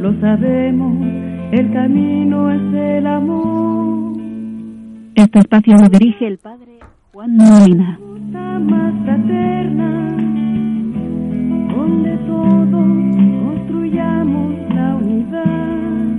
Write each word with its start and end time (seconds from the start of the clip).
Lo 0.00 0.18
sabemos, 0.18 0.96
el 1.52 1.72
camino 1.72 2.50
es 2.50 2.74
el 2.74 3.06
amor. 3.06 4.16
Este 5.14 5.38
espacio 5.40 5.74
lo 5.74 5.88
dirige 5.88 6.26
el 6.26 6.38
padre 6.38 6.78
Juan 7.12 7.36
Molina. 7.36 7.98
Más 8.60 8.94
fraterna, 9.04 10.16
donde 11.74 12.16
todos 12.26 12.88
construyamos 13.44 14.54
la 14.74 14.96
unidad, 14.96 16.16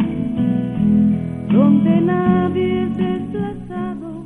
donde 1.52 2.02
nadie 2.02 2.84
es 2.84 2.98
desplazado, 2.98 4.26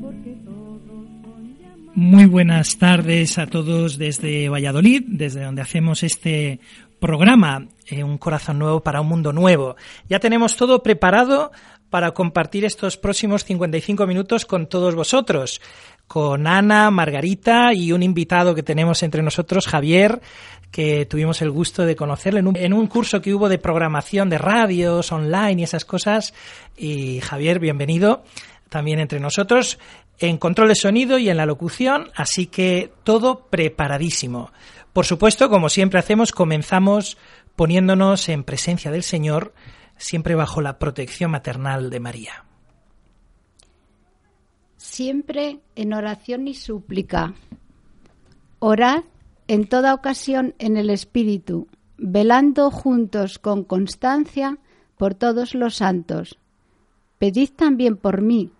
porque 0.00 0.36
todos 0.44 0.80
son 0.86 1.56
llamados. 1.58 1.94
Muy 1.94 2.26
buenas 2.26 2.78
tardes 2.78 3.38
a 3.38 3.46
todos 3.46 3.98
desde 3.98 4.48
Valladolid, 4.48 5.04
desde 5.06 5.42
donde 5.42 5.62
hacemos 5.62 6.02
este 6.02 6.60
programa, 7.00 7.66
eh, 7.86 8.04
Un 8.04 8.18
corazón 8.18 8.58
nuevo 8.58 8.82
para 8.82 9.00
un 9.00 9.08
mundo 9.08 9.32
nuevo. 9.32 9.76
Ya 10.08 10.20
tenemos 10.20 10.56
todo 10.56 10.82
preparado 10.82 11.52
para 11.90 12.12
compartir 12.12 12.64
estos 12.64 12.96
próximos 12.96 13.44
55 13.44 14.06
minutos 14.06 14.46
con 14.46 14.66
todos 14.66 14.94
vosotros, 14.96 15.60
con 16.08 16.46
Ana, 16.46 16.90
Margarita 16.90 17.72
y 17.72 17.92
un 17.92 18.02
invitado 18.02 18.54
que 18.54 18.64
tenemos 18.64 19.02
entre 19.04 19.22
nosotros, 19.22 19.68
Javier, 19.68 20.20
que 20.72 21.06
tuvimos 21.06 21.40
el 21.40 21.52
gusto 21.52 21.86
de 21.86 21.94
conocerle 21.94 22.40
en 22.40 22.48
un, 22.48 22.56
en 22.56 22.72
un 22.72 22.88
curso 22.88 23.22
que 23.22 23.32
hubo 23.32 23.48
de 23.48 23.58
programación 23.58 24.28
de 24.28 24.38
radios 24.38 25.12
online 25.12 25.60
y 25.60 25.64
esas 25.64 25.84
cosas. 25.84 26.34
Y 26.76 27.20
Javier, 27.20 27.60
bienvenido 27.60 28.24
también 28.70 28.98
entre 28.98 29.20
nosotros 29.20 29.78
en 30.18 30.38
control 30.38 30.68
de 30.68 30.74
sonido 30.74 31.18
y 31.18 31.28
en 31.28 31.36
la 31.36 31.46
locución, 31.46 32.10
así 32.14 32.46
que 32.46 32.92
todo 33.04 33.46
preparadísimo. 33.46 34.52
Por 34.92 35.06
supuesto, 35.06 35.48
como 35.48 35.68
siempre 35.68 35.98
hacemos, 35.98 36.30
comenzamos 36.32 37.16
poniéndonos 37.56 38.28
en 38.28 38.44
presencia 38.44 38.90
del 38.90 39.02
Señor, 39.02 39.54
siempre 39.96 40.34
bajo 40.34 40.60
la 40.60 40.78
protección 40.78 41.30
maternal 41.30 41.90
de 41.90 42.00
María. 42.00 42.44
Siempre 44.76 45.60
en 45.76 45.92
oración 45.92 46.48
y 46.48 46.54
súplica. 46.54 47.34
Orad 48.58 49.04
en 49.48 49.66
toda 49.66 49.94
ocasión 49.94 50.54
en 50.58 50.76
el 50.76 50.90
Espíritu, 50.90 51.68
velando 51.96 52.70
juntos 52.70 53.38
con 53.38 53.64
constancia 53.64 54.58
por 54.96 55.14
todos 55.14 55.54
los 55.54 55.76
santos. 55.76 56.38
Pedid 57.18 57.50
también 57.50 57.96
por 57.96 58.20
mí, 58.20 58.50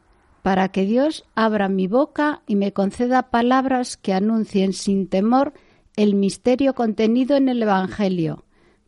para 0.43 0.69
que 0.69 0.85
Dios 0.85 1.25
abra 1.35 1.69
mi 1.69 1.87
boca 1.87 2.43
y 2.47 2.57
me 2.57 2.73
conceda 2.73 3.31
palabras 3.31 3.97
que 3.97 4.13
anuncien 4.13 4.73
sin 4.73 5.09
temor 5.09 5.55
el 5.97 6.15
misterio 6.15 6.75
contenido 6.75 7.37
en 7.37 7.49
el 7.49 7.63
Evangelio, 7.63 8.45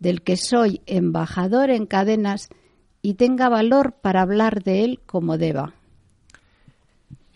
del 0.06 0.22
que 0.22 0.36
soy 0.36 0.82
embajador 0.86 1.68
en 1.68 1.84
cadenas 1.84 2.48
y 3.02 3.14
tenga 3.14 3.48
valor 3.48 3.96
para 4.00 4.22
hablar 4.22 4.62
de 4.62 4.84
él 4.84 5.00
como 5.04 5.36
deba. 5.36 5.74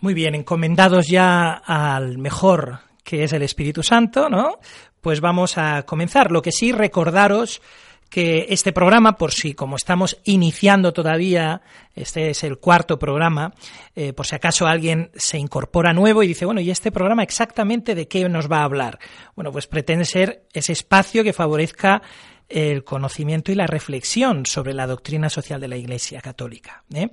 Muy 0.01 0.15
bien, 0.15 0.37
encomendados 0.37 1.09
ya 1.09 1.51
al 1.51 2.19
mejor 2.19 2.79
que 3.03 3.25
es 3.25 3.33
el 3.33 3.43
Espíritu 3.43 3.83
Santo, 3.83 4.29
¿no? 4.29 4.61
Pues 5.01 5.21
vamos 5.21 5.59
a 5.59 5.83
comenzar. 5.83 6.31
Lo 6.31 6.43
que 6.43 6.53
sí 6.53 6.71
recordaros 6.71 7.61
que 8.09 8.47
este 8.51 8.73
programa, 8.73 9.17
por 9.17 9.33
si 9.33 9.55
como 9.55 9.75
estamos 9.75 10.19
iniciando 10.23 10.93
todavía, 10.93 11.63
este 11.97 12.31
es 12.31 12.45
el 12.45 12.59
cuarto 12.59 13.01
programa, 13.01 13.53
eh, 13.97 14.13
por 14.13 14.27
si 14.27 14.37
acaso 14.37 14.69
alguien 14.69 15.11
se 15.17 15.39
incorpora 15.39 15.93
nuevo 15.93 16.23
y 16.23 16.29
dice, 16.29 16.45
bueno, 16.45 16.61
¿y 16.61 16.71
este 16.71 16.93
programa 16.93 17.25
exactamente 17.25 17.97
de 17.97 18.07
qué 18.07 18.29
nos 18.29 18.51
va 18.51 18.59
a 18.59 18.65
hablar? 18.65 19.01
Bueno, 19.35 19.51
pues 19.51 19.67
pretende 19.67 20.05
ser 20.05 20.45
ese 20.53 20.73
espacio 20.73 21.25
que 21.25 21.33
favorezca 21.33 22.03
el 22.51 22.85
conocimiento 22.85 23.53
y 23.53 23.55
la 23.55 23.67
reflexión 23.67 24.45
sobre 24.45 24.75
la 24.75 24.87
doctrina 24.87 25.31
social 25.31 25.61
de 25.61 25.69
la 25.69 25.77
Iglesia 25.77 26.21
Católica. 26.21 26.83
¿eh? 26.93 27.11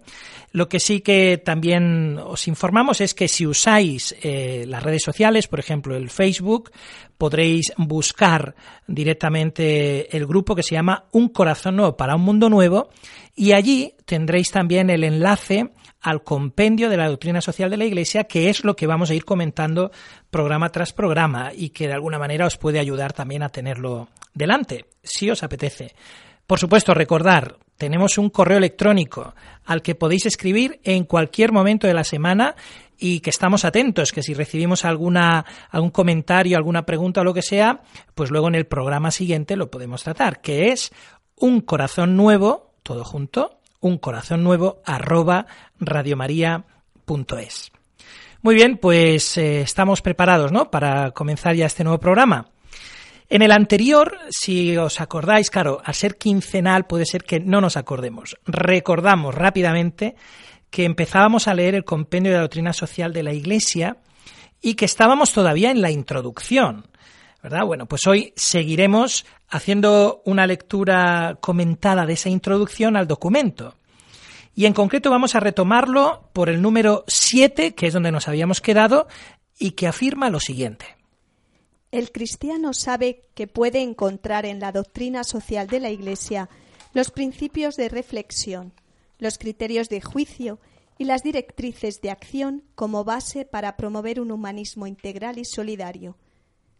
Lo 0.51 0.67
que 0.67 0.79
sí 0.79 1.01
que 1.01 1.37
también 1.37 2.17
os 2.17 2.47
informamos 2.47 3.01
es 3.01 3.13
que 3.13 3.27
si 3.27 3.45
usáis 3.45 4.15
eh, 4.23 4.65
las 4.67 4.83
redes 4.83 5.03
sociales, 5.03 5.47
por 5.47 5.59
ejemplo 5.59 5.95
el 5.95 6.09
Facebook, 6.09 6.71
podréis 7.17 7.73
buscar 7.77 8.55
directamente 8.87 10.15
el 10.15 10.25
grupo 10.25 10.55
que 10.55 10.63
se 10.63 10.75
llama 10.75 11.05
Un 11.11 11.29
Corazón 11.29 11.75
Nuevo 11.75 11.95
para 11.95 12.15
un 12.15 12.23
Mundo 12.23 12.49
Nuevo 12.49 12.89
y 13.35 13.51
allí 13.51 13.93
tendréis 14.05 14.51
también 14.51 14.89
el 14.89 15.03
enlace 15.03 15.71
al 16.01 16.23
compendio 16.23 16.89
de 16.89 16.97
la 16.97 17.09
doctrina 17.09 17.41
social 17.41 17.69
de 17.69 17.77
la 17.77 17.85
Iglesia, 17.85 18.25
que 18.25 18.49
es 18.49 18.63
lo 18.63 18.75
que 18.75 18.87
vamos 18.87 19.09
a 19.09 19.15
ir 19.15 19.25
comentando 19.25 19.91
programa 20.29 20.69
tras 20.69 20.93
programa 20.93 21.51
y 21.55 21.69
que 21.69 21.87
de 21.87 21.93
alguna 21.93 22.19
manera 22.19 22.45
os 22.45 22.57
puede 22.57 22.79
ayudar 22.79 23.13
también 23.13 23.43
a 23.43 23.49
tenerlo 23.49 24.09
delante, 24.33 24.85
si 25.03 25.29
os 25.29 25.43
apetece. 25.43 25.95
Por 26.45 26.59
supuesto, 26.59 26.93
recordar, 26.93 27.57
tenemos 27.77 28.17
un 28.17 28.29
correo 28.29 28.57
electrónico 28.57 29.35
al 29.65 29.81
que 29.81 29.95
podéis 29.95 30.25
escribir 30.25 30.79
en 30.83 31.03
cualquier 31.03 31.51
momento 31.51 31.87
de 31.87 31.93
la 31.93 32.03
semana 32.03 32.55
y 32.97 33.19
que 33.19 33.29
estamos 33.29 33.65
atentos, 33.65 34.11
que 34.11 34.23
si 34.23 34.33
recibimos 34.33 34.85
alguna, 34.85 35.45
algún 35.69 35.91
comentario, 35.91 36.57
alguna 36.57 36.85
pregunta 36.85 37.21
o 37.21 37.23
lo 37.23 37.33
que 37.33 37.41
sea, 37.41 37.81
pues 38.15 38.31
luego 38.31 38.47
en 38.47 38.55
el 38.55 38.65
programa 38.65 39.11
siguiente 39.11 39.55
lo 39.55 39.69
podemos 39.69 40.03
tratar, 40.03 40.41
que 40.41 40.69
es 40.69 40.91
un 41.35 41.61
corazón 41.61 42.15
nuevo, 42.15 42.73
todo 42.81 43.03
junto, 43.03 43.56
un 43.87 43.97
corazón 43.97 44.43
nuevo. 44.43 44.81
Muy 48.41 48.55
bien, 48.55 48.77
pues 48.77 49.37
eh, 49.37 49.61
estamos 49.61 50.01
preparados, 50.01 50.51
¿no? 50.51 50.69
Para 50.69 51.11
comenzar 51.11 51.55
ya 51.55 51.65
este 51.65 51.83
nuevo 51.83 51.99
programa. 51.99 52.49
En 53.29 53.41
el 53.41 53.51
anterior, 53.51 54.17
si 54.29 54.77
os 54.77 55.01
acordáis, 55.01 55.49
claro, 55.49 55.81
al 55.83 55.93
ser 55.95 56.17
quincenal 56.17 56.85
puede 56.85 57.05
ser 57.05 57.23
que 57.23 57.39
no 57.39 57.59
nos 57.59 57.75
acordemos. 57.75 58.37
Recordamos 58.45 59.35
rápidamente 59.35 60.15
que 60.69 60.85
empezábamos 60.85 61.47
a 61.47 61.53
leer 61.53 61.75
el 61.75 61.83
compendio 61.83 62.31
de 62.31 62.37
la 62.37 62.43
doctrina 62.43 62.73
social 62.73 63.11
de 63.11 63.23
la 63.23 63.33
Iglesia 63.33 63.97
y 64.61 64.75
que 64.75 64.85
estábamos 64.85 65.33
todavía 65.33 65.71
en 65.71 65.81
la 65.81 65.91
introducción. 65.91 66.87
¿Verdad? 67.43 67.65
Bueno, 67.65 67.85
pues 67.85 68.07
hoy 68.07 68.33
seguiremos 68.35 69.25
haciendo 69.49 70.21
una 70.25 70.47
lectura 70.47 71.37
comentada 71.39 72.05
de 72.05 72.13
esa 72.13 72.29
introducción 72.29 72.95
al 72.95 73.07
documento. 73.07 73.75
Y 74.57 74.65
en 74.65 74.73
concreto 74.73 75.11
vamos 75.11 75.35
a 75.35 75.39
retomarlo 75.39 76.31
por 76.33 76.49
el 76.49 76.63
número 76.63 77.03
7, 77.05 77.75
que 77.75 77.85
es 77.85 77.93
donde 77.93 78.11
nos 78.11 78.27
habíamos 78.27 78.59
quedado, 78.59 79.07
y 79.59 79.73
que 79.73 79.85
afirma 79.85 80.31
lo 80.31 80.39
siguiente. 80.39 80.97
El 81.91 82.11
cristiano 82.11 82.73
sabe 82.73 83.29
que 83.35 83.45
puede 83.45 83.83
encontrar 83.83 84.47
en 84.47 84.59
la 84.59 84.71
doctrina 84.71 85.23
social 85.23 85.67
de 85.67 85.79
la 85.79 85.91
Iglesia 85.91 86.49
los 86.95 87.11
principios 87.11 87.75
de 87.75 87.87
reflexión, 87.87 88.73
los 89.19 89.37
criterios 89.37 89.89
de 89.89 90.01
juicio 90.01 90.57
y 90.97 91.03
las 91.03 91.21
directrices 91.21 92.01
de 92.01 92.09
acción 92.09 92.63
como 92.73 93.03
base 93.03 93.45
para 93.45 93.77
promover 93.77 94.19
un 94.19 94.31
humanismo 94.31 94.87
integral 94.87 95.37
y 95.37 95.45
solidario. 95.45 96.17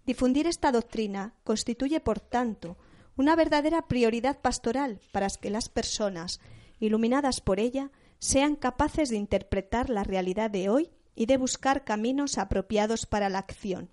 Difundir 0.04 0.48
esta 0.48 0.72
doctrina 0.72 1.36
constituye, 1.44 2.00
por 2.00 2.22
tanto, 2.22 2.76
una 3.18 3.36
verdadera 3.36 3.84
prioridad 3.84 4.42
pastoral 4.42 5.00
para 5.12 5.28
que 5.30 5.52
las 5.52 5.70
personas, 5.70 6.40
iluminadas 6.80 7.42
por 7.42 7.60
ella, 7.60 7.92
sean 8.20 8.56
capaces 8.56 9.10
de 9.10 9.18
interpretar 9.18 9.90
la 9.90 10.04
realidad 10.04 10.50
de 10.50 10.70
hoy 10.70 10.90
y 11.16 11.26
de 11.26 11.38
buscar 11.38 11.84
caminos 11.84 12.38
apropiados 12.38 13.06
para 13.06 13.30
la 13.30 13.40
acción. 13.40 13.90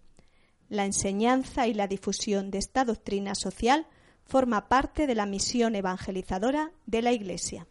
La 0.69 0.84
enseñanza 0.84 1.67
y 1.67 1.75
la 1.75 1.87
difusión 1.87 2.50
de 2.50 2.59
esta 2.59 2.84
doctrina 2.84 3.34
social 3.34 3.87
forma 4.25 4.69
parte 4.69 5.06
de 5.06 5.15
la 5.15 5.27
misión 5.27 5.75
evangelizadora 5.75 6.72
de 6.87 7.03
la 7.03 7.12
Iglesia. 7.12 7.67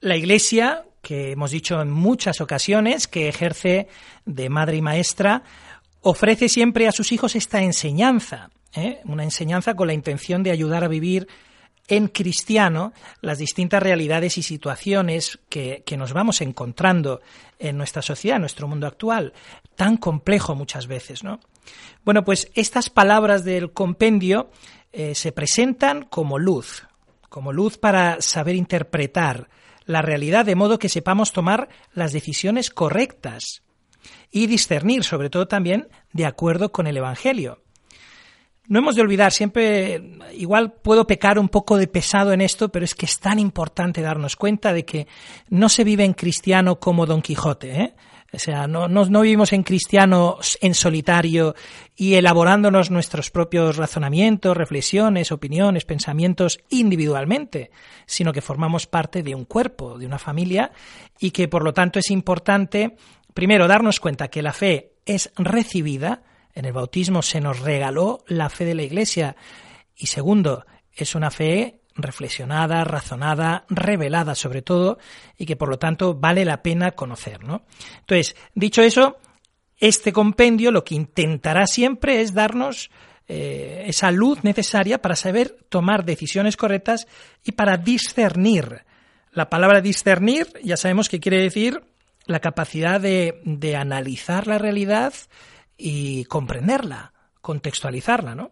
La 0.00 0.16
Iglesia, 0.16 0.86
que 1.02 1.32
hemos 1.32 1.50
dicho 1.50 1.80
en 1.80 1.90
muchas 1.90 2.40
ocasiones, 2.40 3.06
que 3.06 3.28
ejerce 3.28 3.88
de 4.24 4.48
madre 4.48 4.78
y 4.78 4.82
maestra, 4.82 5.42
ofrece 6.00 6.48
siempre 6.48 6.88
a 6.88 6.92
sus 6.92 7.12
hijos 7.12 7.36
esta 7.36 7.62
enseñanza, 7.62 8.50
¿eh? 8.74 9.00
una 9.04 9.24
enseñanza 9.24 9.74
con 9.74 9.86
la 9.86 9.94
intención 9.94 10.42
de 10.42 10.50
ayudar 10.50 10.84
a 10.84 10.88
vivir 10.88 11.28
en 11.90 12.06
cristiano 12.06 12.92
las 13.20 13.38
distintas 13.38 13.82
realidades 13.82 14.38
y 14.38 14.42
situaciones 14.42 15.40
que, 15.50 15.84
nos 15.98 16.12
vamos 16.12 16.40
encontrando 16.40 17.20
en 17.58 17.76
nuestra 17.76 18.00
sociedad, 18.00 18.36
en 18.36 18.42
nuestro 18.42 18.68
mundo 18.68 18.86
actual, 18.86 19.34
tan 19.74 19.96
complejo 19.96 20.54
muchas 20.54 20.86
veces, 20.86 21.22
¿no? 21.24 21.40
Bueno, 22.04 22.24
pues 22.24 22.50
estas 22.54 22.88
palabras 22.88 23.44
del 23.44 23.72
compendio 23.72 24.50
eh, 24.92 25.14
se 25.14 25.32
presentan 25.32 26.04
como 26.04 26.38
luz, 26.38 26.86
como 27.28 27.52
luz 27.52 27.76
para 27.76 28.22
saber 28.22 28.54
interpretar 28.54 29.50
la 29.84 30.00
realidad 30.00 30.44
de 30.46 30.54
modo 30.54 30.78
que 30.78 30.88
sepamos 30.88 31.32
tomar 31.32 31.68
las 31.92 32.12
decisiones 32.12 32.70
correctas 32.70 33.62
y 34.30 34.46
discernir, 34.46 35.02
sobre 35.02 35.28
todo 35.28 35.48
también, 35.48 35.88
de 36.12 36.26
acuerdo 36.26 36.70
con 36.70 36.86
el 36.86 36.96
Evangelio. 36.96 37.62
No 38.68 38.78
hemos 38.78 38.94
de 38.94 39.02
olvidar, 39.02 39.32
siempre, 39.32 40.00
igual 40.34 40.72
puedo 40.72 41.06
pecar 41.06 41.38
un 41.38 41.48
poco 41.48 41.76
de 41.76 41.88
pesado 41.88 42.32
en 42.32 42.40
esto, 42.40 42.70
pero 42.70 42.84
es 42.84 42.94
que 42.94 43.06
es 43.06 43.18
tan 43.18 43.38
importante 43.38 44.00
darnos 44.00 44.36
cuenta 44.36 44.72
de 44.72 44.84
que 44.84 45.06
no 45.48 45.68
se 45.68 45.82
vive 45.82 46.04
en 46.04 46.12
cristiano 46.12 46.78
como 46.78 47.06
Don 47.06 47.20
Quijote, 47.20 47.80
¿eh? 47.80 47.94
O 48.32 48.38
sea, 48.38 48.68
no, 48.68 48.86
no, 48.86 49.20
vivimos 49.22 49.52
en 49.52 49.64
cristianos 49.64 50.56
en 50.60 50.74
solitario 50.74 51.56
y 51.96 52.14
elaborándonos 52.14 52.90
nuestros 52.90 53.30
propios 53.30 53.76
razonamientos, 53.76 54.56
reflexiones, 54.56 55.32
opiniones, 55.32 55.84
pensamientos 55.84 56.60
individualmente, 56.68 57.72
sino 58.06 58.32
que 58.32 58.40
formamos 58.40 58.86
parte 58.86 59.24
de 59.24 59.34
un 59.34 59.44
cuerpo, 59.44 59.98
de 59.98 60.06
una 60.06 60.18
familia 60.18 60.70
y 61.18 61.32
que 61.32 61.48
por 61.48 61.64
lo 61.64 61.74
tanto 61.74 61.98
es 61.98 62.10
importante, 62.12 62.94
primero, 63.34 63.66
darnos 63.66 63.98
cuenta 63.98 64.28
que 64.28 64.42
la 64.42 64.52
fe 64.52 64.92
es 65.06 65.32
recibida, 65.36 66.22
en 66.54 66.64
el 66.64 66.72
bautismo 66.72 67.22
se 67.22 67.40
nos 67.40 67.60
regaló 67.60 68.24
la 68.26 68.48
fe 68.48 68.64
de 68.64 68.74
la 68.74 68.82
Iglesia 68.82 69.36
y 69.96 70.06
segundo, 70.06 70.64
es 70.92 71.14
una 71.14 71.30
fe 71.30 71.80
reflexionada, 71.94 72.84
razonada, 72.84 73.64
revelada 73.68 74.34
sobre 74.34 74.62
todo, 74.62 74.98
y 75.36 75.46
que 75.46 75.56
por 75.56 75.68
lo 75.68 75.78
tanto 75.78 76.14
vale 76.14 76.44
la 76.44 76.62
pena 76.62 76.92
conocer. 76.92 77.44
¿no? 77.44 77.64
Entonces, 78.00 78.36
dicho 78.54 78.82
eso, 78.82 79.18
este 79.76 80.12
compendio 80.12 80.70
lo 80.70 80.84
que 80.84 80.94
intentará 80.94 81.66
siempre 81.66 82.20
es 82.22 82.34
darnos 82.34 82.90
eh, 83.28 83.84
esa 83.86 84.10
luz 84.10 84.42
necesaria 84.42 85.00
para 85.00 85.16
saber 85.16 85.56
tomar 85.68 86.04
decisiones 86.04 86.56
correctas 86.56 87.06
y 87.44 87.52
para 87.52 87.76
discernir. 87.76 88.84
La 89.32 89.48
palabra 89.48 89.80
discernir 89.80 90.48
ya 90.62 90.76
sabemos 90.76 91.08
que 91.08 91.20
quiere 91.20 91.40
decir 91.42 91.82
la 92.26 92.40
capacidad 92.40 93.00
de, 93.00 93.40
de 93.44 93.76
analizar 93.76 94.46
la 94.46 94.58
realidad 94.58 95.14
y 95.80 96.24
comprenderla, 96.24 97.12
contextualizarla, 97.40 98.34
¿no? 98.34 98.50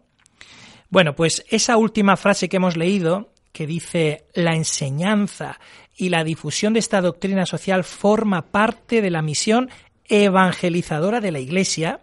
Bueno, 0.89 1.15
pues 1.15 1.45
esa 1.49 1.77
última 1.77 2.17
frase 2.17 2.49
que 2.49 2.57
hemos 2.57 2.75
leído, 2.75 3.31
que 3.51 3.67
dice 3.67 4.25
la 4.33 4.55
enseñanza 4.55 5.59
y 5.95 6.09
la 6.09 6.23
difusión 6.23 6.73
de 6.73 6.79
esta 6.79 7.01
doctrina 7.01 7.45
social 7.45 7.83
forma 7.83 8.47
parte 8.47 9.01
de 9.01 9.11
la 9.11 9.21
misión 9.21 9.69
evangelizadora 10.05 11.21
de 11.21 11.31
la 11.31 11.39
Iglesia. 11.39 11.99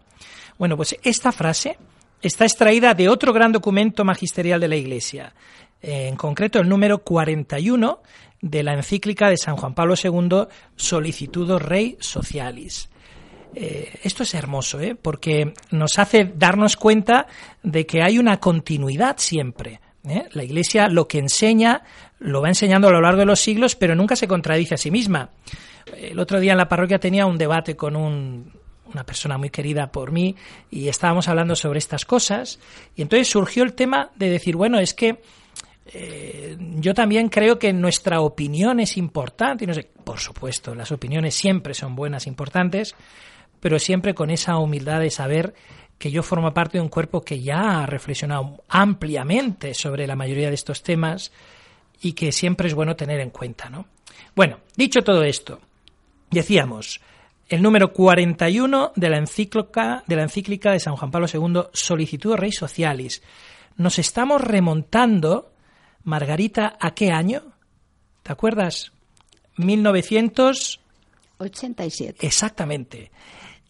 Bueno, 0.58 0.76
pues 0.76 0.96
esta 1.02 1.32
frase 1.32 1.78
está 2.22 2.44
extraída 2.44 2.94
de 2.94 3.08
otro 3.08 3.32
gran 3.32 3.52
documento 3.52 4.04
magisterial 4.04 4.60
de 4.60 4.68
la 4.68 4.76
Iglesia, 4.76 5.34
en 5.82 6.16
concreto 6.16 6.60
el 6.60 6.68
número 6.68 6.98
41 6.98 8.00
de 8.40 8.62
la 8.62 8.74
encíclica 8.74 9.28
de 9.28 9.36
San 9.36 9.56
Juan 9.56 9.74
Pablo 9.74 9.94
II, 10.02 10.46
Solicitudo 10.76 11.58
Rei 11.58 11.96
Socialis. 12.00 12.88
Eh, 13.58 14.00
esto 14.02 14.22
es 14.22 14.34
hermoso, 14.34 14.78
¿eh? 14.80 14.94
porque 15.00 15.54
nos 15.70 15.98
hace 15.98 16.30
darnos 16.36 16.76
cuenta 16.76 17.26
de 17.62 17.86
que 17.86 18.02
hay 18.02 18.18
una 18.18 18.38
continuidad 18.38 19.16
siempre. 19.16 19.80
¿eh? 20.06 20.28
La 20.32 20.44
Iglesia 20.44 20.88
lo 20.88 21.08
que 21.08 21.18
enseña 21.18 21.82
lo 22.18 22.42
va 22.42 22.48
enseñando 22.48 22.88
a 22.88 22.90
lo 22.90 23.00
largo 23.00 23.20
de 23.20 23.24
los 23.24 23.40
siglos, 23.40 23.74
pero 23.74 23.94
nunca 23.94 24.14
se 24.14 24.28
contradice 24.28 24.74
a 24.74 24.76
sí 24.76 24.90
misma. 24.90 25.30
El 25.96 26.18
otro 26.18 26.38
día 26.38 26.52
en 26.52 26.58
la 26.58 26.68
parroquia 26.68 26.98
tenía 26.98 27.24
un 27.24 27.38
debate 27.38 27.76
con 27.76 27.96
una 27.96 29.04
persona 29.06 29.38
muy 29.38 29.48
querida 29.48 29.90
por 29.90 30.12
mí 30.12 30.36
y 30.70 30.88
estábamos 30.88 31.26
hablando 31.26 31.56
sobre 31.56 31.78
estas 31.78 32.04
cosas 32.04 32.58
y 32.94 33.00
entonces 33.00 33.26
surgió 33.26 33.62
el 33.62 33.72
tema 33.72 34.10
de 34.16 34.28
decir, 34.28 34.54
bueno, 34.54 34.78
es 34.78 34.92
que 34.92 35.22
eh, 35.86 36.58
yo 36.58 36.92
también 36.92 37.30
creo 37.30 37.58
que 37.58 37.72
nuestra 37.72 38.20
opinión 38.20 38.80
es 38.80 38.98
importante 38.98 39.64
y 39.64 39.66
no 39.66 39.72
sé, 39.72 39.88
por 40.04 40.18
supuesto, 40.18 40.74
las 40.74 40.92
opiniones 40.92 41.34
siempre 41.34 41.72
son 41.72 41.96
buenas, 41.96 42.26
importantes, 42.26 42.94
pero 43.60 43.78
siempre 43.78 44.14
con 44.14 44.30
esa 44.30 44.58
humildad 44.58 45.00
de 45.00 45.10
saber 45.10 45.54
que 45.98 46.10
yo 46.10 46.22
formo 46.22 46.52
parte 46.52 46.78
de 46.78 46.82
un 46.82 46.88
cuerpo 46.88 47.22
que 47.22 47.40
ya 47.40 47.82
ha 47.82 47.86
reflexionado 47.86 48.62
ampliamente 48.68 49.74
sobre 49.74 50.06
la 50.06 50.16
mayoría 50.16 50.48
de 50.48 50.54
estos 50.54 50.82
temas 50.82 51.32
y 52.00 52.12
que 52.12 52.32
siempre 52.32 52.68
es 52.68 52.74
bueno 52.74 52.96
tener 52.96 53.20
en 53.20 53.30
cuenta, 53.30 53.70
¿no? 53.70 53.86
Bueno, 54.34 54.58
dicho 54.76 55.02
todo 55.02 55.22
esto, 55.22 55.60
decíamos, 56.30 57.00
el 57.48 57.62
número 57.62 57.92
41 57.92 58.92
de 58.96 59.08
la 59.08 59.18
encíclica 59.18 60.02
de, 60.06 60.16
la 60.16 60.22
encíclica 60.22 60.72
de 60.72 60.80
San 60.80 60.96
Juan 60.96 61.10
Pablo 61.10 61.28
II, 61.32 61.68
Solicitud 61.72 62.34
Rey 62.34 62.52
Socialis. 62.52 63.22
Nos 63.76 63.98
estamos 63.98 64.42
remontando, 64.42 65.52
Margarita, 66.04 66.76
¿a 66.80 66.92
qué 66.92 67.12
año? 67.12 67.42
¿Te 68.22 68.32
acuerdas? 68.32 68.92
1987. 69.56 72.26
Exactamente. 72.26 73.10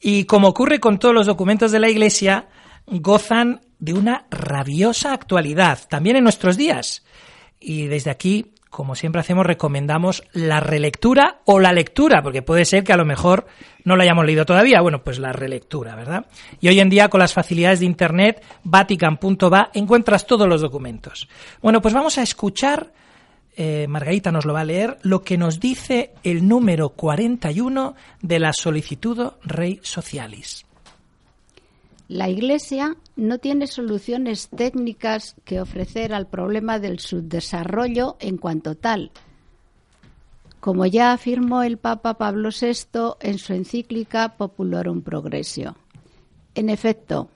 Y 0.08 0.22
como 0.22 0.46
ocurre 0.46 0.78
con 0.78 1.00
todos 1.00 1.12
los 1.12 1.26
documentos 1.26 1.72
de 1.72 1.80
la 1.80 1.88
Iglesia, 1.88 2.46
gozan 2.86 3.62
de 3.80 3.92
una 3.92 4.26
rabiosa 4.30 5.12
actualidad, 5.12 5.80
también 5.88 6.14
en 6.14 6.22
nuestros 6.22 6.56
días. 6.56 7.04
Y 7.58 7.86
desde 7.86 8.12
aquí, 8.12 8.52
como 8.70 8.94
siempre 8.94 9.20
hacemos, 9.20 9.44
recomendamos 9.44 10.22
la 10.32 10.60
relectura 10.60 11.40
o 11.44 11.58
la 11.58 11.72
lectura, 11.72 12.22
porque 12.22 12.40
puede 12.40 12.64
ser 12.64 12.84
que 12.84 12.92
a 12.92 12.96
lo 12.96 13.04
mejor 13.04 13.48
no 13.82 13.96
la 13.96 14.04
hayamos 14.04 14.24
leído 14.24 14.46
todavía. 14.46 14.80
Bueno, 14.80 15.02
pues 15.02 15.18
la 15.18 15.32
relectura, 15.32 15.96
¿verdad? 15.96 16.26
Y 16.60 16.68
hoy 16.68 16.78
en 16.78 16.88
día, 16.88 17.08
con 17.08 17.18
las 17.18 17.34
facilidades 17.34 17.80
de 17.80 17.86
Internet, 17.86 18.44
vatican.va, 18.62 19.70
encuentras 19.74 20.24
todos 20.24 20.48
los 20.48 20.60
documentos. 20.60 21.28
Bueno, 21.60 21.82
pues 21.82 21.92
vamos 21.92 22.16
a 22.18 22.22
escuchar 22.22 22.92
eh, 23.56 23.86
Margarita 23.88 24.30
nos 24.30 24.44
lo 24.44 24.52
va 24.52 24.60
a 24.60 24.64
leer, 24.64 24.98
lo 25.02 25.22
que 25.22 25.38
nos 25.38 25.60
dice 25.60 26.12
el 26.22 26.46
número 26.46 26.90
41 26.90 27.94
de 28.20 28.38
la 28.38 28.52
solicitud 28.52 29.32
Rey 29.42 29.80
Socialis. 29.82 30.66
La 32.08 32.28
Iglesia 32.28 32.96
no 33.16 33.38
tiene 33.38 33.66
soluciones 33.66 34.48
técnicas 34.48 35.34
que 35.44 35.60
ofrecer 35.60 36.12
al 36.12 36.26
problema 36.26 36.78
del 36.78 37.00
subdesarrollo 37.00 38.16
en 38.20 38.36
cuanto 38.36 38.76
tal, 38.76 39.10
como 40.60 40.86
ya 40.86 41.12
afirmó 41.12 41.62
el 41.62 41.78
Papa 41.78 42.14
Pablo 42.14 42.50
VI 42.50 43.14
en 43.20 43.38
su 43.38 43.54
encíclica 43.54 44.36
Populorum 44.36 45.00
Progressio. 45.00 45.76
En 46.54 46.70
efecto, 46.70 47.28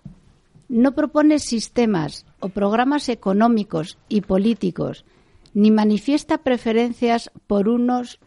no 0.69 0.93
propone 0.93 1.39
sistemas 1.39 2.27
o 2.39 2.51
programas 2.51 3.09
económicos 3.09 3.99
y 4.09 4.21
políticos 4.21 5.05
ni 5.55 5.71
manifiesta 5.71 6.39
preferencias 6.39 7.31
por 7.47 7.69
unos 7.69 8.21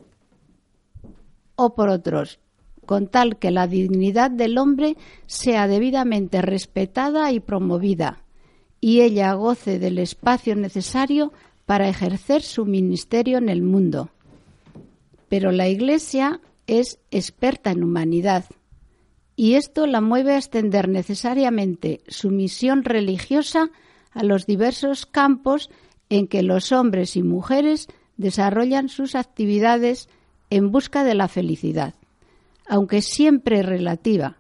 o 1.56 1.76
por 1.76 1.90
otros, 1.90 2.40
con 2.86 3.08
tal 3.08 3.38
que 3.38 3.52
la 3.52 3.68
dignidad 3.68 4.32
del 4.32 4.58
hombre 4.58 4.98
sea 5.26 5.68
debidamente 5.68 6.42
respetada 6.42 7.32
y 7.32 7.40
promovida, 7.40 8.24
y 8.82 9.02
ella 9.02 9.34
goce 9.34 9.80
del 9.80 10.00
espacio 10.00 10.56
necesario 10.56 11.32
para 11.66 11.88
ejercer 11.88 12.42
su 12.42 12.66
ministerio 12.66 13.38
en 13.38 13.50
el 13.50 13.62
mundo. 13.62 14.10
Pero 15.30 15.52
la 15.52 15.70
Iglesia 15.70 16.42
es 16.68 17.00
experta 17.12 17.72
en 17.72 17.84
humanidad, 17.84 18.46
y 19.36 19.56
esto 19.56 19.88
la 19.88 20.02
mueve 20.02 20.34
a 20.34 20.38
extender 20.38 20.90
necesariamente 20.90 22.02
su 22.08 22.30
misión 22.30 22.84
religiosa 22.84 23.72
a 24.12 24.24
los 24.24 24.46
diversos 24.46 25.06
campos 25.06 25.72
en 26.10 26.28
que 26.28 26.44
los 26.44 26.72
hombres 26.72 27.16
y 27.16 27.24
mujeres 27.24 27.88
desarrollan 28.18 28.90
sus 28.90 29.16
actividades 29.16 30.10
en 30.50 30.72
busca 30.72 31.04
de 31.04 31.16
la 31.16 31.28
felicidad, 31.28 31.96
aunque 32.68 33.02
siempre 33.02 33.64
relativa, 33.64 34.38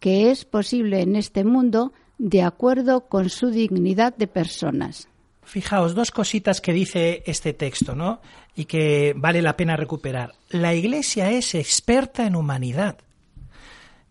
que 0.00 0.30
es 0.30 0.44
posible 0.44 1.00
en 1.00 1.16
este 1.16 1.44
mundo 1.44 1.92
de 2.18 2.42
acuerdo 2.42 3.08
con 3.08 3.28
su 3.28 3.50
dignidad 3.50 4.16
de 4.16 4.26
personas. 4.26 5.08
Fijaos, 5.42 5.94
dos 5.94 6.10
cositas 6.10 6.60
que 6.60 6.72
dice 6.72 7.22
este 7.26 7.52
texto, 7.52 7.94
¿no? 7.94 8.20
Y 8.56 8.64
que 8.64 9.14
vale 9.16 9.42
la 9.42 9.56
pena 9.56 9.76
recuperar. 9.76 10.32
La 10.48 10.74
Iglesia 10.74 11.30
es 11.30 11.54
experta 11.54 12.26
en 12.26 12.34
humanidad. 12.34 12.98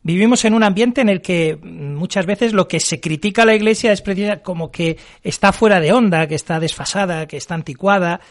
Vivimos 0.06 0.46
en 0.46 0.54
un 0.54 0.62
ambiente 0.62 1.02
en 1.02 1.10
el 1.10 1.20
que 1.20 1.58
muchas 1.64 2.28
veces 2.28 2.54
lo 2.54 2.68
que 2.68 2.80
se 2.80 3.00
critica 3.00 3.42
a 3.42 3.46
la 3.46 3.56
Iglesia 3.56 3.92
es 3.92 4.04
como 4.44 4.70
que 4.70 4.98
está 5.24 5.52
fuera 5.52 5.80
de 5.80 5.94
onda, 5.94 6.28
que 6.28 6.36
está 6.36 6.60
desfasada, 6.60 7.26
que 7.26 7.38
está 7.38 7.56
anticuada, 7.56 8.22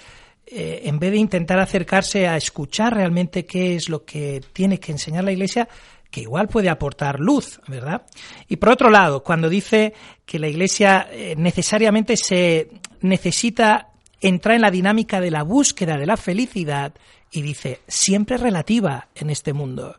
eh, 0.47 0.83
en 0.85 1.01
vez 1.01 1.11
de 1.11 1.17
intentar 1.17 1.59
acercarse 1.59 2.29
a 2.29 2.37
escuchar 2.37 2.95
realmente 2.95 3.45
qué 3.45 3.75
es 3.75 3.89
lo 3.89 4.05
que 4.05 4.41
tiene 4.53 4.79
que 4.79 4.93
enseñar 4.93 5.25
la 5.25 5.33
Iglesia, 5.33 5.69
que 6.13 6.21
igual 6.21 6.47
puede 6.47 6.69
aportar 6.69 7.19
luz, 7.19 7.61
¿verdad? 7.67 8.03
Y 8.49 8.55
por 8.55 8.69
otro 8.69 8.89
lado, 8.89 9.25
cuando 9.25 9.49
dice 9.49 9.95
que 10.25 10.39
la 10.39 10.47
Iglesia 10.47 11.09
eh, 11.11 11.35
necesariamente 11.37 12.17
se 12.17 12.69
necesita 13.01 13.89
entrar 14.21 14.55
en 14.55 14.63
la 14.63 14.71
dinámica 14.71 15.21
de 15.21 15.33
la 15.33 15.43
búsqueda 15.43 15.97
de 15.97 16.07
la 16.07 16.17
felicidad, 16.17 16.95
y 17.33 17.43
dice, 17.43 17.81
siempre 17.89 18.37
relativa 18.37 19.09
en 19.17 19.29
este 19.31 19.53
mundo 19.53 19.97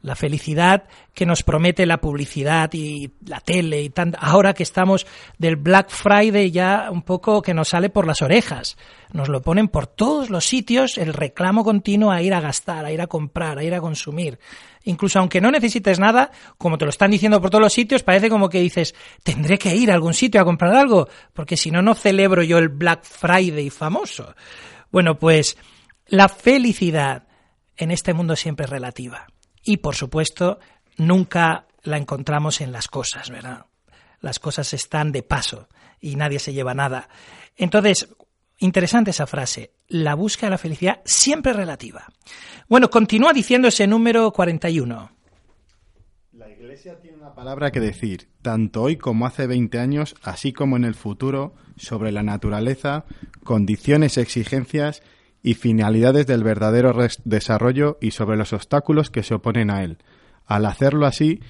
la 0.00 0.14
felicidad 0.14 0.84
que 1.12 1.26
nos 1.26 1.42
promete 1.42 1.84
la 1.84 2.00
publicidad 2.00 2.70
y 2.72 3.10
la 3.26 3.40
tele 3.40 3.82
y 3.82 3.90
tan, 3.90 4.14
ahora 4.18 4.54
que 4.54 4.62
estamos 4.62 5.06
del 5.38 5.56
Black 5.56 5.90
Friday 5.90 6.50
ya 6.50 6.88
un 6.90 7.02
poco 7.02 7.42
que 7.42 7.54
nos 7.54 7.70
sale 7.70 7.90
por 7.90 8.06
las 8.06 8.22
orejas. 8.22 8.76
Nos 9.12 9.28
lo 9.28 9.42
ponen 9.42 9.68
por 9.68 9.86
todos 9.86 10.30
los 10.30 10.44
sitios 10.44 10.98
el 10.98 11.14
reclamo 11.14 11.64
continuo 11.64 12.12
a 12.12 12.22
ir 12.22 12.32
a 12.32 12.40
gastar, 12.40 12.84
a 12.84 12.92
ir 12.92 13.00
a 13.00 13.08
comprar, 13.08 13.58
a 13.58 13.64
ir 13.64 13.74
a 13.74 13.80
consumir. 13.80 14.38
Incluso 14.84 15.18
aunque 15.18 15.40
no 15.40 15.50
necesites 15.50 15.98
nada, 15.98 16.30
como 16.56 16.78
te 16.78 16.84
lo 16.84 16.90
están 16.90 17.10
diciendo 17.10 17.40
por 17.40 17.50
todos 17.50 17.62
los 17.62 17.72
sitios, 17.72 18.04
parece 18.04 18.30
como 18.30 18.48
que 18.48 18.60
dices, 18.60 18.94
tendré 19.24 19.58
que 19.58 19.74
ir 19.74 19.90
a 19.90 19.94
algún 19.94 20.14
sitio 20.14 20.40
a 20.40 20.44
comprar 20.44 20.76
algo, 20.76 21.08
porque 21.32 21.56
si 21.56 21.72
no, 21.72 21.82
no 21.82 21.94
celebro 21.94 22.44
yo 22.44 22.58
el 22.58 22.68
Black 22.68 23.02
Friday 23.02 23.68
famoso. 23.70 24.34
Bueno, 24.92 25.18
pues 25.18 25.58
la 26.06 26.28
felicidad 26.28 27.24
en 27.76 27.90
este 27.90 28.14
mundo 28.14 28.36
siempre 28.36 28.64
es 28.64 28.70
relativa 28.70 29.26
y, 29.68 29.76
por 29.76 29.94
supuesto, 29.94 30.60
nunca 30.96 31.66
la 31.82 31.98
encontramos 31.98 32.62
en 32.62 32.72
las 32.72 32.88
cosas, 32.88 33.28
¿verdad? 33.28 33.66
Las 34.22 34.38
cosas 34.38 34.72
están 34.72 35.12
de 35.12 35.22
paso 35.22 35.68
y 36.00 36.16
nadie 36.16 36.38
se 36.38 36.54
lleva 36.54 36.72
nada. 36.72 37.10
Entonces, 37.54 38.08
interesante 38.56 39.10
esa 39.10 39.26
frase, 39.26 39.74
la 39.88 40.14
búsqueda 40.14 40.46
de 40.46 40.50
la 40.52 40.58
felicidad 40.58 41.02
siempre 41.04 41.52
relativa. 41.52 42.06
Bueno, 42.66 42.88
continúa 42.88 43.34
diciendo 43.34 43.68
ese 43.68 43.86
número 43.86 44.32
41. 44.32 45.10
La 46.32 46.48
Iglesia 46.48 46.98
tiene 46.98 47.18
una 47.18 47.34
palabra 47.34 47.70
que 47.70 47.80
decir, 47.80 48.30
tanto 48.40 48.80
hoy 48.80 48.96
como 48.96 49.26
hace 49.26 49.46
20 49.46 49.78
años, 49.78 50.14
así 50.22 50.54
como 50.54 50.78
en 50.78 50.84
el 50.84 50.94
futuro, 50.94 51.52
sobre 51.76 52.10
la 52.10 52.22
naturaleza, 52.22 53.04
condiciones, 53.44 54.16
exigencias 54.16 55.02
y 55.42 55.54
finalidades 55.54 56.26
del 56.26 56.44
verdadero 56.44 56.94
desarrollo 57.24 57.98
y 58.00 58.10
sobre 58.10 58.36
los 58.36 58.52
obstáculos 58.52 59.10
que 59.10 59.22
se 59.22 59.34
oponen 59.34 59.70
a 59.70 59.82
él. 59.82 59.98
Al 60.46 60.66
hacerlo 60.66 61.06
así, 61.06 61.40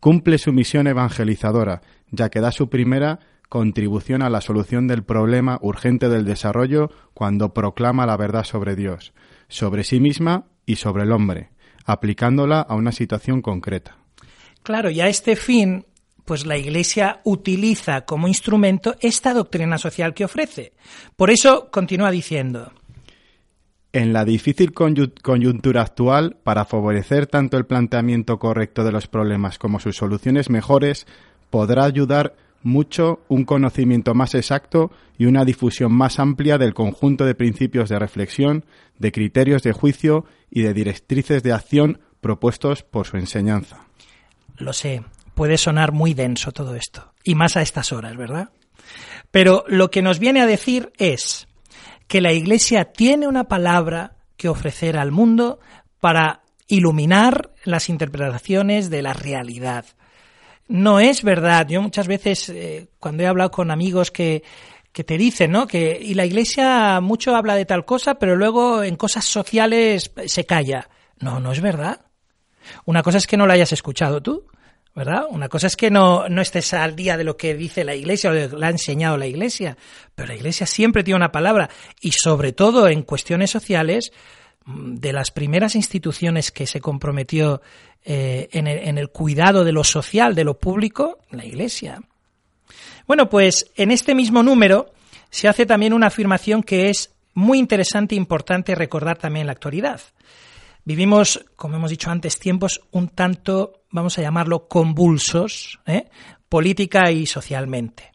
cumple 0.00 0.38
su 0.38 0.52
misión 0.52 0.86
evangelizadora, 0.86 1.82
ya 2.10 2.28
que 2.28 2.40
da 2.40 2.52
su 2.52 2.68
primera 2.68 3.20
contribución 3.48 4.22
a 4.22 4.30
la 4.30 4.40
solución 4.40 4.86
del 4.86 5.04
problema 5.04 5.58
urgente 5.62 6.08
del 6.08 6.24
desarrollo 6.24 6.90
cuando 7.14 7.54
proclama 7.54 8.06
la 8.06 8.16
verdad 8.16 8.44
sobre 8.44 8.76
Dios, 8.76 9.12
sobre 9.48 9.84
sí 9.84 10.00
misma 10.00 10.46
y 10.66 10.76
sobre 10.76 11.04
el 11.04 11.12
hombre, 11.12 11.50
aplicándola 11.84 12.60
a 12.60 12.74
una 12.74 12.92
situación 12.92 13.40
concreta. 13.40 13.96
Claro, 14.62 14.90
y 14.90 15.00
a 15.00 15.08
este 15.08 15.34
fin, 15.34 15.86
pues 16.24 16.44
la 16.44 16.58
Iglesia 16.58 17.20
utiliza 17.24 18.02
como 18.02 18.28
instrumento 18.28 18.96
esta 19.00 19.32
doctrina 19.32 19.78
social 19.78 20.12
que 20.12 20.26
ofrece. 20.26 20.74
Por 21.16 21.30
eso 21.30 21.70
continúa 21.70 22.10
diciendo. 22.10 22.72
En 23.92 24.12
la 24.12 24.24
difícil 24.24 24.72
coyuntura 24.74 25.82
actual, 25.82 26.36
para 26.42 26.66
favorecer 26.66 27.26
tanto 27.26 27.56
el 27.56 27.64
planteamiento 27.64 28.38
correcto 28.38 28.84
de 28.84 28.92
los 28.92 29.06
problemas 29.06 29.58
como 29.58 29.80
sus 29.80 29.96
soluciones 29.96 30.50
mejores, 30.50 31.06
podrá 31.48 31.84
ayudar 31.84 32.34
mucho 32.62 33.20
un 33.28 33.44
conocimiento 33.44 34.14
más 34.14 34.34
exacto 34.34 34.90
y 35.16 35.26
una 35.26 35.44
difusión 35.44 35.92
más 35.92 36.18
amplia 36.18 36.58
del 36.58 36.74
conjunto 36.74 37.24
de 37.24 37.34
principios 37.34 37.88
de 37.88 37.98
reflexión, 37.98 38.64
de 38.98 39.10
criterios 39.10 39.62
de 39.62 39.72
juicio 39.72 40.26
y 40.50 40.62
de 40.62 40.74
directrices 40.74 41.42
de 41.42 41.52
acción 41.52 42.00
propuestos 42.20 42.82
por 42.82 43.06
su 43.06 43.16
enseñanza. 43.16 43.86
Lo 44.56 44.72
sé, 44.72 45.02
puede 45.34 45.56
sonar 45.56 45.92
muy 45.92 46.14
denso 46.14 46.52
todo 46.52 46.74
esto, 46.74 47.12
y 47.24 47.34
más 47.34 47.56
a 47.56 47.62
estas 47.62 47.92
horas, 47.92 48.16
¿verdad? 48.16 48.50
Pero 49.30 49.64
lo 49.68 49.90
que 49.90 50.02
nos 50.02 50.18
viene 50.18 50.40
a 50.40 50.46
decir 50.46 50.92
es 50.98 51.47
que 52.08 52.20
la 52.20 52.32
Iglesia 52.32 52.86
tiene 52.86 53.28
una 53.28 53.44
palabra 53.44 54.16
que 54.36 54.48
ofrecer 54.48 54.96
al 54.96 55.12
mundo 55.12 55.60
para 56.00 56.40
iluminar 56.66 57.52
las 57.64 57.88
interpretaciones 57.88 58.90
de 58.90 59.02
la 59.02 59.12
realidad. 59.12 59.84
No 60.68 61.00
es 61.00 61.22
verdad. 61.22 61.66
Yo 61.68 61.80
muchas 61.82 62.08
veces, 62.08 62.48
eh, 62.48 62.88
cuando 62.98 63.22
he 63.22 63.26
hablado 63.26 63.50
con 63.50 63.70
amigos 63.70 64.10
que, 64.10 64.42
que 64.92 65.04
te 65.04 65.18
dicen, 65.18 65.52
¿no? 65.52 65.66
Que, 65.66 65.98
y 66.00 66.14
la 66.14 66.26
Iglesia 66.26 67.00
mucho 67.00 67.36
habla 67.36 67.54
de 67.54 67.66
tal 67.66 67.84
cosa, 67.84 68.16
pero 68.16 68.36
luego 68.36 68.82
en 68.82 68.96
cosas 68.96 69.24
sociales 69.24 70.10
se 70.26 70.44
calla. 70.44 70.88
No, 71.20 71.40
no 71.40 71.52
es 71.52 71.60
verdad. 71.60 72.06
Una 72.84 73.02
cosa 73.02 73.18
es 73.18 73.26
que 73.26 73.36
no 73.36 73.46
la 73.46 73.54
hayas 73.54 73.72
escuchado 73.72 74.22
tú, 74.22 74.46
¿verdad? 74.98 75.26
Una 75.30 75.48
cosa 75.48 75.68
es 75.68 75.76
que 75.76 75.92
no, 75.92 76.28
no 76.28 76.42
estés 76.42 76.74
al 76.74 76.96
día 76.96 77.16
de 77.16 77.22
lo 77.22 77.36
que 77.36 77.54
dice 77.54 77.84
la 77.84 77.94
Iglesia 77.94 78.30
o 78.30 78.32
lo 78.34 78.50
que 78.50 78.56
le 78.56 78.66
ha 78.66 78.70
enseñado 78.70 79.16
la 79.16 79.28
Iglesia, 79.28 79.78
pero 80.12 80.26
la 80.26 80.34
Iglesia 80.34 80.66
siempre 80.66 81.04
tiene 81.04 81.16
una 81.16 81.30
palabra 81.30 81.70
y 82.00 82.10
sobre 82.10 82.52
todo 82.52 82.88
en 82.88 83.02
cuestiones 83.02 83.48
sociales, 83.48 84.12
mm, 84.64 84.96
de 84.96 85.12
las 85.12 85.30
primeras 85.30 85.76
instituciones 85.76 86.50
que 86.50 86.66
se 86.66 86.80
comprometió 86.80 87.62
eh, 88.04 88.48
en, 88.50 88.66
el, 88.66 88.88
en 88.88 88.98
el 88.98 89.10
cuidado 89.10 89.62
de 89.62 89.70
lo 89.70 89.84
social, 89.84 90.34
de 90.34 90.42
lo 90.42 90.58
público, 90.58 91.20
la 91.30 91.44
Iglesia. 91.44 92.02
Bueno, 93.06 93.28
pues 93.30 93.70
en 93.76 93.92
este 93.92 94.16
mismo 94.16 94.42
número 94.42 94.92
se 95.30 95.46
hace 95.46 95.64
también 95.64 95.92
una 95.92 96.08
afirmación 96.08 96.64
que 96.64 96.90
es 96.90 97.14
muy 97.34 97.58
interesante 97.58 98.16
e 98.16 98.18
importante 98.18 98.74
recordar 98.74 99.16
también 99.16 99.42
en 99.42 99.46
la 99.46 99.52
actualidad. 99.52 100.00
Vivimos, 100.88 101.44
como 101.54 101.76
hemos 101.76 101.90
dicho 101.90 102.10
antes, 102.10 102.38
tiempos 102.38 102.80
un 102.92 103.10
tanto, 103.10 103.82
vamos 103.90 104.16
a 104.16 104.22
llamarlo, 104.22 104.68
convulsos, 104.68 105.78
¿eh? 105.84 106.08
política 106.48 107.10
y 107.10 107.26
socialmente. 107.26 108.10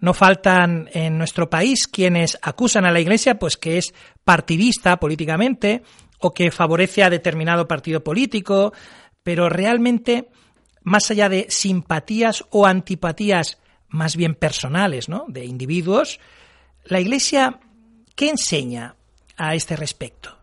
No 0.00 0.14
faltan 0.14 0.88
en 0.94 1.18
nuestro 1.18 1.50
país 1.50 1.86
quienes 1.86 2.38
acusan 2.40 2.86
a 2.86 2.90
la 2.90 3.00
Iglesia 3.00 3.38
pues 3.38 3.58
que 3.58 3.76
es 3.76 3.92
partidista 4.24 4.98
políticamente 4.98 5.82
o 6.20 6.32
que 6.32 6.50
favorece 6.50 7.02
a 7.02 7.10
determinado 7.10 7.68
partido 7.68 8.02
político, 8.02 8.72
pero 9.22 9.50
realmente 9.50 10.30
más 10.82 11.10
allá 11.10 11.28
de 11.28 11.48
simpatías 11.50 12.46
o 12.48 12.64
antipatías 12.64 13.58
más 13.90 14.16
bien 14.16 14.36
personales, 14.36 15.10
¿no? 15.10 15.26
de 15.28 15.44
individuos, 15.44 16.18
la 16.82 16.98
Iglesia 16.98 17.60
¿qué 18.16 18.30
enseña 18.30 18.96
a 19.36 19.54
este 19.54 19.76
respecto? 19.76 20.39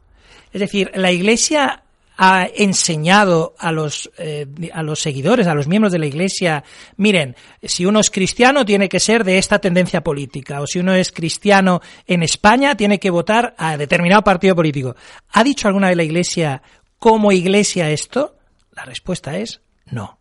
Es 0.57 0.61
decir, 0.61 0.89
la 0.95 1.11
Iglesia 1.11 1.83
ha 2.17 2.47
enseñado 2.51 3.53
a 3.59 3.71
los, 3.71 4.09
eh, 4.17 4.47
a 4.73 4.81
los 4.81 4.99
seguidores, 4.99 5.45
a 5.45 5.53
los 5.53 5.67
miembros 5.67 5.93
de 5.93 5.99
la 5.99 6.07
Iglesia, 6.07 6.63
miren, 6.95 7.35
si 7.61 7.85
uno 7.85 7.99
es 7.99 8.09
cristiano 8.09 8.65
tiene 8.65 8.89
que 8.89 8.99
ser 8.99 9.23
de 9.23 9.37
esta 9.37 9.59
tendencia 9.59 10.01
política, 10.01 10.59
o 10.59 10.65
si 10.65 10.79
uno 10.79 10.95
es 10.95 11.11
cristiano 11.11 11.79
en 12.07 12.23
España 12.23 12.75
tiene 12.75 12.99
que 12.99 13.11
votar 13.11 13.53
a 13.55 13.77
determinado 13.77 14.23
partido 14.23 14.55
político. 14.55 14.95
¿Ha 15.31 15.43
dicho 15.43 15.67
alguna 15.67 15.89
de 15.89 15.95
la 15.95 16.03
Iglesia 16.03 16.63
como 16.97 17.31
Iglesia 17.31 17.91
esto? 17.91 18.35
La 18.71 18.83
respuesta 18.83 19.37
es 19.37 19.61
no. 19.85 20.17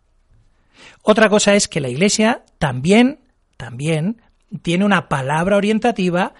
Otra 1.00 1.30
cosa 1.30 1.54
es 1.54 1.66
que 1.66 1.80
la 1.80 1.88
Iglesia 1.88 2.42
también, 2.58 3.20
también 3.56 4.20
tiene 4.60 4.84
una 4.84 5.08
palabra 5.08 5.56
orientativa 5.56 6.34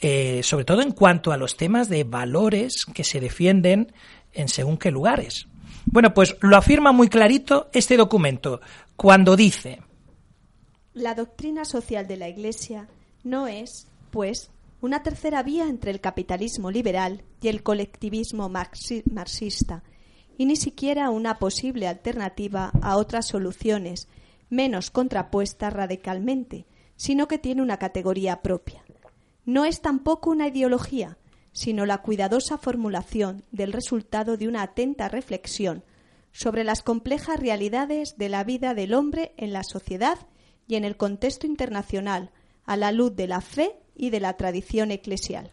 eh, 0.00 0.42
sobre 0.42 0.64
todo 0.64 0.82
en 0.82 0.92
cuanto 0.92 1.32
a 1.32 1.38
los 1.38 1.56
temas 1.56 1.88
de 1.88 2.04
valores 2.04 2.84
que 2.92 3.04
se 3.04 3.20
defienden 3.20 3.92
en 4.32 4.48
según 4.48 4.76
qué 4.76 4.90
lugares. 4.90 5.46
Bueno, 5.86 6.12
pues 6.12 6.36
lo 6.40 6.56
afirma 6.56 6.92
muy 6.92 7.08
clarito 7.08 7.70
este 7.72 7.96
documento 7.96 8.60
cuando 8.96 9.36
dice 9.36 9.80
La 10.92 11.14
doctrina 11.14 11.64
social 11.64 12.06
de 12.06 12.16
la 12.16 12.28
Iglesia 12.28 12.88
no 13.24 13.46
es, 13.48 13.88
pues, 14.10 14.50
una 14.80 15.02
tercera 15.02 15.42
vía 15.42 15.66
entre 15.68 15.90
el 15.90 16.00
capitalismo 16.00 16.70
liberal 16.70 17.22
y 17.40 17.48
el 17.48 17.62
colectivismo 17.62 18.48
marxista, 18.48 19.82
y 20.38 20.44
ni 20.44 20.56
siquiera 20.56 21.08
una 21.10 21.38
posible 21.38 21.88
alternativa 21.88 22.70
a 22.82 22.96
otras 22.96 23.26
soluciones 23.26 24.08
menos 24.50 24.90
contrapuestas 24.90 25.72
radicalmente, 25.72 26.66
sino 26.96 27.26
que 27.26 27.38
tiene 27.38 27.62
una 27.62 27.78
categoría 27.78 28.42
propia 28.42 28.85
no 29.46 29.64
es 29.64 29.80
tampoco 29.80 30.30
una 30.30 30.48
ideología, 30.48 31.16
sino 31.52 31.86
la 31.86 32.02
cuidadosa 32.02 32.58
formulación 32.58 33.44
del 33.50 33.72
resultado 33.72 34.36
de 34.36 34.48
una 34.48 34.62
atenta 34.62 35.08
reflexión 35.08 35.84
sobre 36.32 36.64
las 36.64 36.82
complejas 36.82 37.40
realidades 37.40 38.18
de 38.18 38.28
la 38.28 38.44
vida 38.44 38.74
del 38.74 38.92
hombre 38.92 39.32
en 39.38 39.54
la 39.54 39.62
sociedad 39.62 40.18
y 40.68 40.74
en 40.74 40.84
el 40.84 40.98
contexto 40.98 41.46
internacional, 41.46 42.30
a 42.66 42.76
la 42.76 42.92
luz 42.92 43.16
de 43.16 43.28
la 43.28 43.40
fe 43.40 43.76
y 43.94 44.10
de 44.10 44.20
la 44.20 44.36
tradición 44.36 44.90
eclesial. 44.90 45.50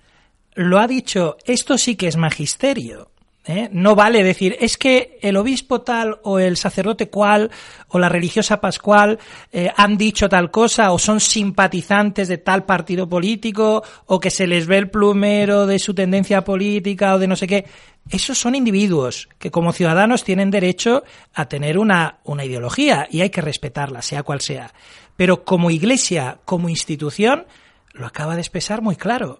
Lo 0.56 0.80
ha 0.80 0.88
dicho, 0.88 1.38
esto 1.46 1.78
sí 1.78 1.96
que 1.96 2.08
es 2.08 2.18
magisterio. 2.18 3.13
¿Eh? 3.46 3.70
No 3.72 3.96
vale 3.96 4.24
decir, 4.24 4.56
es 4.60 4.78
que 4.78 5.18
el 5.22 5.36
obispo 5.38 5.82
tal 5.82 6.20
o 6.24 6.40
el 6.40 6.58
sacerdote 6.58 7.10
cual 7.10 7.52
o 7.90 8.00
la 8.00 8.10
religiosa 8.10 8.62
pascual 8.62 9.20
eh, 9.52 9.72
han 9.76 9.98
dicho 9.98 10.30
tal 10.30 10.52
cosa 10.52 10.92
o 10.92 11.00
son 11.00 11.20
simpatizantes 11.20 12.28
de 12.28 12.38
tal 12.38 12.66
partido 12.66 13.08
político 13.08 13.84
o 14.06 14.20
que 14.20 14.32
se 14.32 14.48
les 14.48 14.68
ve 14.68 14.78
el 14.78 14.90
plumero 14.90 15.66
de 15.66 15.80
su 15.80 15.94
tendencia 15.94 16.44
política 16.44 17.16
o 17.16 17.20
de 17.20 17.28
no 17.28 17.36
sé 17.36 17.48
qué. 17.48 17.66
Esos 18.10 18.38
son 18.38 18.56
individuos 18.56 19.30
que 19.40 19.52
como 19.52 19.72
ciudadanos 19.72 20.24
tienen 20.24 20.52
derecho 20.52 21.04
a 21.34 21.48
tener 21.48 21.78
una, 21.78 22.20
una 22.26 22.44
ideología 22.44 23.08
y 23.10 23.22
hay 23.22 23.30
que 23.30 23.42
respetarla, 23.42 24.02
sea 24.02 24.24
cual 24.24 24.42
sea. 24.42 24.74
Pero 25.16 25.46
como 25.46 25.72
iglesia, 25.72 26.40
como 26.44 26.70
institución, 26.70 27.46
lo 27.94 28.06
acaba 28.06 28.36
de 28.36 28.42
expresar 28.42 28.82
muy 28.82 28.96
claro. 28.96 29.40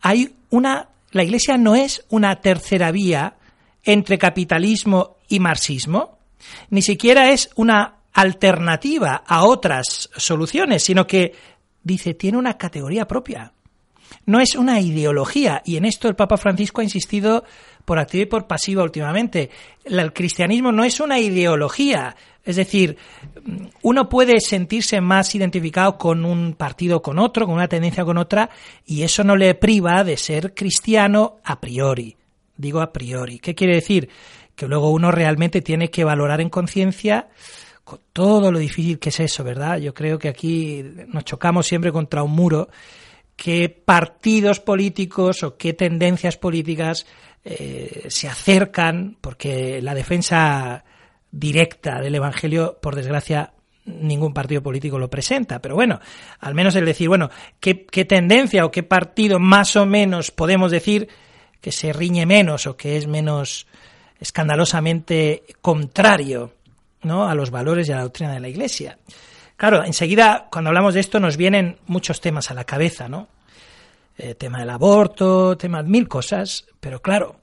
Hay 0.00 0.34
una 0.48 0.88
la 1.10 1.24
Iglesia 1.24 1.56
no 1.56 1.74
es 1.74 2.04
una 2.08 2.36
tercera 2.40 2.90
vía 2.92 3.36
entre 3.84 4.18
capitalismo 4.18 5.16
y 5.28 5.40
marxismo, 5.40 6.18
ni 6.70 6.82
siquiera 6.82 7.30
es 7.30 7.50
una 7.56 7.96
alternativa 8.12 9.22
a 9.26 9.44
otras 9.44 10.10
soluciones, 10.16 10.82
sino 10.82 11.06
que, 11.06 11.34
dice, 11.82 12.14
tiene 12.14 12.38
una 12.38 12.56
categoría 12.56 13.06
propia. 13.06 13.52
No 14.26 14.40
es 14.40 14.54
una 14.54 14.80
ideología, 14.80 15.62
y 15.64 15.76
en 15.76 15.84
esto 15.84 16.08
el 16.08 16.16
Papa 16.16 16.36
Francisco 16.36 16.80
ha 16.80 16.84
insistido 16.84 17.44
por 17.84 17.98
activa 17.98 18.22
y 18.22 18.26
por 18.26 18.46
pasiva 18.46 18.82
últimamente. 18.82 19.50
El 19.84 20.12
cristianismo 20.12 20.72
no 20.72 20.84
es 20.84 21.00
una 21.00 21.18
ideología, 21.18 22.16
es 22.44 22.56
decir, 22.56 22.96
uno 23.82 24.08
puede 24.08 24.40
sentirse 24.40 25.00
más 25.00 25.34
identificado 25.34 25.98
con 25.98 26.24
un 26.24 26.54
partido 26.54 27.02
con 27.02 27.18
otro, 27.18 27.46
con 27.46 27.54
una 27.54 27.68
tendencia 27.68 28.04
con 28.04 28.18
otra, 28.18 28.50
y 28.86 29.02
eso 29.02 29.24
no 29.24 29.36
le 29.36 29.54
priva 29.54 30.04
de 30.04 30.16
ser 30.16 30.54
cristiano 30.54 31.38
a 31.44 31.60
priori. 31.60 32.16
Digo 32.56 32.80
a 32.80 32.92
priori. 32.92 33.38
¿Qué 33.38 33.54
quiere 33.54 33.76
decir? 33.76 34.10
que 34.60 34.68
luego 34.68 34.90
uno 34.90 35.10
realmente 35.10 35.62
tiene 35.62 35.90
que 35.90 36.04
valorar 36.04 36.42
en 36.42 36.50
conciencia 36.50 37.30
con 37.82 37.98
todo 38.12 38.52
lo 38.52 38.58
difícil 38.58 38.98
que 38.98 39.08
es 39.08 39.18
eso, 39.18 39.42
¿verdad? 39.42 39.78
Yo 39.78 39.94
creo 39.94 40.18
que 40.18 40.28
aquí 40.28 40.84
nos 41.08 41.24
chocamos 41.24 41.66
siempre 41.66 41.90
contra 41.90 42.22
un 42.22 42.32
muro 42.32 42.68
qué 43.36 43.70
partidos 43.70 44.60
políticos 44.60 45.42
o 45.44 45.56
qué 45.56 45.72
tendencias 45.72 46.36
políticas 46.36 47.06
eh, 47.42 48.04
se 48.10 48.28
acercan, 48.28 49.16
porque 49.22 49.80
la 49.80 49.94
defensa 49.94 50.84
directa 51.30 52.00
del 52.00 52.14
Evangelio, 52.14 52.78
por 52.80 52.96
desgracia, 52.96 53.52
ningún 53.84 54.32
partido 54.32 54.62
político 54.62 54.98
lo 54.98 55.10
presenta. 55.10 55.60
Pero 55.60 55.74
bueno, 55.74 56.00
al 56.40 56.54
menos 56.54 56.74
el 56.76 56.84
decir, 56.84 57.08
bueno, 57.08 57.30
¿qué, 57.60 57.86
qué 57.86 58.04
tendencia 58.04 58.64
o 58.64 58.70
qué 58.70 58.82
partido 58.82 59.38
más 59.38 59.76
o 59.76 59.86
menos 59.86 60.30
podemos 60.30 60.70
decir 60.70 61.08
que 61.60 61.72
se 61.72 61.92
riñe 61.92 62.26
menos 62.26 62.66
o 62.66 62.76
que 62.76 62.96
es 62.96 63.06
menos 63.06 63.66
escandalosamente 64.18 65.44
contrario 65.60 66.52
¿no? 67.02 67.28
a 67.28 67.34
los 67.34 67.50
valores 67.50 67.88
y 67.88 67.92
a 67.92 67.96
la 67.96 68.02
doctrina 68.02 68.32
de 68.32 68.40
la 68.40 68.48
Iglesia. 68.48 68.98
Claro, 69.56 69.84
enseguida, 69.84 70.48
cuando 70.50 70.68
hablamos 70.68 70.94
de 70.94 71.00
esto, 71.00 71.20
nos 71.20 71.36
vienen 71.36 71.78
muchos 71.86 72.20
temas 72.20 72.50
a 72.50 72.54
la 72.54 72.64
cabeza, 72.64 73.08
¿no? 73.08 73.28
Eh, 74.16 74.34
tema 74.34 74.60
del 74.60 74.70
aborto, 74.70 75.56
tema 75.56 75.82
de 75.82 75.88
mil 75.88 76.08
cosas, 76.08 76.66
pero 76.80 77.00
claro, 77.02 77.36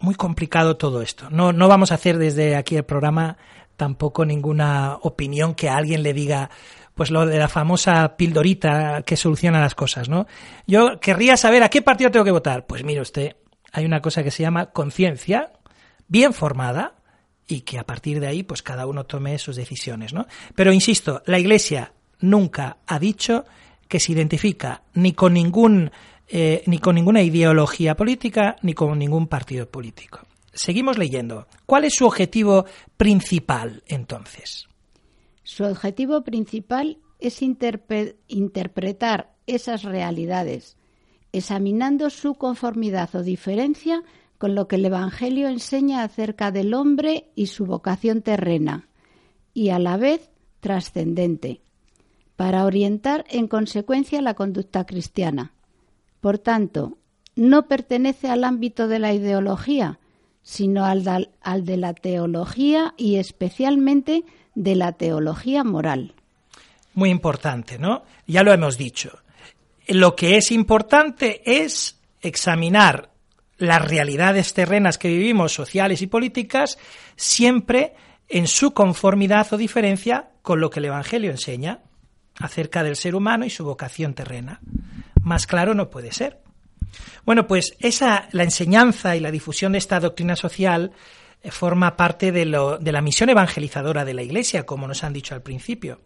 muy 0.00 0.14
complicado 0.14 0.76
todo 0.76 1.02
esto. 1.02 1.28
No, 1.30 1.52
no 1.52 1.68
vamos 1.68 1.92
a 1.92 1.94
hacer 1.94 2.18
desde 2.18 2.56
aquí 2.56 2.76
el 2.76 2.84
programa 2.84 3.36
tampoco 3.76 4.24
ninguna 4.24 4.98
opinión 5.02 5.54
que 5.54 5.68
a 5.68 5.76
alguien 5.76 6.02
le 6.02 6.12
diga, 6.12 6.50
pues 6.94 7.10
lo 7.10 7.24
de 7.24 7.38
la 7.38 7.48
famosa 7.48 8.16
pildorita 8.16 9.02
que 9.02 9.16
soluciona 9.16 9.60
las 9.60 9.74
cosas, 9.74 10.08
¿no? 10.08 10.26
Yo 10.66 11.00
querría 11.00 11.36
saber 11.36 11.62
a 11.62 11.70
qué 11.70 11.80
partido 11.80 12.10
tengo 12.10 12.24
que 12.24 12.30
votar. 12.30 12.66
Pues 12.66 12.84
mire 12.84 13.00
usted, 13.00 13.36
hay 13.72 13.84
una 13.84 14.02
cosa 14.02 14.22
que 14.22 14.30
se 14.30 14.42
llama 14.42 14.66
conciencia, 14.66 15.52
bien 16.08 16.34
formada, 16.34 16.94
y 17.46 17.62
que 17.62 17.78
a 17.78 17.84
partir 17.84 18.20
de 18.20 18.26
ahí, 18.26 18.42
pues 18.42 18.62
cada 18.62 18.86
uno 18.86 19.04
tome 19.04 19.38
sus 19.38 19.56
decisiones, 19.56 20.12
¿no? 20.12 20.26
Pero 20.54 20.72
insisto, 20.72 21.22
la 21.26 21.38
Iglesia 21.38 21.92
nunca 22.20 22.78
ha 22.86 22.98
dicho 22.98 23.44
que 23.88 23.98
se 23.98 24.12
identifica 24.12 24.82
ni 24.94 25.14
con 25.14 25.34
ningún 25.34 25.90
eh, 26.32 26.62
ni 26.66 26.78
con 26.78 26.94
ninguna 26.94 27.22
ideología 27.22 27.96
política 27.96 28.56
ni 28.62 28.72
con 28.72 28.98
ningún 28.98 29.26
partido 29.26 29.68
político. 29.68 30.20
Seguimos 30.52 30.98
leyendo. 30.98 31.46
¿Cuál 31.66 31.84
es 31.84 31.94
su 31.96 32.06
objetivo 32.06 32.66
principal 32.96 33.82
entonces? 33.86 34.68
Su 35.42 35.64
objetivo 35.64 36.22
principal 36.22 36.98
es 37.18 37.42
interpretar 37.42 39.34
esas 39.46 39.82
realidades, 39.82 40.76
examinando 41.32 42.10
su 42.10 42.34
conformidad 42.34 43.14
o 43.14 43.22
diferencia 43.22 44.02
con 44.38 44.54
lo 44.54 44.68
que 44.68 44.76
el 44.76 44.86
Evangelio 44.86 45.48
enseña 45.48 46.02
acerca 46.02 46.50
del 46.50 46.74
hombre 46.74 47.30
y 47.34 47.46
su 47.46 47.66
vocación 47.66 48.22
terrena, 48.22 48.88
y 49.52 49.70
a 49.70 49.78
la 49.78 49.96
vez 49.96 50.30
trascendente, 50.60 51.60
para 52.36 52.64
orientar 52.64 53.24
en 53.28 53.48
consecuencia 53.48 54.22
la 54.22 54.34
conducta 54.34 54.86
cristiana. 54.86 55.52
Por 56.20 56.38
tanto, 56.38 56.98
no 57.34 57.66
pertenece 57.66 58.28
al 58.28 58.44
ámbito 58.44 58.88
de 58.88 58.98
la 58.98 59.12
ideología, 59.12 59.98
sino 60.42 60.84
al, 60.84 61.04
de 61.04 61.76
la 61.76 61.94
teología 61.94 62.94
y 62.96 63.16
especialmente 63.16 64.24
de 64.54 64.74
la 64.74 64.92
teología 64.92 65.64
moral. 65.64 66.14
Muy 66.94 67.10
importante, 67.10 67.78
¿no? 67.78 68.02
Ya 68.26 68.42
lo 68.42 68.52
hemos 68.52 68.76
dicho. 68.76 69.20
Lo 69.86 70.16
que 70.16 70.36
es 70.36 70.50
importante 70.50 71.42
es 71.44 71.98
examinar 72.20 73.10
las 73.58 73.86
realidades 73.86 74.54
terrenas 74.54 74.98
que 74.98 75.08
vivimos, 75.08 75.52
sociales 75.52 76.02
y 76.02 76.06
políticas, 76.06 76.78
siempre 77.16 77.94
en 78.28 78.46
su 78.46 78.72
conformidad 78.72 79.52
o 79.52 79.56
diferencia 79.56 80.30
con 80.42 80.60
lo 80.60 80.70
que 80.70 80.80
el 80.80 80.86
Evangelio 80.86 81.30
enseña 81.30 81.80
acerca 82.38 82.82
del 82.82 82.96
ser 82.96 83.14
humano 83.14 83.44
y 83.44 83.50
su 83.50 83.64
vocación 83.64 84.14
terrena. 84.14 84.60
Más 85.22 85.46
claro 85.46 85.74
no 85.74 85.90
puede 85.90 86.12
ser. 86.12 86.38
Bueno, 87.24 87.46
pues 87.46 87.76
esa, 87.80 88.28
la 88.32 88.44
enseñanza 88.44 89.16
y 89.16 89.20
la 89.20 89.30
difusión 89.30 89.72
de 89.72 89.78
esta 89.78 90.00
doctrina 90.00 90.36
social 90.36 90.92
eh, 91.42 91.50
forma 91.50 91.96
parte 91.96 92.32
de, 92.32 92.44
lo, 92.44 92.78
de 92.78 92.92
la 92.92 93.02
misión 93.02 93.30
evangelizadora 93.30 94.04
de 94.04 94.14
la 94.14 94.22
Iglesia, 94.22 94.66
como 94.66 94.88
nos 94.88 95.04
han 95.04 95.12
dicho 95.12 95.34
al 95.34 95.42
principio. 95.42 96.00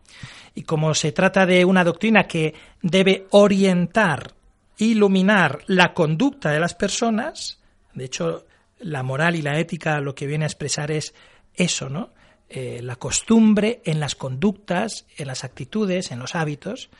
Y 0.54 0.62
como 0.62 0.94
se 0.94 1.12
trata 1.12 1.46
de 1.46 1.64
una 1.64 1.84
doctrina 1.84 2.24
que 2.24 2.54
debe 2.82 3.26
orientar, 3.30 4.32
iluminar 4.78 5.60
la 5.66 5.94
conducta 5.94 6.50
de 6.50 6.60
las 6.60 6.74
personas, 6.74 7.60
de 7.94 8.04
hecho, 8.04 8.46
la 8.80 9.02
moral 9.02 9.36
y 9.36 9.42
la 9.42 9.58
ética 9.58 10.00
lo 10.00 10.14
que 10.14 10.26
viene 10.26 10.44
a 10.44 10.48
expresar 10.48 10.90
es 10.90 11.14
eso, 11.54 11.88
¿no? 11.88 12.10
Eh, 12.48 12.80
la 12.82 12.96
costumbre 12.96 13.80
en 13.84 13.98
las 13.98 14.14
conductas, 14.14 15.06
en 15.16 15.26
las 15.26 15.44
actitudes, 15.44 16.10
en 16.10 16.18
los 16.18 16.34
hábitos, 16.34 16.90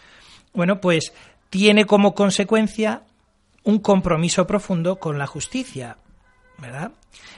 bueno, 0.54 0.80
pues 0.80 1.12
tiene 1.54 1.86
como 1.86 2.16
consecuencia 2.16 3.02
un 3.62 3.78
compromiso 3.78 4.44
profundo 4.44 4.96
con 4.96 5.18
la 5.18 5.28
justicia, 5.28 5.98
¿verdad? 6.58 6.90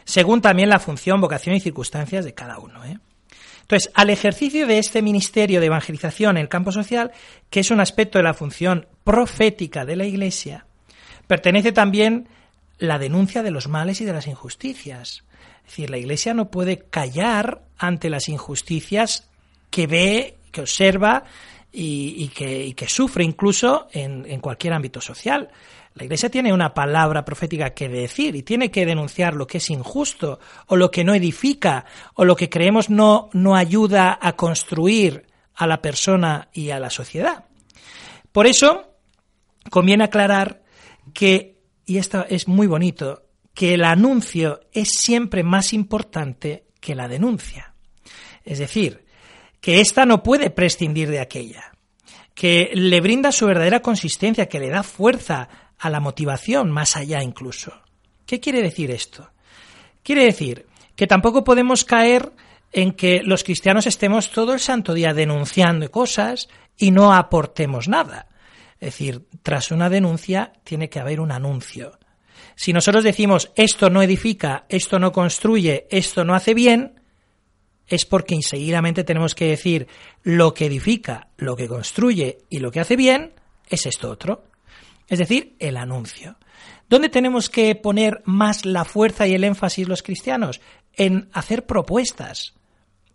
Según 0.06 0.40
también 0.40 0.70
la 0.70 0.78
función, 0.78 1.20
vocación 1.20 1.54
y 1.54 1.60
circunstancias 1.60 2.24
de 2.24 2.32
cada 2.32 2.58
uno. 2.58 2.82
¿eh? 2.86 2.98
Entonces, 3.60 3.92
al 3.92 4.08
ejercicio 4.08 4.66
de 4.66 4.78
este 4.78 5.02
ministerio 5.02 5.60
de 5.60 5.66
evangelización 5.66 6.38
en 6.38 6.44
el 6.44 6.48
campo 6.48 6.72
social, 6.72 7.12
que 7.50 7.60
es 7.60 7.70
un 7.70 7.78
aspecto 7.78 8.18
de 8.18 8.22
la 8.22 8.32
función 8.32 8.86
profética 9.04 9.84
de 9.84 9.96
la 9.96 10.06
Iglesia, 10.06 10.64
pertenece 11.26 11.72
también 11.72 12.26
la 12.78 12.98
denuncia 12.98 13.42
de 13.42 13.50
los 13.50 13.68
males 13.68 14.00
y 14.00 14.06
de 14.06 14.14
las 14.14 14.28
injusticias. 14.28 15.24
Es 15.58 15.72
decir, 15.72 15.90
la 15.90 15.98
Iglesia 15.98 16.32
no 16.32 16.50
puede 16.50 16.78
callar 16.78 17.60
ante 17.76 18.08
las 18.08 18.30
injusticias 18.30 19.28
que 19.68 19.86
ve, 19.86 20.38
que 20.52 20.62
observa 20.62 21.24
y, 21.78 22.28
que, 22.28 22.88
sufre 22.88 23.22
incluso 23.22 23.88
en, 23.92 24.24
en 24.26 24.40
cualquier 24.40 24.72
ámbito 24.72 25.00
social. 25.00 25.50
La 25.94 26.04
Iglesia 26.04 26.30
tiene 26.30 26.52
una 26.52 26.72
palabra 26.72 27.24
profética 27.24 27.70
que 27.70 27.88
decir 27.88 28.34
y 28.34 28.42
tiene 28.42 28.70
que 28.70 28.86
denunciar 28.86 29.34
lo 29.34 29.46
que 29.46 29.58
es 29.58 29.70
injusto 29.70 30.38
o 30.66 30.76
lo 30.76 30.90
que 30.90 31.04
no 31.04 31.14
edifica 31.14 31.84
o 32.14 32.24
lo 32.24 32.34
que 32.34 32.48
creemos 32.48 32.88
no, 32.88 33.28
no 33.32 33.56
ayuda 33.56 34.18
a 34.20 34.36
construir 34.36 35.26
a 35.54 35.66
la 35.66 35.82
persona 35.82 36.48
y 36.52 36.70
a 36.70 36.80
la 36.80 36.90
sociedad. 36.90 37.44
Por 38.32 38.46
eso, 38.46 38.94
conviene 39.70 40.04
aclarar 40.04 40.62
que, 41.12 41.62
y 41.84 41.98
esto 41.98 42.24
es 42.28 42.48
muy 42.48 42.66
bonito, 42.66 43.24
que 43.54 43.74
el 43.74 43.84
anuncio 43.84 44.60
es 44.72 44.88
siempre 44.98 45.42
más 45.42 45.72
importante 45.72 46.66
que 46.80 46.94
la 46.94 47.08
denuncia. 47.08 47.74
Es 48.44 48.58
decir, 48.58 49.05
que 49.66 49.80
ésta 49.80 50.06
no 50.06 50.22
puede 50.22 50.50
prescindir 50.50 51.10
de 51.10 51.18
aquella, 51.18 51.72
que 52.36 52.70
le 52.72 53.00
brinda 53.00 53.32
su 53.32 53.46
verdadera 53.46 53.82
consistencia, 53.82 54.46
que 54.46 54.60
le 54.60 54.70
da 54.70 54.84
fuerza 54.84 55.48
a 55.76 55.90
la 55.90 55.98
motivación, 55.98 56.70
más 56.70 56.94
allá 56.94 57.20
incluso. 57.20 57.72
¿Qué 58.26 58.38
quiere 58.38 58.62
decir 58.62 58.92
esto? 58.92 59.28
Quiere 60.04 60.24
decir 60.24 60.66
que 60.94 61.08
tampoco 61.08 61.42
podemos 61.42 61.84
caer 61.84 62.30
en 62.70 62.92
que 62.92 63.22
los 63.24 63.42
cristianos 63.42 63.88
estemos 63.88 64.30
todo 64.30 64.52
el 64.52 64.60
santo 64.60 64.94
día 64.94 65.12
denunciando 65.12 65.90
cosas 65.90 66.48
y 66.76 66.92
no 66.92 67.12
aportemos 67.12 67.88
nada. 67.88 68.28
Es 68.74 68.92
decir, 68.92 69.26
tras 69.42 69.72
una 69.72 69.90
denuncia 69.90 70.52
tiene 70.62 70.88
que 70.88 71.00
haber 71.00 71.18
un 71.18 71.32
anuncio. 71.32 71.98
Si 72.54 72.72
nosotros 72.72 73.02
decimos 73.02 73.50
esto 73.56 73.90
no 73.90 74.00
edifica, 74.00 74.64
esto 74.68 75.00
no 75.00 75.10
construye, 75.10 75.88
esto 75.90 76.24
no 76.24 76.36
hace 76.36 76.54
bien, 76.54 77.00
es 77.88 78.04
porque 78.04 78.34
inseguidamente 78.34 79.04
tenemos 79.04 79.34
que 79.34 79.46
decir 79.46 79.86
lo 80.22 80.54
que 80.54 80.66
edifica, 80.66 81.28
lo 81.36 81.56
que 81.56 81.68
construye 81.68 82.38
y 82.50 82.58
lo 82.58 82.70
que 82.70 82.80
hace 82.80 82.96
bien 82.96 83.34
es 83.68 83.86
esto 83.86 84.10
otro. 84.10 84.44
Es 85.08 85.18
decir, 85.18 85.54
el 85.58 85.76
anuncio. 85.76 86.36
¿Dónde 86.88 87.08
tenemos 87.08 87.50
que 87.50 87.74
poner 87.74 88.22
más 88.24 88.64
la 88.64 88.84
fuerza 88.84 89.26
y 89.26 89.34
el 89.34 89.44
énfasis 89.44 89.88
los 89.88 90.02
cristianos? 90.02 90.60
En 90.94 91.28
hacer 91.32 91.66
propuestas, 91.66 92.54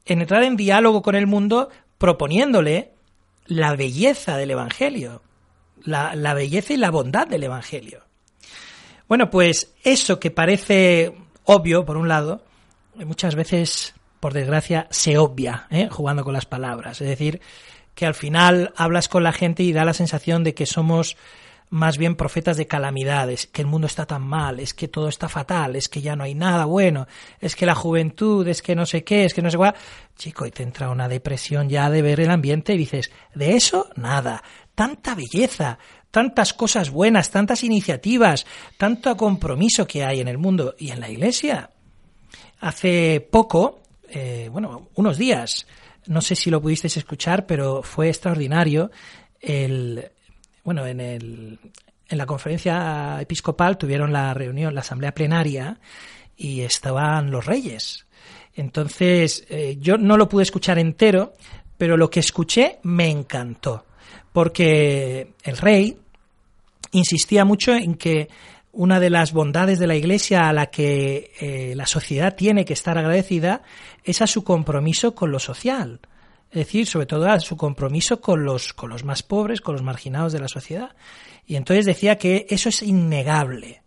en 0.05 0.21
entrar 0.21 0.43
en 0.43 0.55
diálogo 0.55 1.01
con 1.01 1.15
el 1.15 1.27
mundo 1.27 1.69
proponiéndole 1.97 2.91
la 3.45 3.75
belleza 3.75 4.38
del 4.38 4.51
Evangelio, 4.51 5.21
la, 5.84 6.15
la 6.15 6.34
belleza 6.34 6.73
y 6.73 6.77
la 6.77 6.91
bondad 6.91 7.27
del 7.27 7.43
Evangelio. 7.43 8.03
Bueno, 9.07 9.29
pues 9.29 9.73
eso 9.84 10.19
que 10.19 10.31
parece 10.31 11.13
obvio, 11.43 11.86
por 11.86 11.97
un 11.97 12.07
lado, 12.07 12.43
muchas 12.95 13.36
veces, 13.36 13.93
por 14.21 14.34
desgracia, 14.34 14.88
se 14.91 15.17
obvia, 15.17 15.67
¿eh? 15.69 15.89
jugando 15.91 16.23
con 16.23 16.34
las 16.34 16.45
palabras. 16.45 17.01
Es 17.01 17.10
decir, 17.10 17.41
que 17.93 18.05
al 18.05 18.13
final 18.13 18.71
hablas 18.77 19.10
con 19.10 19.23
la 19.23 19.34
gente 19.34 19.63
y 19.63 19.73
da 19.73 19.84
la 19.84 19.93
sensación 19.93 20.45
de 20.45 20.53
que 20.53 20.65
somos 20.65 21.17
más 21.71 21.97
bien 21.97 22.15
profetas 22.15 22.57
de 22.57 22.67
calamidades, 22.67 23.47
que 23.47 23.62
el 23.62 23.67
mundo 23.67 23.88
está 23.88 24.05
tan 24.05 24.21
mal, 24.21 24.60
es 24.60 24.73
que 24.73 24.89
todo 24.89 25.07
está 25.07 25.29
fatal, 25.29 25.77
es 25.77 25.88
que 25.88 26.01
ya 26.01 26.17
no 26.17 26.25
hay 26.25 26.36
nada 26.36 26.65
bueno, 26.65 27.07
es 27.39 27.55
que 27.55 27.65
la 27.65 27.75
juventud, 27.75 28.45
es 28.47 28.62
que 28.62 28.75
no 28.75 28.86
sé 28.86 29.05
qué, 29.05 29.23
es 29.25 29.34
que 29.34 29.41
no 29.41 29.49
sé 29.49 29.57
cuál. 29.57 29.73
Chico, 30.17 30.45
y 30.45 30.51
te 30.51 30.63
entra 30.63 30.89
una 30.89 31.07
depresión 31.07 31.69
ya 31.69 31.89
de 31.89 32.01
ver 32.01 32.19
el 32.19 32.29
ambiente 32.29 32.73
y 32.73 32.77
dices, 32.77 33.10
de 33.34 33.55
eso 33.55 33.89
nada, 33.95 34.43
tanta 34.75 35.15
belleza, 35.15 35.79
tantas 36.12 36.53
cosas 36.53 36.89
buenas, 36.89 37.31
tantas 37.31 37.63
iniciativas, 37.63 38.45
tanto 38.77 39.15
compromiso 39.15 39.88
que 39.88 40.03
hay 40.03 40.19
en 40.19 40.27
el 40.27 40.38
mundo 40.38 40.75
y 40.77 40.91
en 40.91 40.99
la 40.99 41.10
Iglesia. 41.10 41.71
hace 42.60 43.25
poco, 43.31 43.81
eh, 44.13 44.50
bueno, 44.52 44.89
unos 44.95 45.17
días, 45.17 45.67
no 46.08 46.21
sé 46.21 46.36
si 46.36 46.50
lo 46.50 46.62
pudisteis 46.62 46.97
escuchar, 46.97 47.45
pero 47.45 47.84
fue 47.84 48.10
extraordinario. 48.10 48.91
El, 49.39 50.12
bueno, 50.63 50.86
en, 50.86 51.00
el, 51.00 51.60
en 52.08 52.17
la 52.17 52.26
conferencia 52.26 53.17
episcopal 53.21 53.78
tuvieron 53.78 54.12
la 54.12 54.34
reunión, 54.34 54.76
la 54.76 54.82
asamblea 54.82 55.13
plenaria, 55.13 55.80
y 56.36 56.62
estaban 56.62 57.32
los 57.32 57.45
reyes. 57.45 58.06
Entonces, 58.56 59.45
eh, 59.50 59.78
yo 59.80 59.97
no 59.97 60.17
lo 60.17 60.28
pude 60.28 60.43
escuchar 60.43 60.78
entero, 60.78 61.34
pero 61.78 61.97
lo 61.97 62.10
que 62.10 62.19
escuché 62.19 62.80
me 62.84 63.10
encantó, 63.10 63.86
porque 64.34 65.34
el 65.43 65.58
rey 65.58 65.97
insistía 66.91 67.45
mucho 67.45 67.74
en 67.74 67.95
que 67.95 68.28
una 68.73 68.99
de 68.99 69.10
las 69.10 69.34
bondades 69.34 69.79
de 69.79 69.88
la 69.88 69.95
Iglesia 69.95 70.47
a 70.47 70.53
la 70.53 70.67
que 70.67 71.31
eh, 71.39 71.73
la 71.75 71.86
sociedad 71.86 72.36
tiene 72.36 72.65
que 72.65 72.73
estar 72.73 72.97
agradecida 72.97 73.63
es 74.03 74.21
a 74.21 74.27
su 74.27 74.43
compromiso 74.43 75.13
con 75.13 75.31
lo 75.31 75.39
social. 75.39 75.99
Es 76.51 76.57
decir, 76.57 76.86
sobre 76.86 77.05
todo 77.05 77.29
a 77.29 77.39
su 77.39 77.55
compromiso 77.57 78.21
con 78.21 78.43
los, 78.43 78.73
con 78.73 78.89
los 78.89 79.03
más 79.03 79.23
pobres, 79.23 79.62
con 79.62 79.73
los 79.73 79.84
marginados 79.84 80.34
de 80.34 80.39
la 80.39 80.47
sociedad. 80.47 80.95
Y 81.45 81.55
entonces 81.55 81.86
decía 81.86 82.17
que 82.17 82.45
eso 82.49 82.69
es 82.69 82.81
innegable. 82.81 83.81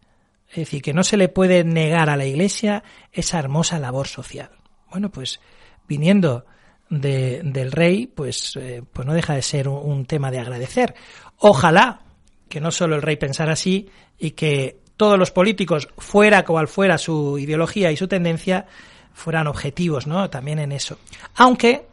Es 0.49 0.57
decir, 0.57 0.83
que 0.83 0.95
no 0.95 1.03
se 1.03 1.17
le 1.17 1.29
puede 1.29 1.65
negar 1.65 2.09
a 2.11 2.17
la 2.17 2.27
Iglesia 2.27 2.83
esa 3.13 3.39
hermosa 3.39 3.79
labor 3.79 4.07
social. 4.07 4.51
Bueno, 4.91 5.11
pues 5.11 5.41
viniendo 5.89 6.47
de, 6.89 7.43
del 7.43 7.73
rey, 7.73 8.07
pues, 8.07 8.57
eh, 8.57 8.83
pues 8.93 9.07
no 9.07 9.15
deja 9.15 9.35
de 9.35 9.43
ser 9.43 9.69
un, 9.69 9.79
un 9.91 10.07
tema 10.07 10.31
de 10.31 10.39
agradecer. 10.39 10.95
Ojalá 11.39 12.04
que 12.49 12.61
no 12.61 12.71
solo 12.71 12.97
el 12.97 13.03
rey 13.03 13.17
pensara 13.17 13.53
así 13.53 13.89
y 14.19 14.33
que 14.33 14.81
todos 14.97 15.19
los 15.19 15.31
políticos, 15.31 15.89
fuera 15.99 16.45
cual 16.45 16.69
fuera 16.69 16.99
su 16.99 17.39
ideología 17.39 17.91
y 17.91 17.97
su 17.97 18.07
tendencia, 18.09 18.67
fueran 19.13 19.47
objetivos, 19.47 20.07
¿no? 20.07 20.31
También 20.31 20.59
en 20.59 20.73
eso. 20.73 20.99
Aunque 21.35 21.87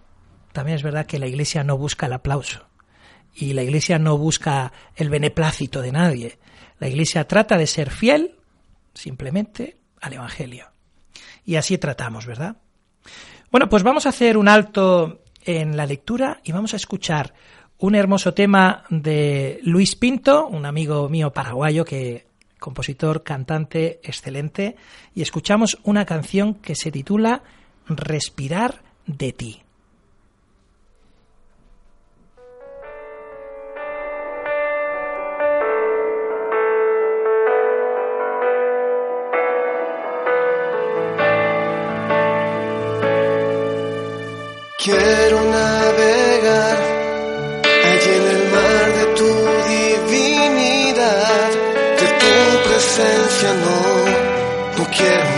también 0.52 0.76
es 0.76 0.84
verdad 0.84 1.06
que 1.06 1.20
la 1.20 1.28
Iglesia 1.28 1.64
no 1.64 1.78
busca 1.78 2.06
el 2.06 2.14
aplauso 2.14 2.68
y 3.36 3.54
la 3.54 3.64
Iglesia 3.64 3.98
no 4.00 4.18
busca 4.18 4.72
el 4.96 5.10
beneplácito 5.10 5.82
de 5.82 5.92
nadie. 5.92 6.40
La 6.80 6.88
Iglesia 6.88 7.28
trata 7.28 7.58
de 7.58 7.68
ser 7.68 7.90
fiel 7.90 8.36
simplemente 8.94 9.78
al 10.02 10.14
Evangelio. 10.14 10.68
Y 11.46 11.56
así 11.56 11.78
tratamos, 11.78 12.26
¿verdad? 12.26 12.58
Bueno, 13.52 13.70
pues 13.70 13.84
vamos 13.84 14.06
a 14.06 14.10
hacer 14.10 14.38
un 14.38 14.48
alto 14.48 15.24
en 15.44 15.76
la 15.76 15.86
lectura 15.86 16.40
y 16.44 16.52
vamos 16.52 16.74
a 16.74 16.78
escuchar 16.78 17.34
un 17.82 17.96
hermoso 17.96 18.34
tema 18.34 18.84
de 18.90 19.60
Luis 19.64 19.96
Pinto, 19.96 20.48
un 20.48 20.68
amigo 20.68 21.10
mío 21.10 21.34
paraguayo 21.34 21.84
que 21.84 22.26
compositor, 22.60 23.24
cantante 23.24 24.00
excelente, 24.04 24.76
y 25.16 25.24
escuchamos 25.24 25.80
una 25.84 26.06
canción 26.06 26.54
que 26.54 26.76
se 26.76 26.92
titula 26.92 27.42
Respirar 27.88 28.84
de 29.08 29.34
ti. 29.34 29.64
Quiero 44.84 45.44
navegar 45.46 46.81
no 55.02 55.31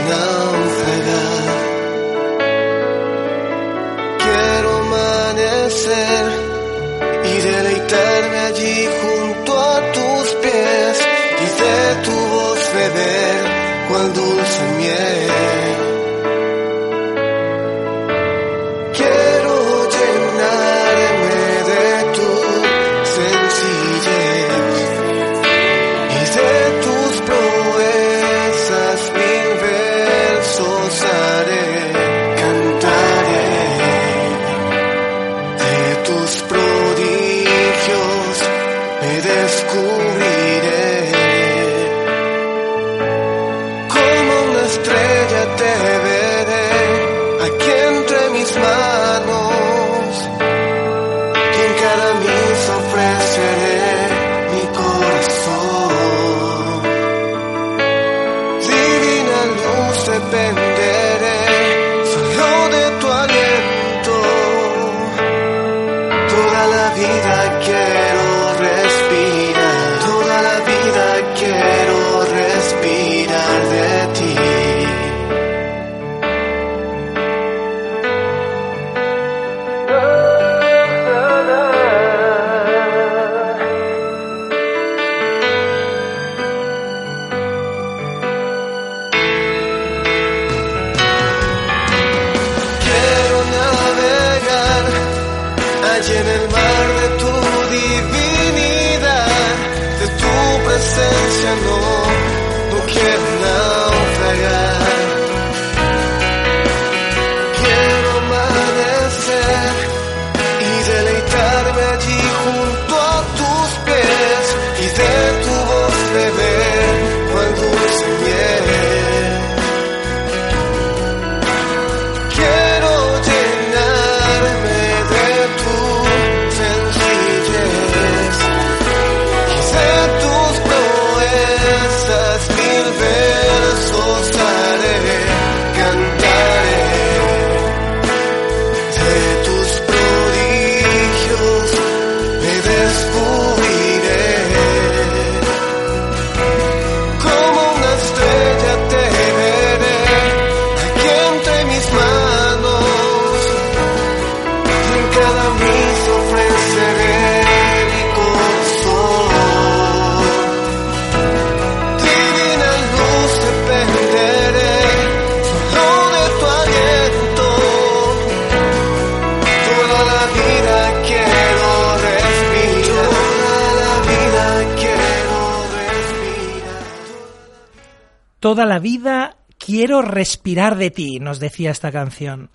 Toda 178.43 178.65
la 178.65 178.77
vida 178.77 179.37
quiero 179.57 180.01
respirar 180.01 180.75
de 180.75 180.91
ti, 180.91 181.17
nos 181.17 181.39
decía 181.39 181.71
esta 181.71 181.93
canción. 181.93 182.49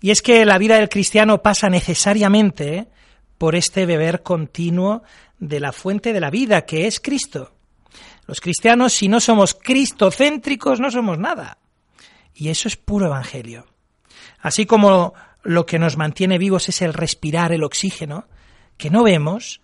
Y 0.00 0.10
es 0.10 0.20
que 0.20 0.44
la 0.44 0.58
vida 0.58 0.74
del 0.74 0.88
cristiano 0.88 1.42
pasa 1.42 1.70
necesariamente 1.70 2.88
por 3.38 3.54
este 3.54 3.86
beber 3.86 4.24
continuo 4.24 5.04
de 5.38 5.60
la 5.60 5.70
fuente 5.70 6.12
de 6.12 6.18
la 6.18 6.30
vida, 6.30 6.66
que 6.66 6.88
es 6.88 6.98
Cristo. 6.98 7.52
Los 8.26 8.40
cristianos, 8.40 8.94
si 8.94 9.06
no 9.06 9.20
somos 9.20 9.54
cristocéntricos, 9.54 10.80
no 10.80 10.90
somos 10.90 11.20
nada. 11.20 11.58
Y 12.34 12.48
eso 12.48 12.66
es 12.66 12.76
puro 12.76 13.06
evangelio. 13.06 13.64
Así 14.40 14.66
como 14.66 15.14
lo 15.44 15.66
que 15.66 15.78
nos 15.78 15.96
mantiene 15.96 16.38
vivos 16.38 16.68
es 16.68 16.82
el 16.82 16.94
respirar 16.94 17.52
el 17.52 17.62
oxígeno, 17.62 18.26
que 18.76 18.90
no 18.90 19.04
vemos, 19.04 19.60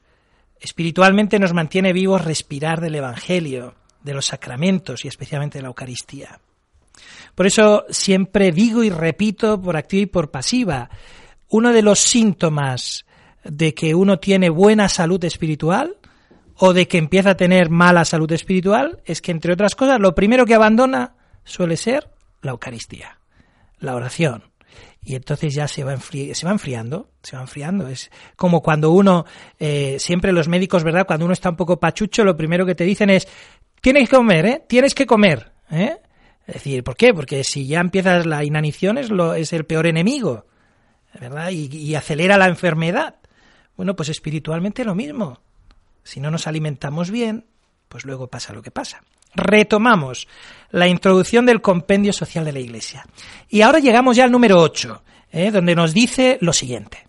espiritualmente 0.60 1.40
nos 1.40 1.52
mantiene 1.52 1.92
vivos 1.92 2.24
respirar 2.24 2.80
del 2.80 2.94
evangelio, 2.94 3.74
de 4.04 4.14
los 4.14 4.26
sacramentos 4.26 5.04
y 5.04 5.08
especialmente 5.08 5.58
de 5.58 5.62
la 5.62 5.68
Eucaristía. 5.68 6.38
Por 7.34 7.46
eso 7.46 7.84
siempre 7.90 8.52
digo 8.52 8.84
y 8.84 8.90
repito 8.90 9.60
por 9.60 9.76
activa 9.76 10.02
y 10.02 10.06
por 10.06 10.30
pasiva, 10.30 10.88
uno 11.48 11.72
de 11.72 11.82
los 11.82 11.98
síntomas 11.98 13.04
de 13.42 13.74
que 13.74 13.94
uno 13.94 14.18
tiene 14.18 14.48
buena 14.50 14.88
salud 14.88 15.22
espiritual 15.24 15.96
o 16.56 16.72
de 16.72 16.86
que 16.86 16.98
empieza 16.98 17.30
a 17.30 17.36
tener 17.36 17.70
mala 17.70 18.04
salud 18.04 18.30
espiritual 18.30 19.02
es 19.04 19.20
que, 19.20 19.32
entre 19.32 19.52
otras 19.52 19.74
cosas, 19.74 19.98
lo 19.98 20.14
primero 20.14 20.46
que 20.46 20.54
abandona 20.54 21.16
suele 21.42 21.76
ser 21.76 22.10
la 22.42 22.52
Eucaristía, 22.52 23.18
la 23.78 23.96
oración. 23.96 24.44
Y 25.02 25.16
entonces 25.16 25.54
ya 25.54 25.68
se 25.68 25.84
va, 25.84 25.96
se 25.98 26.46
va 26.46 26.52
enfriando, 26.52 27.10
se 27.22 27.36
va 27.36 27.42
enfriando. 27.42 27.88
Es 27.88 28.10
como 28.36 28.62
cuando 28.62 28.90
uno, 28.90 29.26
eh, 29.58 29.96
siempre 29.98 30.32
los 30.32 30.48
médicos, 30.48 30.82
¿verdad? 30.82 31.06
Cuando 31.06 31.26
uno 31.26 31.34
está 31.34 31.50
un 31.50 31.56
poco 31.56 31.78
pachucho, 31.78 32.24
lo 32.24 32.36
primero 32.36 32.64
que 32.64 32.74
te 32.74 32.84
dicen 32.84 33.10
es, 33.10 33.28
tienes 33.84 34.08
que 34.08 34.16
comer, 34.16 34.46
¿eh? 34.46 34.64
Tienes 34.66 34.94
que 34.94 35.04
comer, 35.04 35.52
¿eh? 35.70 35.98
Es 36.46 36.54
decir, 36.54 36.82
¿por 36.82 36.96
qué? 36.96 37.12
Porque 37.12 37.44
si 37.44 37.66
ya 37.66 37.80
empiezas 37.80 38.24
la 38.24 38.42
inanición 38.42 38.96
es, 38.96 39.10
lo, 39.10 39.34
es 39.34 39.52
el 39.52 39.66
peor 39.66 39.86
enemigo, 39.86 40.46
¿verdad? 41.20 41.50
y 41.50 41.94
acelera 41.94 42.38
la 42.38 42.48
enfermedad. 42.48 43.16
Bueno, 43.76 43.94
pues 43.94 44.08
espiritualmente 44.08 44.84
lo 44.84 44.94
mismo. 44.94 45.40
Si 46.02 46.18
no 46.18 46.30
nos 46.30 46.46
alimentamos 46.46 47.10
bien, 47.10 47.44
pues 47.88 48.06
luego 48.06 48.28
pasa 48.28 48.54
lo 48.54 48.62
que 48.62 48.70
pasa. 48.70 49.02
Retomamos 49.34 50.28
la 50.70 50.88
introducción 50.88 51.44
del 51.44 51.60
compendio 51.60 52.12
social 52.12 52.44
de 52.44 52.52
la 52.52 52.60
Iglesia. 52.60 53.06
Y 53.48 53.62
ahora 53.62 53.80
llegamos 53.80 54.16
ya 54.16 54.24
al 54.24 54.32
número 54.32 54.60
8, 54.60 55.02
¿eh? 55.32 55.50
donde 55.50 55.74
nos 55.74 55.92
dice 55.92 56.38
lo 56.40 56.52
siguiente. 56.52 57.03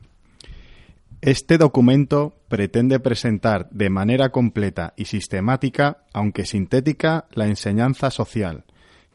Este 1.25 1.57
documento 1.57 2.35
pretende 2.49 2.99
presentar 2.99 3.67
de 3.71 3.89
manera 3.89 4.29
completa 4.29 4.93
y 4.95 5.05
sistemática, 5.05 6.03
aunque 6.13 6.45
sintética, 6.45 7.25
la 7.31 7.47
enseñanza 7.47 8.11
social, 8.11 8.65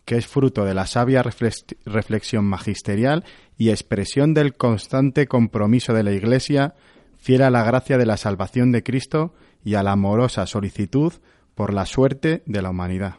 que 0.04 0.16
es 0.16 0.26
fruto 0.26 0.64
de 0.64 0.74
la 0.74 0.88
sabia 0.88 1.22
reflexión 1.22 2.46
magisterial 2.46 3.24
y 3.56 3.70
expresión 3.70 4.34
del 4.34 4.56
constante 4.56 5.28
compromiso 5.28 5.94
de 5.94 6.02
la 6.02 6.10
Iglesia 6.10 6.74
fiel 7.16 7.42
a 7.42 7.50
la 7.50 7.62
gracia 7.62 7.96
de 7.96 8.06
la 8.06 8.16
salvación 8.16 8.72
de 8.72 8.82
Cristo 8.82 9.32
y 9.64 9.74
a 9.74 9.84
la 9.84 9.92
amorosa 9.92 10.46
solicitud 10.46 11.12
por 11.54 11.72
la 11.72 11.86
suerte 11.86 12.42
de 12.44 12.60
la 12.60 12.70
humanidad. 12.70 13.18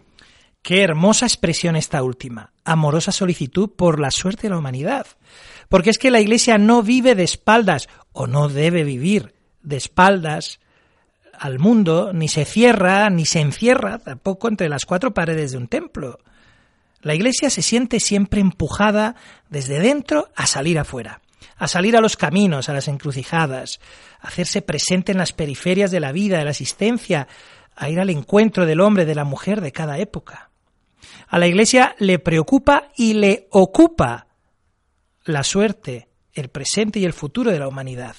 Qué 0.61 0.81
hermosa 0.81 1.25
expresión 1.25 1.77
esta 1.77 2.03
última, 2.03 2.51
amorosa 2.65 3.13
solicitud 3.13 3.69
por 3.69 4.01
la 4.01 4.11
suerte 4.11 4.43
de 4.43 4.49
la 4.49 4.57
humanidad. 4.57 5.07
Porque 5.71 5.89
es 5.89 5.97
que 5.97 6.11
la 6.11 6.19
Iglesia 6.19 6.57
no 6.57 6.83
vive 6.83 7.15
de 7.15 7.23
espaldas, 7.23 7.87
o 8.11 8.27
no 8.27 8.49
debe 8.49 8.83
vivir 8.83 9.33
de 9.63 9.77
espaldas 9.77 10.59
al 11.31 11.59
mundo, 11.59 12.11
ni 12.11 12.27
se 12.27 12.43
cierra, 12.43 13.09
ni 13.09 13.25
se 13.25 13.39
encierra 13.39 13.99
tampoco 13.99 14.49
entre 14.49 14.67
las 14.67 14.85
cuatro 14.85 15.13
paredes 15.13 15.53
de 15.53 15.57
un 15.57 15.69
templo. 15.69 16.19
La 16.99 17.15
Iglesia 17.15 17.49
se 17.49 17.61
siente 17.61 18.01
siempre 18.01 18.41
empujada 18.41 19.15
desde 19.49 19.79
dentro 19.79 20.27
a 20.35 20.45
salir 20.45 20.77
afuera 20.77 21.21
a 21.57 21.67
salir 21.67 21.95
a 21.95 22.01
los 22.01 22.17
caminos, 22.17 22.69
a 22.69 22.73
las 22.73 22.87
encrucijadas, 22.87 23.79
a 24.19 24.27
hacerse 24.27 24.63
presente 24.63 25.11
en 25.11 25.19
las 25.19 25.31
periferias 25.31 25.91
de 25.91 25.99
la 25.99 26.11
vida, 26.11 26.39
de 26.39 26.43
la 26.43 26.51
existencia, 26.51 27.27
a 27.75 27.87
ir 27.87 27.99
al 27.99 28.09
encuentro 28.09 28.65
del 28.65 28.81
hombre, 28.81 29.05
de 29.05 29.13
la 29.13 29.23
mujer 29.23 29.61
de 29.61 29.71
cada 29.71 29.99
época. 29.99 30.49
A 31.27 31.37
la 31.37 31.47
Iglesia 31.47 31.95
le 31.99 32.17
preocupa 32.17 32.91
y 32.97 33.13
le 33.13 33.47
ocupa 33.51 34.27
la 35.31 35.43
suerte, 35.43 36.09
el 36.33 36.49
presente 36.49 36.99
y 36.99 37.05
el 37.05 37.13
futuro 37.13 37.51
de 37.51 37.59
la 37.59 37.67
humanidad. 37.67 38.15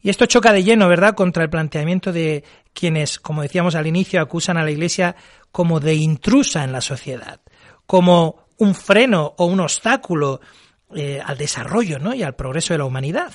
Y 0.00 0.10
esto 0.10 0.26
choca 0.26 0.52
de 0.52 0.64
lleno, 0.64 0.88
¿verdad?, 0.88 1.14
contra 1.14 1.44
el 1.44 1.50
planteamiento 1.50 2.12
de 2.12 2.44
quienes, 2.72 3.20
como 3.20 3.42
decíamos 3.42 3.74
al 3.74 3.86
inicio, 3.86 4.20
acusan 4.20 4.56
a 4.56 4.64
la 4.64 4.70
Iglesia 4.70 5.14
como 5.52 5.78
de 5.78 5.94
intrusa 5.94 6.64
en 6.64 6.72
la 6.72 6.80
sociedad, 6.80 7.40
como 7.86 8.46
un 8.58 8.74
freno 8.74 9.34
o 9.38 9.46
un 9.46 9.60
obstáculo 9.60 10.40
eh, 10.94 11.20
al 11.24 11.38
desarrollo 11.38 11.98
¿no? 11.98 12.14
y 12.14 12.22
al 12.22 12.34
progreso 12.34 12.74
de 12.74 12.78
la 12.78 12.84
humanidad. 12.84 13.32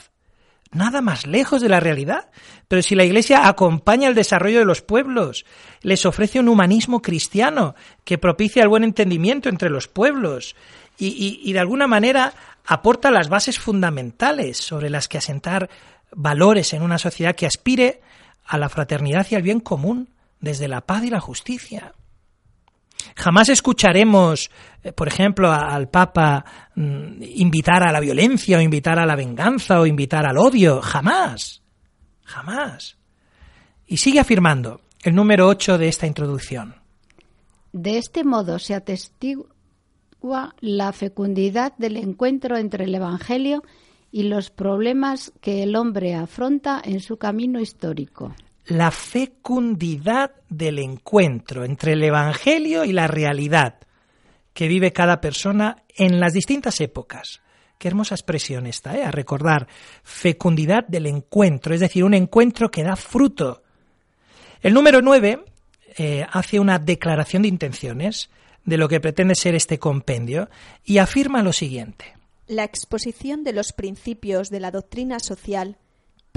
Nada 0.71 1.01
más 1.01 1.25
lejos 1.25 1.61
de 1.61 1.69
la 1.69 1.79
realidad. 1.79 2.29
Pero 2.67 2.81
si 2.81 2.95
la 2.95 3.05
Iglesia 3.05 3.47
acompaña 3.47 4.09
el 4.09 4.15
desarrollo 4.15 4.59
de 4.59 4.65
los 4.65 4.81
pueblos, 4.81 5.45
les 5.81 6.05
ofrece 6.05 6.39
un 6.39 6.49
humanismo 6.49 7.01
cristiano 7.01 7.75
que 8.03 8.17
propicia 8.17 8.63
el 8.63 8.69
buen 8.69 8.83
entendimiento 8.83 9.49
entre 9.49 9.69
los 9.69 9.87
pueblos 9.87 10.55
y, 10.97 11.39
y 11.43 11.53
de 11.53 11.59
alguna 11.59 11.87
manera 11.87 12.33
aporta 12.65 13.11
las 13.11 13.29
bases 13.29 13.59
fundamentales 13.59 14.57
sobre 14.57 14.89
las 14.89 15.07
que 15.07 15.17
asentar 15.17 15.69
valores 16.11 16.73
en 16.73 16.81
una 16.81 16.97
sociedad 16.97 17.35
que 17.35 17.45
aspire 17.45 18.01
a 18.45 18.57
la 18.57 18.69
fraternidad 18.69 19.27
y 19.29 19.35
al 19.35 19.41
bien 19.41 19.59
común 19.59 20.09
desde 20.39 20.67
la 20.67 20.81
paz 20.81 21.03
y 21.03 21.09
la 21.09 21.19
justicia. 21.19 21.93
Jamás 23.15 23.49
escucharemos, 23.49 24.51
eh, 24.83 24.91
por 24.93 25.07
ejemplo, 25.07 25.51
al 25.51 25.89
Papa 25.89 26.45
mm, 26.75 27.21
invitar 27.21 27.83
a 27.83 27.91
la 27.91 27.99
violencia 27.99 28.57
o 28.57 28.61
invitar 28.61 28.99
a 28.99 29.05
la 29.05 29.15
venganza 29.15 29.79
o 29.79 29.85
invitar 29.85 30.25
al 30.25 30.37
odio. 30.37 30.81
Jamás. 30.81 31.61
Jamás. 32.23 32.97
Y 33.85 33.97
sigue 33.97 34.19
afirmando 34.19 34.81
el 35.03 35.15
número 35.15 35.47
8 35.47 35.77
de 35.77 35.87
esta 35.87 36.07
introducción. 36.07 36.75
De 37.71 37.97
este 37.97 38.23
modo 38.23 38.59
se 38.59 38.73
atestigua 38.73 40.55
la 40.59 40.91
fecundidad 40.93 41.73
del 41.77 41.97
encuentro 41.97 42.57
entre 42.57 42.85
el 42.85 42.95
Evangelio 42.95 43.63
y 44.11 44.23
los 44.23 44.49
problemas 44.49 45.31
que 45.41 45.63
el 45.63 45.75
hombre 45.75 46.15
afronta 46.15 46.81
en 46.83 47.01
su 47.01 47.17
camino 47.17 47.59
histórico 47.59 48.33
la 48.67 48.91
fecundidad 48.91 50.31
del 50.49 50.79
encuentro 50.79 51.63
entre 51.63 51.93
el 51.93 52.03
Evangelio 52.03 52.83
y 52.83 52.91
la 52.91 53.07
realidad 53.07 53.75
que 54.53 54.67
vive 54.67 54.91
cada 54.91 55.21
persona 55.21 55.83
en 55.95 56.19
las 56.19 56.33
distintas 56.33 56.81
épocas. 56.81 57.41
Qué 57.77 57.87
hermosa 57.87 58.15
expresión 58.15 58.65
esta, 58.65 58.97
¿eh? 58.97 59.03
a 59.03 59.11
recordar. 59.11 59.67
Fecundidad 60.03 60.85
del 60.87 61.05
encuentro, 61.05 61.73
es 61.73 61.79
decir, 61.79 62.03
un 62.03 62.13
encuentro 62.13 62.71
que 62.71 62.83
da 62.83 62.95
fruto. 62.95 63.63
El 64.61 64.73
número 64.73 65.01
9 65.01 65.45
eh, 65.97 66.25
hace 66.29 66.59
una 66.59 66.79
declaración 66.79 67.43
de 67.43 67.49
intenciones 67.49 68.29
de 68.65 68.77
lo 68.77 68.89
que 68.89 68.99
pretende 68.99 69.35
ser 69.35 69.55
este 69.55 69.79
compendio 69.79 70.49
y 70.83 70.97
afirma 70.97 71.43
lo 71.43 71.53
siguiente. 71.53 72.15
La 72.47 72.63
exposición 72.63 73.43
de 73.43 73.53
los 73.53 73.71
principios 73.71 74.49
de 74.49 74.59
la 74.59 74.71
doctrina 74.71 75.19
social 75.19 75.77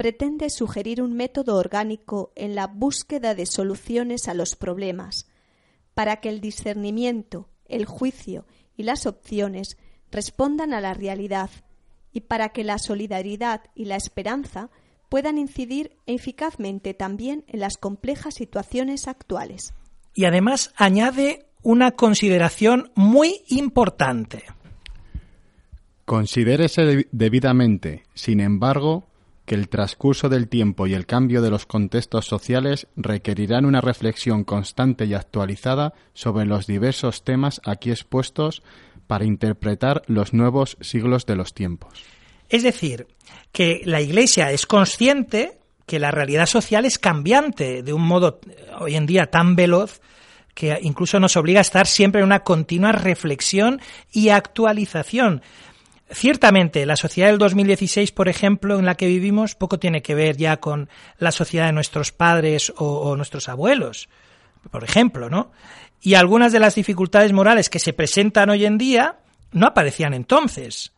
pretende 0.01 0.49
sugerir 0.49 0.99
un 0.99 1.13
método 1.13 1.57
orgánico 1.57 2.31
en 2.35 2.55
la 2.55 2.65
búsqueda 2.65 3.35
de 3.35 3.45
soluciones 3.45 4.27
a 4.27 4.33
los 4.33 4.55
problemas, 4.55 5.29
para 5.93 6.15
que 6.15 6.29
el 6.29 6.41
discernimiento, 6.41 7.49
el 7.67 7.85
juicio 7.85 8.47
y 8.75 8.81
las 8.81 9.05
opciones 9.05 9.77
respondan 10.09 10.73
a 10.73 10.81
la 10.81 10.95
realidad 10.95 11.51
y 12.11 12.21
para 12.21 12.49
que 12.49 12.63
la 12.63 12.79
solidaridad 12.79 13.61
y 13.75 13.85
la 13.85 13.95
esperanza 13.95 14.71
puedan 15.07 15.37
incidir 15.37 15.95
eficazmente 16.07 16.95
también 16.95 17.43
en 17.47 17.59
las 17.59 17.77
complejas 17.77 18.33
situaciones 18.33 19.07
actuales. 19.07 19.71
Y 20.15 20.25
además 20.25 20.73
añade 20.77 21.45
una 21.61 21.91
consideración 21.91 22.91
muy 22.95 23.43
importante. 23.49 24.45
Considérese 26.05 27.05
debidamente, 27.11 28.01
sin 28.15 28.39
embargo, 28.39 29.10
que 29.51 29.55
el 29.55 29.67
transcurso 29.67 30.29
del 30.29 30.47
tiempo 30.47 30.87
y 30.87 30.93
el 30.93 31.05
cambio 31.05 31.41
de 31.41 31.49
los 31.49 31.65
contextos 31.65 32.25
sociales 32.25 32.87
requerirán 32.95 33.65
una 33.65 33.81
reflexión 33.81 34.45
constante 34.45 35.03
y 35.03 35.13
actualizada 35.13 35.93
sobre 36.13 36.45
los 36.45 36.67
diversos 36.67 37.25
temas 37.25 37.59
aquí 37.65 37.91
expuestos 37.91 38.63
para 39.07 39.25
interpretar 39.25 40.03
los 40.07 40.31
nuevos 40.31 40.77
siglos 40.79 41.25
de 41.25 41.35
los 41.35 41.53
tiempos. 41.53 42.01
Es 42.47 42.63
decir, 42.63 43.07
que 43.51 43.81
la 43.83 43.99
Iglesia 43.99 44.53
es 44.53 44.65
consciente 44.65 45.59
que 45.85 45.99
la 45.99 46.11
realidad 46.11 46.45
social 46.45 46.85
es 46.85 46.97
cambiante 46.97 47.83
de 47.83 47.91
un 47.91 48.03
modo 48.03 48.39
hoy 48.79 48.95
en 48.95 49.05
día 49.05 49.31
tan 49.31 49.57
veloz 49.57 49.99
que 50.53 50.79
incluso 50.81 51.19
nos 51.19 51.35
obliga 51.35 51.59
a 51.59 51.61
estar 51.67 51.87
siempre 51.87 52.21
en 52.21 52.27
una 52.27 52.45
continua 52.45 52.93
reflexión 52.93 53.81
y 54.13 54.29
actualización 54.29 55.41
Ciertamente, 56.13 56.85
la 56.85 56.97
sociedad 56.97 57.29
del 57.29 57.37
2016, 57.37 58.11
por 58.11 58.27
ejemplo, 58.27 58.77
en 58.77 58.85
la 58.85 58.95
que 58.95 59.07
vivimos, 59.07 59.55
poco 59.55 59.79
tiene 59.79 60.01
que 60.01 60.15
ver 60.15 60.37
ya 60.37 60.57
con 60.57 60.89
la 61.17 61.31
sociedad 61.31 61.67
de 61.67 61.73
nuestros 61.73 62.11
padres 62.11 62.73
o, 62.77 63.15
nuestros 63.15 63.47
abuelos, 63.47 64.09
por 64.69 64.83
ejemplo, 64.83 65.29
¿no? 65.29 65.51
y 66.01 66.15
algunas 66.15 66.51
de 66.51 66.59
las 66.59 66.75
dificultades 66.75 67.31
morales 67.31 67.69
que 67.69 67.79
se 67.79 67.93
presentan 67.93 68.49
hoy 68.49 68.65
en 68.65 68.77
día 68.77 69.19
no 69.51 69.67
aparecían 69.67 70.13
entonces. 70.13 70.93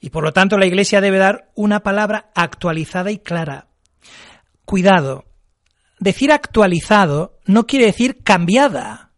Y 0.00 0.10
por 0.10 0.22
lo 0.22 0.32
tanto 0.32 0.56
la 0.56 0.66
Iglesia 0.66 1.00
debe 1.00 1.18
dar 1.18 1.50
una 1.54 1.82
palabra 1.82 2.30
actualizada 2.34 3.10
y 3.10 3.18
clara. 3.18 3.66
Cuidado, 4.64 5.24
decir 5.98 6.30
actualizado 6.30 7.38
no 7.46 7.66
quiere 7.66 7.86
decir 7.86 8.22
cambiada, 8.22 9.10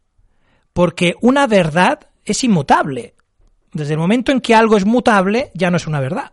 porque 0.73 1.15
una 1.21 1.47
verdad 1.47 2.09
es 2.25 2.43
inmutable. 2.43 3.15
Desde 3.77 3.95
el 3.95 3.99
momento 3.99 4.33
en 4.33 4.41
que 4.41 4.55
algo 4.55 4.77
es 4.77 4.85
mutable, 4.85 5.51
ya 5.55 5.71
no 5.71 5.77
es 5.77 5.87
una 5.87 6.01
verdad. 6.01 6.33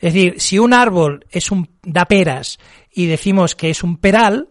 Es 0.00 0.14
decir, 0.14 0.40
si 0.40 0.58
un 0.58 0.72
árbol 0.72 1.26
es 1.30 1.50
un 1.50 1.68
da 1.82 2.04
peras 2.04 2.58
y 2.92 3.06
decimos 3.06 3.54
que 3.54 3.70
es 3.70 3.82
un 3.82 3.96
peral, 3.96 4.48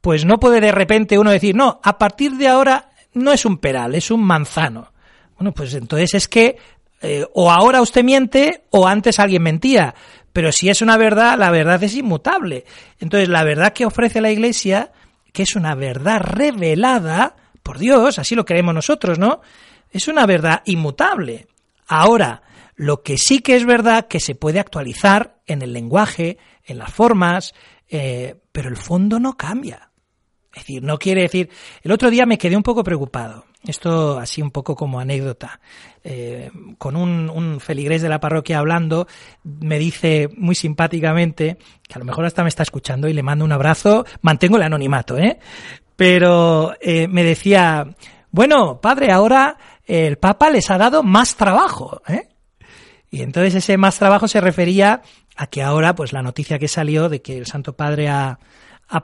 pues 0.00 0.24
no 0.24 0.38
puede 0.38 0.60
de 0.60 0.72
repente 0.72 1.18
uno 1.18 1.30
decir, 1.30 1.54
no, 1.54 1.80
a 1.82 1.98
partir 1.98 2.32
de 2.32 2.48
ahora 2.48 2.90
no 3.12 3.32
es 3.32 3.44
un 3.44 3.58
peral, 3.58 3.94
es 3.94 4.10
un 4.10 4.22
manzano. 4.22 4.92
Bueno, 5.36 5.52
pues 5.52 5.74
entonces 5.74 6.14
es 6.14 6.28
que 6.28 6.56
eh, 7.02 7.24
o 7.34 7.50
ahora 7.50 7.82
usted 7.82 8.02
miente 8.02 8.64
o 8.70 8.88
antes 8.88 9.18
alguien 9.18 9.42
mentía. 9.42 9.94
Pero 10.32 10.50
si 10.50 10.68
es 10.68 10.82
una 10.82 10.96
verdad, 10.96 11.38
la 11.38 11.50
verdad 11.50 11.82
es 11.82 11.94
inmutable. 11.94 12.64
Entonces, 12.98 13.28
la 13.28 13.44
verdad 13.44 13.72
que 13.72 13.86
ofrece 13.86 14.20
la 14.20 14.32
Iglesia, 14.32 14.90
que 15.32 15.44
es 15.44 15.54
una 15.54 15.74
verdad 15.74 16.20
revelada 16.20 17.36
por 17.62 17.78
Dios, 17.78 18.18
así 18.18 18.34
lo 18.34 18.44
creemos 18.44 18.74
nosotros, 18.74 19.18
¿no? 19.18 19.40
Es 19.94 20.08
una 20.08 20.26
verdad 20.26 20.62
inmutable. 20.66 21.46
Ahora, 21.86 22.42
lo 22.74 23.02
que 23.02 23.16
sí 23.16 23.38
que 23.38 23.54
es 23.54 23.64
verdad 23.64 24.08
que 24.08 24.18
se 24.18 24.34
puede 24.34 24.58
actualizar 24.58 25.36
en 25.46 25.62
el 25.62 25.72
lenguaje, 25.72 26.36
en 26.64 26.78
las 26.78 26.92
formas, 26.92 27.54
eh, 27.88 28.34
pero 28.50 28.68
el 28.68 28.76
fondo 28.76 29.20
no 29.20 29.36
cambia. 29.36 29.90
Es 30.52 30.62
decir, 30.62 30.82
no 30.82 30.98
quiere 30.98 31.22
decir. 31.22 31.48
El 31.84 31.92
otro 31.92 32.10
día 32.10 32.26
me 32.26 32.38
quedé 32.38 32.56
un 32.56 32.64
poco 32.64 32.82
preocupado. 32.82 33.44
Esto 33.62 34.18
así 34.18 34.42
un 34.42 34.50
poco 34.50 34.74
como 34.74 34.98
anécdota. 34.98 35.60
Eh, 36.02 36.50
con 36.76 36.96
un, 36.96 37.30
un, 37.30 37.60
feligrés 37.60 38.02
de 38.02 38.08
la 38.08 38.18
parroquia 38.18 38.58
hablando, 38.58 39.06
me 39.44 39.78
dice 39.78 40.28
muy 40.36 40.56
simpáticamente, 40.56 41.56
que 41.86 41.94
a 41.94 42.00
lo 42.00 42.04
mejor 42.04 42.24
hasta 42.24 42.42
me 42.42 42.48
está 42.48 42.64
escuchando 42.64 43.06
y 43.06 43.12
le 43.12 43.22
mando 43.22 43.44
un 43.44 43.52
abrazo, 43.52 44.04
mantengo 44.22 44.56
el 44.56 44.64
anonimato, 44.64 45.16
¿eh? 45.18 45.38
Pero 45.94 46.74
eh, 46.80 47.06
me 47.06 47.22
decía, 47.22 47.94
bueno, 48.34 48.80
padre, 48.80 49.12
ahora 49.12 49.56
el 49.86 50.16
Papa 50.16 50.50
les 50.50 50.70
ha 50.70 50.78
dado 50.78 51.02
más 51.02 51.36
trabajo, 51.36 52.02
¿eh? 52.08 52.28
Y 53.10 53.22
entonces 53.22 53.54
ese 53.54 53.76
más 53.76 53.96
trabajo 53.98 54.26
se 54.26 54.40
refería 54.40 55.02
a 55.36 55.46
que 55.46 55.62
ahora, 55.62 55.94
pues 55.94 56.12
la 56.12 56.22
noticia 56.22 56.58
que 56.58 56.66
salió 56.66 57.08
de 57.08 57.22
que 57.22 57.38
el 57.38 57.46
Santo 57.46 57.74
Padre 57.74 58.08
ha, 58.08 58.38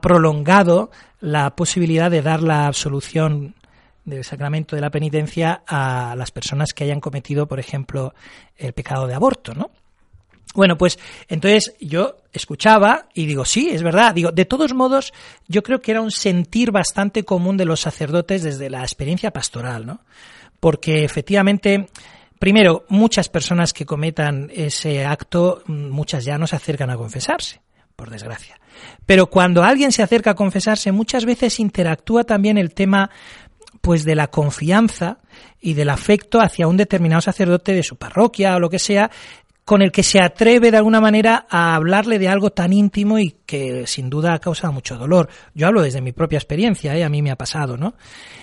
prolongado 0.02 0.90
la 1.20 1.56
posibilidad 1.56 2.10
de 2.10 2.22
dar 2.22 2.42
la 2.42 2.66
absolución 2.66 3.54
del 4.04 4.24
sacramento 4.24 4.76
de 4.76 4.82
la 4.82 4.90
penitencia 4.90 5.62
a 5.66 6.14
las 6.16 6.30
personas 6.30 6.72
que 6.72 6.84
hayan 6.84 7.00
cometido, 7.00 7.48
por 7.48 7.58
ejemplo, 7.58 8.14
el 8.56 8.72
pecado 8.72 9.06
de 9.06 9.14
aborto, 9.14 9.54
¿no? 9.54 9.70
Bueno, 10.54 10.76
pues 10.76 10.98
entonces 11.28 11.74
yo 11.80 12.16
escuchaba 12.32 13.06
y 13.14 13.26
digo, 13.26 13.44
sí, 13.44 13.70
es 13.70 13.82
verdad. 13.82 14.14
Digo, 14.14 14.32
de 14.32 14.44
todos 14.44 14.74
modos, 14.74 15.12
yo 15.46 15.62
creo 15.62 15.80
que 15.80 15.92
era 15.92 16.00
un 16.00 16.10
sentir 16.10 16.72
bastante 16.72 17.24
común 17.24 17.56
de 17.56 17.64
los 17.64 17.80
sacerdotes 17.80 18.42
desde 18.42 18.70
la 18.70 18.82
experiencia 18.82 19.30
pastoral, 19.30 19.86
¿no? 19.86 20.00
Porque 20.60 21.04
efectivamente, 21.04 21.88
primero, 22.38 22.84
muchas 22.88 23.28
personas 23.28 23.72
que 23.72 23.86
cometan 23.86 24.50
ese 24.54 25.04
acto, 25.04 25.62
muchas 25.66 26.24
ya 26.24 26.38
no 26.38 26.46
se 26.46 26.56
acercan 26.56 26.90
a 26.90 26.96
confesarse, 26.96 27.60
por 27.96 28.10
desgracia. 28.10 28.60
Pero 29.06 29.28
cuando 29.28 29.62
alguien 29.62 29.92
se 29.92 30.02
acerca 30.02 30.32
a 30.32 30.34
confesarse, 30.34 30.92
muchas 30.92 31.24
veces 31.24 31.60
interactúa 31.60 32.24
también 32.24 32.58
el 32.58 32.72
tema 32.72 33.10
pues 33.80 34.04
de 34.04 34.14
la 34.14 34.26
confianza 34.26 35.18
y 35.60 35.74
del 35.74 35.88
afecto 35.88 36.40
hacia 36.40 36.66
un 36.66 36.76
determinado 36.76 37.22
sacerdote 37.22 37.72
de 37.72 37.82
su 37.82 37.96
parroquia 37.96 38.56
o 38.56 38.60
lo 38.60 38.68
que 38.68 38.78
sea, 38.78 39.10
con 39.64 39.82
el 39.82 39.92
que 39.92 40.02
se 40.02 40.20
atreve 40.20 40.70
de 40.70 40.76
alguna 40.76 41.00
manera 41.00 41.46
a 41.48 41.74
hablarle 41.74 42.18
de 42.18 42.28
algo 42.28 42.50
tan 42.50 42.72
íntimo 42.72 43.18
y 43.18 43.36
que 43.46 43.86
sin 43.86 44.10
duda 44.10 44.34
ha 44.34 44.38
causado 44.38 44.72
mucho 44.72 44.96
dolor. 44.96 45.28
Yo 45.54 45.66
hablo 45.66 45.82
desde 45.82 46.00
mi 46.00 46.12
propia 46.12 46.38
experiencia, 46.38 46.96
¿eh? 46.96 47.04
a 47.04 47.08
mí 47.08 47.22
me 47.22 47.30
ha 47.30 47.36
pasado, 47.36 47.76
¿no? 47.76 47.94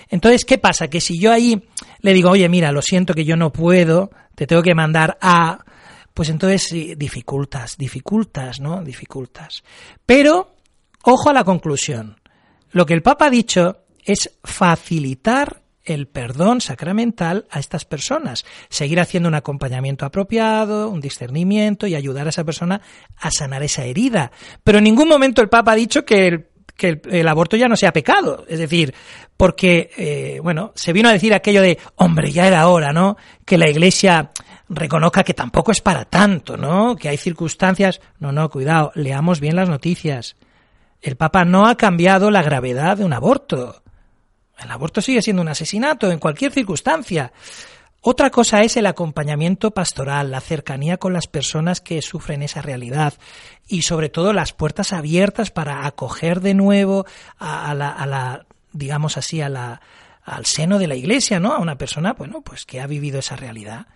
Entonces, 0.08 0.44
¿qué 0.44 0.58
pasa? 0.58 0.88
Que 0.88 1.00
si 1.00 1.20
yo 1.20 1.32
ahí 1.32 1.68
le 2.00 2.12
digo, 2.14 2.30
oye, 2.30 2.48
mira, 2.48 2.72
lo 2.72 2.80
siento 2.80 3.14
que 3.14 3.24
yo 3.24 3.36
no 3.36 3.52
puedo, 3.52 4.10
te 4.34 4.46
tengo 4.46 4.62
que 4.62 4.74
mandar 4.74 5.18
a, 5.20 5.64
pues 6.14 6.30
entonces 6.30 6.96
dificultas, 6.96 7.76
dificultas, 7.76 8.60
¿no? 8.60 8.82
Dificultas. 8.82 9.62
Pero, 10.06 10.56
ojo 11.02 11.30
a 11.30 11.34
la 11.34 11.44
conclusión. 11.44 12.20
Lo 12.70 12.86
que 12.86 12.94
el 12.94 13.02
Papa 13.02 13.26
ha 13.26 13.30
dicho 13.30 13.84
es 14.04 14.38
facilitar 14.42 15.62
el 15.88 16.06
perdón 16.06 16.60
sacramental 16.60 17.46
a 17.50 17.58
estas 17.58 17.84
personas, 17.84 18.44
seguir 18.68 19.00
haciendo 19.00 19.28
un 19.28 19.34
acompañamiento 19.34 20.04
apropiado, 20.04 20.88
un 20.88 21.00
discernimiento 21.00 21.86
y 21.86 21.94
ayudar 21.94 22.26
a 22.26 22.30
esa 22.30 22.44
persona 22.44 22.80
a 23.16 23.30
sanar 23.30 23.62
esa 23.62 23.84
herida. 23.84 24.30
Pero 24.64 24.78
en 24.78 24.84
ningún 24.84 25.08
momento 25.08 25.42
el 25.42 25.48
Papa 25.48 25.72
ha 25.72 25.76
dicho 25.76 26.04
que 26.04 26.26
el, 26.28 26.48
que 26.76 27.00
el, 27.10 27.28
aborto 27.28 27.56
ya 27.56 27.68
no 27.68 27.76
sea 27.76 27.92
pecado. 27.92 28.44
Es 28.48 28.58
decir, 28.58 28.94
porque, 29.36 29.90
eh, 29.96 30.40
bueno, 30.42 30.72
se 30.74 30.92
vino 30.92 31.08
a 31.08 31.12
decir 31.12 31.34
aquello 31.34 31.60
de, 31.60 31.78
hombre, 31.96 32.30
ya 32.30 32.46
era 32.46 32.68
hora, 32.68 32.92
¿no? 32.92 33.16
Que 33.44 33.58
la 33.58 33.68
Iglesia 33.68 34.30
reconozca 34.68 35.24
que 35.24 35.34
tampoco 35.34 35.72
es 35.72 35.80
para 35.80 36.04
tanto, 36.04 36.56
¿no? 36.56 36.96
Que 36.96 37.08
hay 37.08 37.16
circunstancias. 37.16 38.00
No, 38.18 38.32
no, 38.32 38.48
cuidado, 38.48 38.92
leamos 38.94 39.40
bien 39.40 39.56
las 39.56 39.68
noticias. 39.68 40.36
El 41.00 41.16
Papa 41.16 41.44
no 41.44 41.66
ha 41.66 41.76
cambiado 41.76 42.30
la 42.30 42.42
gravedad 42.42 42.96
de 42.96 43.04
un 43.04 43.12
aborto. 43.12 43.82
El 44.62 44.70
aborto 44.70 45.00
sigue 45.00 45.22
siendo 45.22 45.42
un 45.42 45.48
asesinato 45.48 46.10
en 46.10 46.18
cualquier 46.18 46.52
circunstancia. 46.52 47.32
Otra 48.00 48.30
cosa 48.30 48.62
es 48.62 48.76
el 48.76 48.86
acompañamiento 48.86 49.72
pastoral, 49.72 50.30
la 50.30 50.40
cercanía 50.40 50.98
con 50.98 51.12
las 51.12 51.26
personas 51.26 51.80
que 51.80 52.00
sufren 52.00 52.42
esa 52.42 52.62
realidad 52.62 53.14
y 53.66 53.82
sobre 53.82 54.08
todo 54.08 54.32
las 54.32 54.52
puertas 54.52 54.92
abiertas 54.92 55.50
para 55.50 55.84
acoger 55.84 56.40
de 56.40 56.54
nuevo 56.54 57.06
a, 57.38 57.74
la, 57.74 58.06
la, 58.06 58.46
digamos 58.72 59.16
así, 59.16 59.40
a 59.40 59.48
la, 59.48 59.80
al 60.24 60.46
seno 60.46 60.78
de 60.78 60.86
la 60.86 60.94
iglesia, 60.94 61.40
¿no? 61.40 61.52
A 61.52 61.58
una 61.58 61.76
persona, 61.76 62.12
bueno, 62.12 62.40
pues 62.42 62.66
que 62.66 62.80
ha 62.80 62.86
vivido 62.86 63.18
esa 63.18 63.34
realidad. 63.34 63.86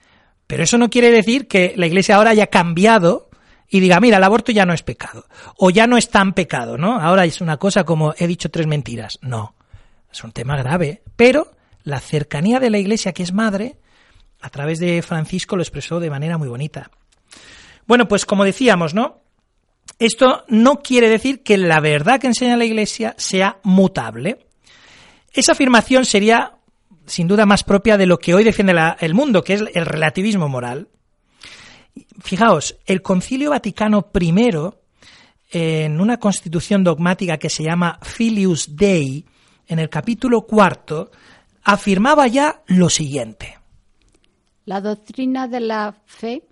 Pero 0.48 0.64
eso 0.64 0.78
no 0.78 0.90
quiere 0.90 1.10
decir 1.10 1.46
que 1.46 1.74
la 1.76 1.86
iglesia 1.86 2.16
ahora 2.16 2.30
haya 2.30 2.48
cambiado 2.48 3.30
y 3.68 3.80
diga, 3.80 4.00
mira, 4.00 4.16
el 4.16 4.24
aborto 4.24 4.52
ya 4.52 4.66
no 4.66 4.74
es 4.74 4.82
pecado 4.82 5.26
o 5.56 5.70
ya 5.70 5.86
no 5.86 5.96
es 5.96 6.10
tan 6.10 6.34
pecado, 6.34 6.76
¿no? 6.76 7.00
Ahora 7.00 7.24
es 7.24 7.40
una 7.40 7.56
cosa 7.56 7.84
como 7.84 8.14
he 8.18 8.26
dicho 8.26 8.50
tres 8.50 8.66
mentiras. 8.66 9.18
No. 9.22 9.54
Es 10.12 10.22
un 10.22 10.32
tema 10.32 10.56
grave, 10.56 11.02
pero 11.16 11.52
la 11.84 11.98
cercanía 11.98 12.60
de 12.60 12.70
la 12.70 12.78
Iglesia, 12.78 13.12
que 13.12 13.22
es 13.22 13.32
madre, 13.32 13.76
a 14.40 14.50
través 14.50 14.78
de 14.78 15.00
Francisco 15.02 15.56
lo 15.56 15.62
expresó 15.62 16.00
de 16.00 16.10
manera 16.10 16.36
muy 16.36 16.48
bonita. 16.48 16.90
Bueno, 17.86 18.06
pues 18.08 18.26
como 18.26 18.44
decíamos, 18.44 18.94
¿no? 18.94 19.20
Esto 19.98 20.44
no 20.48 20.80
quiere 20.80 21.08
decir 21.08 21.42
que 21.42 21.56
la 21.56 21.80
verdad 21.80 22.20
que 22.20 22.26
enseña 22.26 22.56
la 22.56 22.64
Iglesia 22.64 23.14
sea 23.18 23.58
mutable. 23.62 24.46
Esa 25.32 25.52
afirmación 25.52 26.04
sería, 26.04 26.52
sin 27.06 27.26
duda, 27.26 27.46
más 27.46 27.64
propia 27.64 27.96
de 27.96 28.06
lo 28.06 28.18
que 28.18 28.34
hoy 28.34 28.44
defiende 28.44 28.74
el 29.00 29.14
mundo, 29.14 29.42
que 29.42 29.54
es 29.54 29.64
el 29.74 29.86
relativismo 29.86 30.48
moral. 30.48 30.88
Fijaos, 32.20 32.76
el 32.86 33.02
Concilio 33.02 33.50
Vaticano 33.50 34.10
I, 34.18 34.56
en 35.50 36.00
una 36.00 36.18
constitución 36.18 36.84
dogmática 36.84 37.38
que 37.38 37.50
se 37.50 37.62
llama 37.62 37.98
Filius 38.02 38.76
Dei, 38.76 39.24
en 39.72 39.78
el 39.78 39.88
capítulo 39.88 40.42
cuarto, 40.42 41.10
afirmaba 41.64 42.26
ya 42.26 42.62
lo 42.66 42.90
siguiente. 42.90 43.58
La 44.66 44.82
doctrina 44.82 45.48
de 45.48 45.60
la 45.60 45.94
fe 46.04 46.46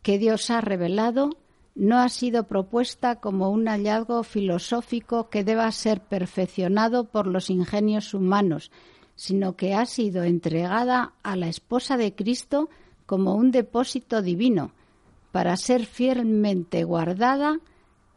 que 0.00 0.18
Dios 0.18 0.48
ha 0.48 0.62
revelado 0.62 1.28
no 1.74 1.98
ha 1.98 2.08
sido 2.08 2.44
propuesta 2.44 3.16
como 3.16 3.50
un 3.50 3.66
hallazgo 3.66 4.24
filosófico 4.24 5.28
que 5.28 5.44
deba 5.44 5.70
ser 5.72 6.00
perfeccionado 6.00 7.04
por 7.04 7.26
los 7.26 7.50
ingenios 7.50 8.14
humanos, 8.14 8.70
sino 9.14 9.54
que 9.54 9.74
ha 9.74 9.84
sido 9.84 10.24
entregada 10.24 11.12
a 11.22 11.36
la 11.36 11.48
esposa 11.48 11.98
de 11.98 12.14
Cristo 12.14 12.70
como 13.04 13.34
un 13.34 13.50
depósito 13.50 14.22
divino, 14.22 14.72
para 15.32 15.54
ser 15.58 15.84
fielmente 15.84 16.82
guardada 16.84 17.58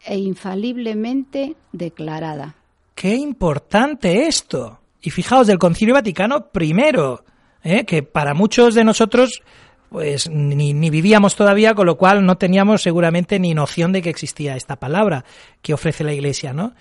e 0.06 0.18
infaliblemente 0.18 1.58
declarada. 1.74 2.61
Qué 3.02 3.16
importante 3.16 4.28
esto. 4.28 4.80
Y 5.02 5.10
fijaos, 5.10 5.48
del 5.48 5.58
Concilio 5.58 5.96
Vaticano 5.96 6.52
primero, 6.52 7.26
¿eh? 7.64 7.84
que 7.84 8.04
para 8.04 8.36
muchos 8.36 8.76
de 8.76 8.84
nosotros 8.84 9.42
pues 9.90 10.30
ni, 10.30 10.76
ni, 10.76 10.92
vivíamos 10.92 11.36
todavía, 11.36 11.74
con 11.74 11.88
lo 11.88 11.98
cual 11.98 12.24
no 12.24 12.38
teníamos 12.38 12.84
seguramente 12.84 13.40
ni 13.40 13.56
noción 13.56 13.92
de 13.92 14.04
que 14.04 14.12
existía 14.12 14.56
esta 14.56 14.76
palabra 14.76 15.26
que 15.64 15.74
ofrece 15.74 16.04
la 16.04 16.14
Iglesia, 16.14 16.54
¿no? 16.54 16.76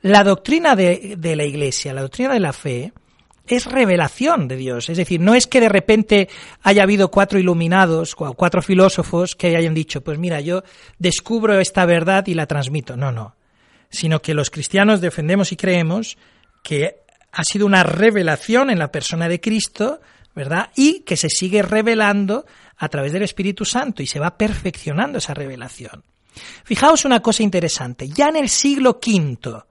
La 0.00 0.24
doctrina 0.24 0.76
de, 0.76 1.16
de 1.18 1.36
la 1.36 1.44
Iglesia, 1.44 1.92
la 1.92 2.00
doctrina 2.00 2.32
de 2.32 2.40
la 2.40 2.54
fe, 2.54 2.94
es 3.46 3.66
revelación 3.66 4.48
de 4.48 4.56
Dios. 4.56 4.88
Es 4.88 4.96
decir, 4.96 5.20
no 5.20 5.34
es 5.34 5.46
que 5.46 5.60
de 5.60 5.68
repente 5.68 6.30
haya 6.62 6.84
habido 6.84 7.10
cuatro 7.10 7.38
iluminados, 7.38 8.14
cuatro 8.14 8.62
filósofos 8.62 9.36
que 9.36 9.54
hayan 9.54 9.74
dicho, 9.74 10.00
pues 10.00 10.18
mira, 10.18 10.40
yo 10.40 10.62
descubro 10.98 11.60
esta 11.60 11.84
verdad 11.84 12.26
y 12.28 12.32
la 12.32 12.46
transmito. 12.46 12.96
No, 12.96 13.12
no. 13.12 13.35
Sino 13.96 14.20
que 14.20 14.34
los 14.34 14.50
cristianos 14.50 15.00
defendemos 15.00 15.52
y 15.52 15.56
creemos 15.56 16.18
que 16.62 17.00
ha 17.32 17.44
sido 17.44 17.64
una 17.64 17.82
revelación 17.82 18.68
en 18.68 18.78
la 18.78 18.92
persona 18.92 19.26
de 19.26 19.40
Cristo, 19.40 20.02
¿verdad? 20.34 20.70
Y 20.76 21.00
que 21.00 21.16
se 21.16 21.30
sigue 21.30 21.62
revelando 21.62 22.44
a 22.76 22.90
través 22.90 23.14
del 23.14 23.22
Espíritu 23.22 23.64
Santo 23.64 24.02
y 24.02 24.06
se 24.06 24.20
va 24.20 24.36
perfeccionando 24.36 25.16
esa 25.16 25.32
revelación. 25.32 26.04
Fijaos 26.62 27.06
una 27.06 27.20
cosa 27.20 27.42
interesante, 27.42 28.06
ya 28.10 28.28
en 28.28 28.36
el 28.36 28.50
siglo 28.50 29.00
V, 29.02 29.62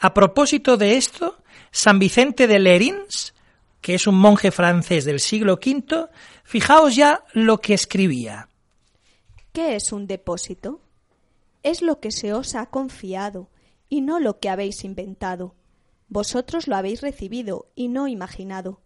a 0.00 0.12
propósito 0.12 0.76
de 0.76 0.98
esto, 0.98 1.38
San 1.70 1.98
Vicente 1.98 2.46
de 2.46 2.58
Lerins, 2.58 3.32
que 3.80 3.94
es 3.94 4.06
un 4.06 4.16
monje 4.16 4.50
francés 4.50 5.06
del 5.06 5.18
siglo 5.18 5.54
V, 5.54 6.10
fijaos 6.44 6.94
ya 6.94 7.24
lo 7.32 7.56
que 7.56 7.72
escribía. 7.72 8.50
¿Qué 9.54 9.76
es 9.76 9.92
un 9.92 10.06
depósito? 10.06 10.82
Es 11.62 11.80
lo 11.80 12.00
que 12.00 12.10
se 12.10 12.34
os 12.34 12.54
ha 12.54 12.66
confiado 12.66 13.48
y 13.92 14.00
no 14.00 14.20
lo 14.20 14.40
que 14.40 14.48
habéis 14.48 14.84
inventado. 14.84 15.54
Vosotros 16.08 16.66
lo 16.66 16.76
habéis 16.76 17.02
recibido 17.02 17.70
y 17.74 17.88
no 17.88 18.08
imaginado. 18.08 18.80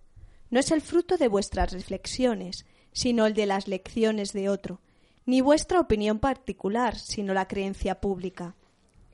No 0.51 0.59
es 0.59 0.73
el 0.73 0.81
fruto 0.81 1.17
de 1.17 1.29
vuestras 1.29 1.71
reflexiones, 1.71 2.67
sino 2.91 3.25
el 3.25 3.35
de 3.35 3.47
las 3.47 3.69
lecciones 3.69 4.33
de 4.33 4.49
otro, 4.49 4.81
ni 5.25 5.43
vuestra 5.43 5.79
opinión 5.79 6.19
particular, 6.19 6.99
sino 6.99 7.35
la 7.35 7.47
creencia 7.47 8.01
pública. 8.01 8.57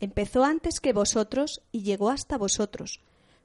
Empezó 0.00 0.44
antes 0.44 0.80
que 0.80 0.94
vosotros 0.94 1.60
y 1.72 1.82
llegó 1.82 2.08
hasta 2.08 2.38
vosotros. 2.38 3.00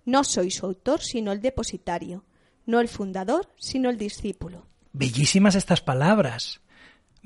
No 0.06 0.24
sois 0.24 0.56
su 0.56 0.68
autor, 0.68 1.02
sino 1.02 1.34
el 1.34 1.41
depositario, 1.41 2.24
no 2.66 2.80
el 2.80 2.88
fundador, 2.88 3.50
sino 3.58 3.89
el 3.89 3.98
discípulo. 3.98 4.68
Bellísimas 4.93 5.56
estas 5.56 5.82
palabras. 5.82 6.62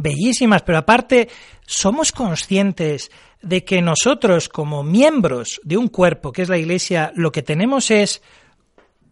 Bellísimas, 0.02 0.62
pero 0.64 0.80
aparte, 0.80 1.30
somos 1.66 2.12
conscientes 2.12 3.12
de 3.41 3.64
que 3.64 3.82
nosotros, 3.82 4.49
como 4.49 4.84
miembros 4.84 5.60
de 5.64 5.78
un 5.78 5.88
cuerpo, 5.88 6.32
que 6.32 6.43
es 6.43 6.49
la 6.49 6.58
Iglesia, 6.58 7.12
lo 7.16 7.32
que 7.32 7.41
tenemos 7.41 7.91
es 7.91 8.22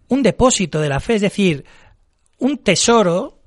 un 0.08 0.24
depósito 0.24 0.82
de 0.82 0.90
la 0.90 1.00
fe, 1.00 1.16
es 1.16 1.22
decir, 1.22 1.66
un 2.38 2.58
tesoro 2.58 3.40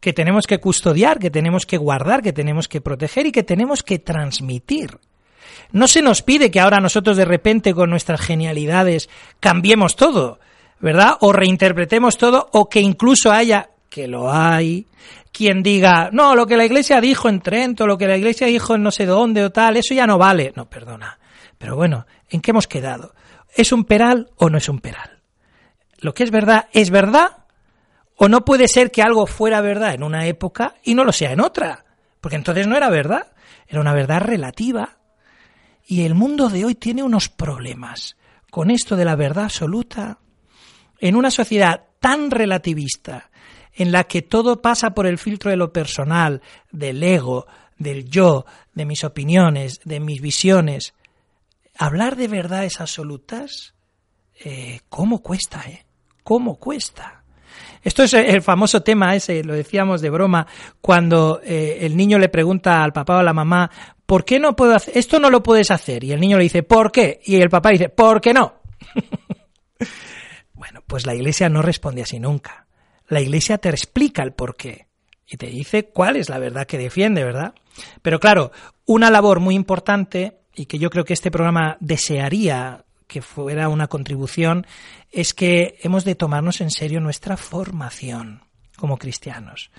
que 0.00 0.12
tenemos 0.12 0.46
que 0.46 0.58
custodiar, 0.58 1.18
que 1.18 1.30
tenemos 1.30 1.64
que 1.64 1.78
guardar, 1.78 2.22
que 2.22 2.32
tenemos 2.32 2.68
que 2.68 2.82
proteger 2.82 3.26
y 3.26 3.32
que 3.32 3.42
tenemos 3.42 3.82
que 3.82 3.98
transmitir. 3.98 4.98
No 5.72 5.88
se 5.88 6.02
nos 6.02 6.22
pide 6.22 6.50
que 6.50 6.60
ahora 6.60 6.80
nosotros 6.80 7.16
de 7.16 7.24
repente 7.24 7.72
con 7.72 7.90
nuestras 7.90 8.20
genialidades 8.20 9.08
cambiemos 9.40 9.96
todo, 9.96 10.40
¿verdad? 10.78 11.16
O 11.20 11.32
reinterpretemos 11.32 12.18
todo 12.18 12.48
o 12.52 12.68
que 12.68 12.80
incluso 12.80 13.32
haya, 13.32 13.70
que 13.94 14.08
lo 14.08 14.32
hay, 14.32 14.88
quien 15.30 15.62
diga, 15.62 16.10
no, 16.10 16.34
lo 16.34 16.48
que 16.48 16.56
la 16.56 16.64
iglesia 16.64 17.00
dijo 17.00 17.28
en 17.28 17.40
Trento, 17.40 17.86
lo 17.86 17.96
que 17.96 18.08
la 18.08 18.16
iglesia 18.16 18.48
dijo 18.48 18.74
en 18.74 18.82
no 18.82 18.90
sé 18.90 19.06
dónde 19.06 19.44
o 19.44 19.52
tal, 19.52 19.76
eso 19.76 19.94
ya 19.94 20.04
no 20.04 20.18
vale. 20.18 20.52
No, 20.56 20.68
perdona. 20.68 21.20
Pero 21.58 21.76
bueno, 21.76 22.04
¿en 22.28 22.40
qué 22.40 22.50
hemos 22.50 22.66
quedado? 22.66 23.14
¿Es 23.54 23.70
un 23.70 23.84
peral 23.84 24.30
o 24.34 24.50
no 24.50 24.58
es 24.58 24.68
un 24.68 24.80
peral? 24.80 25.22
Lo 26.00 26.12
que 26.12 26.24
es 26.24 26.32
verdad 26.32 26.66
es 26.72 26.90
verdad 26.90 27.44
o 28.16 28.28
no 28.28 28.44
puede 28.44 28.66
ser 28.66 28.90
que 28.90 29.00
algo 29.00 29.28
fuera 29.28 29.60
verdad 29.60 29.94
en 29.94 30.02
una 30.02 30.26
época 30.26 30.74
y 30.82 30.96
no 30.96 31.04
lo 31.04 31.12
sea 31.12 31.30
en 31.30 31.40
otra, 31.40 31.84
porque 32.20 32.34
entonces 32.34 32.66
no 32.66 32.76
era 32.76 32.90
verdad, 32.90 33.32
era 33.68 33.80
una 33.80 33.94
verdad 33.94 34.22
relativa. 34.22 34.98
Y 35.86 36.02
el 36.02 36.16
mundo 36.16 36.48
de 36.48 36.64
hoy 36.64 36.74
tiene 36.74 37.04
unos 37.04 37.28
problemas 37.28 38.16
con 38.50 38.72
esto 38.72 38.96
de 38.96 39.04
la 39.04 39.14
verdad 39.14 39.44
absoluta. 39.44 40.18
En 40.98 41.14
una 41.14 41.30
sociedad 41.30 41.84
tan 42.00 42.32
relativista, 42.32 43.30
en 43.74 43.92
la 43.92 44.04
que 44.04 44.22
todo 44.22 44.62
pasa 44.62 44.90
por 44.90 45.06
el 45.06 45.18
filtro 45.18 45.50
de 45.50 45.56
lo 45.56 45.72
personal, 45.72 46.42
del 46.70 47.02
ego, 47.02 47.46
del 47.78 48.08
yo, 48.08 48.46
de 48.72 48.84
mis 48.84 49.04
opiniones, 49.04 49.80
de 49.84 50.00
mis 50.00 50.20
visiones, 50.20 50.94
hablar 51.76 52.16
de 52.16 52.28
verdades 52.28 52.80
absolutas, 52.80 53.74
eh, 54.44 54.80
¿cómo 54.88 55.22
cuesta, 55.22 55.62
eh? 55.68 55.84
¿Cómo 56.22 56.56
cuesta? 56.56 57.24
Esto 57.82 58.02
es 58.02 58.14
el 58.14 58.40
famoso 58.40 58.82
tema 58.82 59.14
ese, 59.14 59.44
lo 59.44 59.54
decíamos 59.54 60.00
de 60.00 60.08
broma, 60.08 60.46
cuando 60.80 61.40
eh, 61.44 61.78
el 61.82 61.96
niño 61.96 62.18
le 62.18 62.30
pregunta 62.30 62.82
al 62.82 62.94
papá 62.94 63.16
o 63.16 63.18
a 63.18 63.22
la 63.22 63.34
mamá, 63.34 63.70
¿por 64.06 64.24
qué 64.24 64.40
no 64.40 64.56
puedo 64.56 64.74
hacer, 64.74 64.96
esto 64.96 65.20
no 65.20 65.28
lo 65.28 65.42
puedes 65.42 65.70
hacer? 65.70 66.02
Y 66.02 66.12
el 66.12 66.20
niño 66.20 66.38
le 66.38 66.44
dice, 66.44 66.62
¿por 66.62 66.90
qué? 66.90 67.20
Y 67.24 67.36
el 67.36 67.50
papá 67.50 67.70
dice, 67.70 67.90
¿por 67.90 68.22
qué 68.22 68.32
no? 68.32 68.54
bueno, 70.54 70.80
pues 70.86 71.04
la 71.04 71.14
iglesia 71.14 71.50
no 71.50 71.60
responde 71.60 72.02
así 72.02 72.18
nunca. 72.18 72.66
La 73.08 73.20
iglesia 73.20 73.58
te 73.58 73.68
explica 73.68 74.22
el 74.22 74.32
por 74.32 74.56
qué 74.56 74.86
y 75.26 75.36
te 75.36 75.46
dice 75.46 75.86
cuál 75.86 76.16
es 76.16 76.28
la 76.28 76.38
verdad 76.38 76.66
que 76.66 76.78
defiende, 76.78 77.24
¿verdad? 77.24 77.54
Pero 78.02 78.20
claro, 78.20 78.52
una 78.86 79.10
labor 79.10 79.40
muy 79.40 79.54
importante 79.54 80.38
y 80.54 80.66
que 80.66 80.78
yo 80.78 80.90
creo 80.90 81.04
que 81.04 81.14
este 81.14 81.30
programa 81.30 81.76
desearía 81.80 82.84
que 83.06 83.22
fuera 83.22 83.68
una 83.68 83.88
contribución 83.88 84.66
es 85.10 85.34
que 85.34 85.76
hemos 85.82 86.04
de 86.04 86.14
tomarnos 86.14 86.60
en 86.60 86.70
serio 86.70 87.00
nuestra 87.00 87.36
formación 87.36 88.42
como 88.76 88.96
cristianos. 88.96 89.70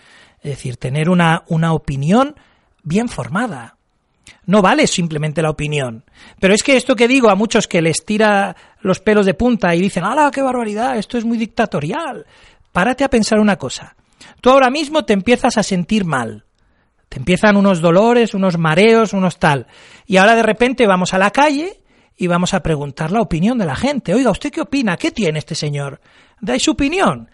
Es 0.41 0.51
decir, 0.51 0.78
tener 0.78 1.09
una, 1.09 1.43
una 1.47 1.73
opinión 1.73 2.36
bien 2.84 3.09
formada. 3.09 3.78
No 4.45 4.61
vale 4.61 4.88
simplemente 4.88 5.41
la 5.41 5.49
opinión. 5.49 6.03
Pero 6.39 6.53
es 6.53 6.63
que 6.63 6.78
esto 6.78 6.95
que 6.95 7.07
digo 7.07 7.30
a 7.30 7.36
muchos 7.36 7.67
que 7.67 7.82
les 7.82 8.05
tira 8.05 8.55
los 8.82 8.99
pelos 8.99 9.26
de 9.26 9.34
punta 9.34 9.76
y 9.76 9.82
dicen, 9.82 10.03
¡hala, 10.03 10.32
qué 10.32 10.41
barbaridad! 10.41 10.97
Esto 10.97 11.17
es 11.17 11.26
muy 11.26 11.38
dictatorial. 11.38 12.26
Párate 12.76 13.05
a 13.05 13.09
pensar 13.09 13.39
una 13.39 13.55
cosa. 13.55 13.95
Tú 14.41 14.49
ahora 14.49 14.69
mismo 14.69 15.05
te 15.05 15.13
empiezas 15.13 15.57
a 15.57 15.63
sentir 15.63 16.03
mal. 16.03 16.43
Te 17.07 17.19
empiezan 17.19 17.55
unos 17.55 17.80
dolores, 17.80 18.34
unos 18.34 18.57
mareos, 18.57 19.13
unos 19.13 19.39
tal. 19.39 19.67
Y 20.05 20.17
ahora 20.17 20.36
de 20.36 20.43
repente 20.43 20.86
vamos 20.86 21.13
a 21.13 21.17
la 21.17 21.32
calle 21.32 21.82
y 22.17 22.28
vamos 22.28 22.53
a 22.53 22.59
preguntar 22.59 23.11
la 23.11 23.21
opinión 23.21 23.57
de 23.57 23.65
la 23.65 23.78
gente. 23.78 24.13
Oiga, 24.13 24.30
¿usted 24.30 24.51
qué 24.51 24.59
opina? 24.59 24.97
¿Qué 24.97 25.11
tiene 25.11 25.39
este 25.39 25.55
señor? 25.55 26.01
¿Dais 26.41 26.63
su 26.63 26.71
opinión? 26.71 27.30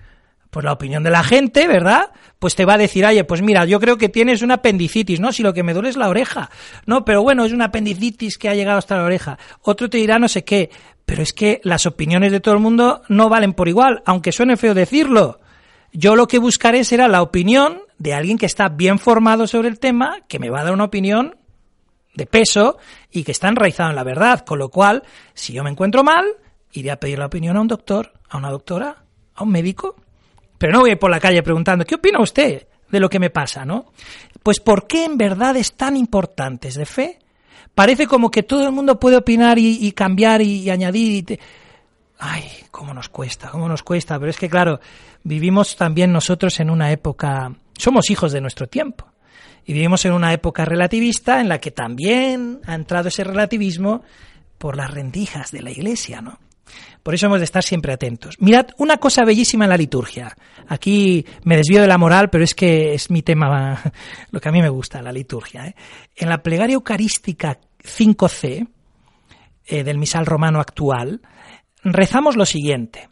Pues 0.51 0.63
la 0.63 0.73
opinión 0.73 1.01
de 1.01 1.09
la 1.09 1.23
gente, 1.23 1.67
¿verdad? 1.67 2.11
Pues 2.41 2.55
te 2.55 2.65
va 2.65 2.73
a 2.73 2.77
decir, 2.79 3.05
oye, 3.05 3.23
pues 3.23 3.43
mira, 3.43 3.65
yo 3.65 3.79
creo 3.79 3.99
que 3.99 4.09
tienes 4.09 4.41
una 4.41 4.55
apendicitis, 4.55 5.19
¿no? 5.19 5.31
Si 5.31 5.43
lo 5.43 5.53
que 5.53 5.61
me 5.61 5.75
duele 5.75 5.89
es 5.89 5.95
la 5.95 6.09
oreja. 6.09 6.49
No, 6.87 7.05
pero 7.05 7.21
bueno, 7.21 7.45
es 7.45 7.53
una 7.53 7.65
apendicitis 7.65 8.39
que 8.39 8.49
ha 8.49 8.55
llegado 8.55 8.79
hasta 8.79 8.97
la 8.97 9.03
oreja. 9.03 9.37
Otro 9.61 9.91
te 9.91 9.99
dirá 9.99 10.17
no 10.17 10.27
sé 10.27 10.43
qué. 10.43 10.71
Pero 11.05 11.21
es 11.21 11.33
que 11.33 11.61
las 11.63 11.85
opiniones 11.85 12.31
de 12.31 12.39
todo 12.39 12.55
el 12.55 12.59
mundo 12.59 13.03
no 13.09 13.29
valen 13.29 13.53
por 13.53 13.67
igual, 13.67 14.01
aunque 14.07 14.31
suene 14.31 14.57
feo 14.57 14.73
decirlo. 14.73 15.39
Yo 15.93 16.15
lo 16.15 16.27
que 16.27 16.39
buscaré 16.39 16.83
será 16.83 17.07
la 17.07 17.21
opinión 17.21 17.83
de 17.99 18.15
alguien 18.15 18.39
que 18.39 18.47
está 18.47 18.69
bien 18.69 18.97
formado 18.97 19.45
sobre 19.45 19.67
el 19.67 19.77
tema, 19.77 20.21
que 20.27 20.39
me 20.39 20.49
va 20.49 20.61
a 20.61 20.63
dar 20.63 20.73
una 20.73 20.85
opinión 20.85 21.35
de 22.15 22.25
peso 22.25 22.79
y 23.11 23.23
que 23.23 23.33
está 23.33 23.49
enraizado 23.49 23.91
en 23.91 23.95
la 23.95 24.03
verdad. 24.03 24.43
Con 24.43 24.57
lo 24.57 24.69
cual, 24.69 25.03
si 25.35 25.53
yo 25.53 25.63
me 25.63 25.69
encuentro 25.69 26.03
mal, 26.03 26.25
iré 26.71 26.89
a 26.89 26.99
pedir 26.99 27.19
la 27.19 27.27
opinión 27.27 27.55
a 27.55 27.61
un 27.61 27.67
doctor, 27.67 28.13
a 28.29 28.37
una 28.37 28.49
doctora, 28.49 29.03
a 29.35 29.43
un 29.43 29.51
médico. 29.51 29.95
Pero 30.61 30.73
no 30.73 30.81
voy 30.81 30.91
a 30.91 30.93
ir 30.93 30.99
por 30.99 31.09
la 31.09 31.19
calle 31.19 31.41
preguntando, 31.41 31.85
¿qué 31.85 31.95
opina 31.95 32.19
usted 32.21 32.67
de 32.87 32.99
lo 32.99 33.09
que 33.09 33.17
me 33.17 33.31
pasa, 33.31 33.65
no? 33.65 33.87
Pues 34.43 34.59
¿por 34.59 34.85
qué 34.85 35.05
en 35.05 35.17
verdad 35.17 35.57
es 35.57 35.73
tan 35.73 35.97
importantes 35.97 36.75
de 36.75 36.85
fe? 36.85 37.17
Parece 37.73 38.05
como 38.05 38.29
que 38.29 38.43
todo 38.43 38.67
el 38.67 38.71
mundo 38.71 38.99
puede 38.99 39.17
opinar 39.17 39.57
y, 39.57 39.91
cambiar 39.93 40.43
y, 40.43 40.69
añadir. 40.69 41.39
Ay, 42.19 42.43
cómo 42.69 42.93
nos 42.93 43.09
cuesta, 43.09 43.49
cómo 43.49 43.67
nos 43.67 43.81
cuesta. 43.81 44.19
Pero 44.19 44.29
es 44.29 44.37
que, 44.37 44.49
claro, 44.51 44.79
vivimos 45.23 45.75
también 45.75 46.11
nosotros 46.11 46.59
en 46.59 46.69
una 46.69 46.91
época, 46.91 47.51
somos 47.75 48.11
hijos 48.11 48.31
de 48.31 48.41
nuestro 48.41 48.67
tiempo. 48.67 49.07
Y 49.65 49.73
vivimos 49.73 50.05
en 50.05 50.13
una 50.13 50.31
época 50.31 50.63
relativista 50.63 51.41
en 51.41 51.49
la 51.49 51.57
que 51.57 51.71
también 51.71 52.61
ha 52.67 52.75
entrado 52.75 53.07
ese 53.07 53.23
relativismo 53.23 54.03
por 54.59 54.77
las 54.77 54.91
rendijas 54.91 55.51
de 55.51 55.63
la 55.63 55.71
Iglesia, 55.71 56.21
¿no? 56.21 56.37
Por 57.03 57.15
eso 57.15 57.25
hemos 57.25 57.39
de 57.39 57.45
estar 57.45 57.63
siempre 57.63 57.93
atentos. 57.93 58.35
Mirad 58.39 58.67
una 58.77 58.97
cosa 58.97 59.23
bellísima 59.25 59.65
en 59.65 59.69
la 59.69 59.77
liturgia. 59.77 60.35
Aquí 60.67 61.25
me 61.43 61.57
desvío 61.57 61.81
de 61.81 61.87
la 61.87 61.97
moral, 61.97 62.29
pero 62.29 62.43
es 62.43 62.53
que 62.53 62.93
es 62.93 63.09
mi 63.09 63.23
tema, 63.23 63.81
lo 64.31 64.39
que 64.39 64.49
a 64.49 64.51
mí 64.51 64.61
me 64.61 64.69
gusta, 64.69 65.01
la 65.01 65.11
liturgia. 65.11 65.67
¿eh? 65.67 65.75
En 66.15 66.29
la 66.29 66.43
plegaria 66.43 66.75
eucarística 66.75 67.59
5c 67.83 68.67
eh, 69.65 69.83
del 69.83 69.97
misal 69.97 70.25
romano 70.25 70.59
actual, 70.59 71.21
rezamos 71.83 72.35
lo 72.35 72.45
siguiente. 72.45 73.09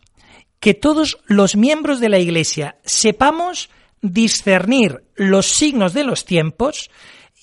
Que 0.59 0.73
todos 0.73 1.17
los 1.25 1.55
miembros 1.55 1.99
de 1.99 2.09
la 2.09 2.19
Iglesia 2.19 2.77
sepamos 2.83 3.69
discernir 4.01 5.03
los 5.15 5.47
signos 5.47 5.93
de 5.93 6.03
los 6.03 6.25
tiempos 6.25 6.91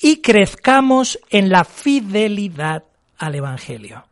y 0.00 0.20
crezcamos 0.20 1.18
en 1.30 1.48
la 1.48 1.64
fidelidad 1.64 2.84
al 3.18 3.34
Evangelio. 3.34 4.04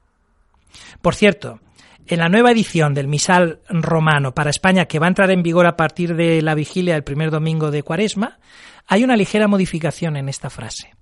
Por 1.02 1.14
cierto, 1.14 1.60
en 2.06 2.18
la 2.18 2.28
nueva 2.28 2.50
edición 2.50 2.94
del 2.94 3.08
misal 3.08 3.60
romano 3.68 4.34
para 4.34 4.50
España, 4.50 4.86
que 4.86 4.98
va 4.98 5.06
a 5.06 5.08
entrar 5.08 5.30
en 5.30 5.42
vigor 5.42 5.66
a 5.66 5.76
partir 5.76 6.14
de 6.14 6.42
la 6.42 6.54
vigilia 6.54 6.94
del 6.94 7.04
primer 7.04 7.30
domingo 7.30 7.70
de 7.70 7.82
Cuaresma, 7.82 8.38
hay 8.86 9.04
una 9.04 9.16
ligera 9.16 9.48
modificación 9.48 10.16
en 10.16 10.28
esta 10.28 10.50
frase. 10.50 10.94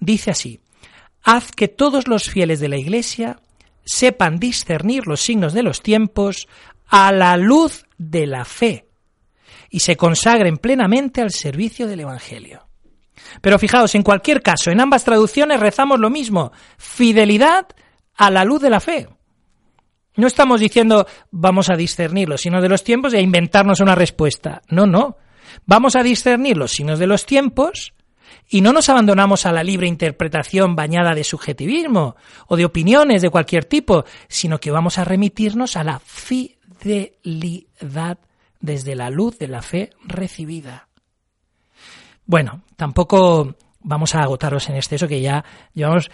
Dice 0.00 0.30
así, 0.30 0.60
haz 1.22 1.52
que 1.52 1.68
todos 1.68 2.08
los 2.08 2.28
fieles 2.28 2.60
de 2.60 2.68
la 2.68 2.76
Iglesia 2.76 3.40
sepan 3.84 4.38
discernir 4.38 5.06
los 5.06 5.20
signos 5.20 5.52
de 5.52 5.62
los 5.62 5.82
tiempos 5.82 6.48
a 6.86 7.12
la 7.12 7.36
luz 7.36 7.86
de 7.96 8.26
la 8.26 8.44
fe 8.44 8.88
y 9.70 9.80
se 9.80 9.96
consagren 9.96 10.56
plenamente 10.56 11.20
al 11.20 11.30
servicio 11.30 11.86
del 11.86 12.00
Evangelio. 12.00 12.66
Pero 13.40 13.58
fijaos, 13.58 13.94
en 13.94 14.02
cualquier 14.02 14.42
caso, 14.42 14.70
en 14.70 14.80
ambas 14.80 15.04
traducciones 15.04 15.60
rezamos 15.60 16.00
lo 16.00 16.10
mismo, 16.10 16.52
fidelidad 16.76 17.66
a 18.14 18.30
la 18.30 18.44
luz 18.44 18.60
de 18.60 18.70
la 18.70 18.80
fe. 18.80 19.08
No 20.18 20.26
estamos 20.26 20.60
diciendo 20.60 21.06
vamos 21.30 21.70
a 21.70 21.76
discernir 21.76 22.28
los 22.28 22.40
signos 22.40 22.60
de 22.60 22.68
los 22.68 22.82
tiempos 22.82 23.14
y 23.14 23.18
a 23.18 23.20
inventarnos 23.20 23.78
una 23.78 23.94
respuesta. 23.94 24.62
No, 24.68 24.84
no. 24.84 25.16
Vamos 25.64 25.94
a 25.94 26.02
discernir 26.02 26.56
los 26.56 26.72
signos 26.72 26.98
de 26.98 27.06
los 27.06 27.24
tiempos 27.24 27.94
y 28.48 28.60
no 28.60 28.72
nos 28.72 28.88
abandonamos 28.88 29.46
a 29.46 29.52
la 29.52 29.62
libre 29.62 29.86
interpretación 29.86 30.74
bañada 30.74 31.14
de 31.14 31.22
subjetivismo 31.22 32.16
o 32.48 32.56
de 32.56 32.64
opiniones 32.64 33.22
de 33.22 33.30
cualquier 33.30 33.64
tipo, 33.64 34.04
sino 34.26 34.58
que 34.58 34.72
vamos 34.72 34.98
a 34.98 35.04
remitirnos 35.04 35.76
a 35.76 35.84
la 35.84 36.00
fidelidad 36.00 36.58
desde 38.58 38.96
la 38.96 39.10
luz 39.10 39.38
de 39.38 39.46
la 39.46 39.62
fe 39.62 39.90
recibida. 40.04 40.88
Bueno, 42.26 42.62
tampoco 42.74 43.54
vamos 43.80 44.14
a 44.14 44.22
agotaros 44.22 44.68
en 44.68 44.76
exceso, 44.76 45.08
que 45.08 45.20
ya 45.20 45.44
llevamos 45.74 46.10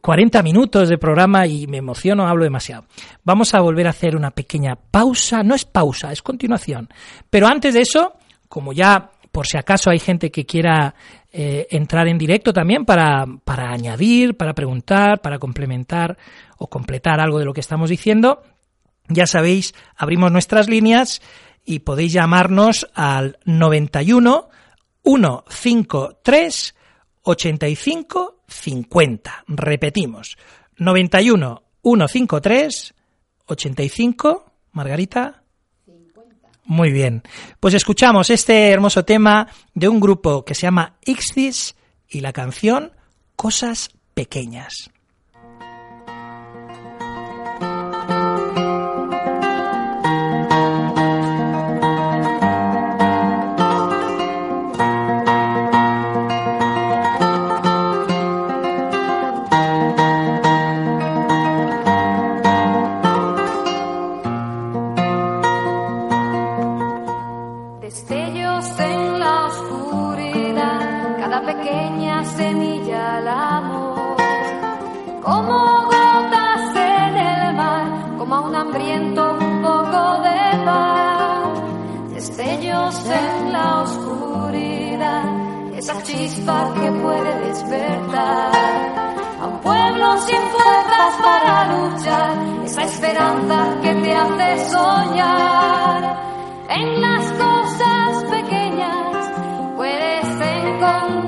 40 0.00 0.38
eh, 0.38 0.42
minutos 0.42 0.88
de 0.88 0.98
programa 0.98 1.46
y 1.46 1.66
me 1.66 1.78
emociono, 1.78 2.26
hablo 2.26 2.44
demasiado. 2.44 2.84
Vamos 3.24 3.54
a 3.54 3.60
volver 3.60 3.86
a 3.86 3.90
hacer 3.90 4.16
una 4.16 4.30
pequeña 4.30 4.76
pausa, 4.76 5.42
no 5.42 5.54
es 5.54 5.64
pausa, 5.64 6.12
es 6.12 6.22
continuación. 6.22 6.88
Pero 7.30 7.46
antes 7.46 7.74
de 7.74 7.80
eso, 7.80 8.14
como 8.48 8.72
ya 8.72 9.10
por 9.30 9.46
si 9.46 9.56
acaso 9.56 9.90
hay 9.90 9.98
gente 9.98 10.30
que 10.30 10.44
quiera 10.44 10.94
eh, 11.32 11.66
entrar 11.70 12.06
en 12.06 12.18
directo 12.18 12.52
también 12.52 12.84
para, 12.84 13.24
para 13.44 13.70
añadir, 13.70 14.36
para 14.36 14.52
preguntar, 14.52 15.22
para 15.22 15.38
complementar 15.38 16.18
o 16.58 16.68
completar 16.68 17.18
algo 17.18 17.38
de 17.38 17.46
lo 17.46 17.54
que 17.54 17.60
estamos 17.60 17.88
diciendo, 17.88 18.42
ya 19.08 19.26
sabéis, 19.26 19.74
abrimos 19.96 20.30
nuestras 20.30 20.68
líneas 20.68 21.22
y 21.64 21.80
podéis 21.80 22.12
llamarnos 22.12 22.86
al 22.94 23.38
91 23.46 24.48
153 25.04 26.74
85 27.22 28.42
50. 28.46 29.44
Repetimos, 29.48 30.36
91 30.76 31.62
153 31.82 32.94
85, 33.46 34.52
Margarita. 34.72 35.42
50. 35.84 36.48
Muy 36.64 36.90
bien. 36.92 37.22
Pues 37.60 37.74
escuchamos 37.74 38.30
este 38.30 38.70
hermoso 38.70 39.04
tema 39.04 39.48
de 39.74 39.88
un 39.88 40.00
grupo 40.00 40.44
que 40.44 40.54
se 40.54 40.62
llama 40.62 40.96
Ixtis 41.04 41.76
y 42.08 42.20
la 42.20 42.32
canción 42.32 42.92
Cosas 43.36 43.90
Pequeñas. 44.14 44.91
Que 85.84 86.92
puede 86.92 87.48
despertar 87.48 88.52
a 89.40 89.46
un 89.46 89.60
pueblo 89.60 90.16
sin 90.18 90.36
fuerzas 90.36 91.14
para 91.22 91.72
luchar, 91.72 92.64
esa 92.64 92.82
esperanza 92.84 93.80
que 93.82 93.94
te 93.94 94.14
hace 94.14 94.70
soñar. 94.70 96.16
En 96.68 97.00
las 97.00 97.32
cosas 97.32 98.24
pequeñas 98.30 99.30
puedes 99.76 100.24
encontrar 100.24 101.21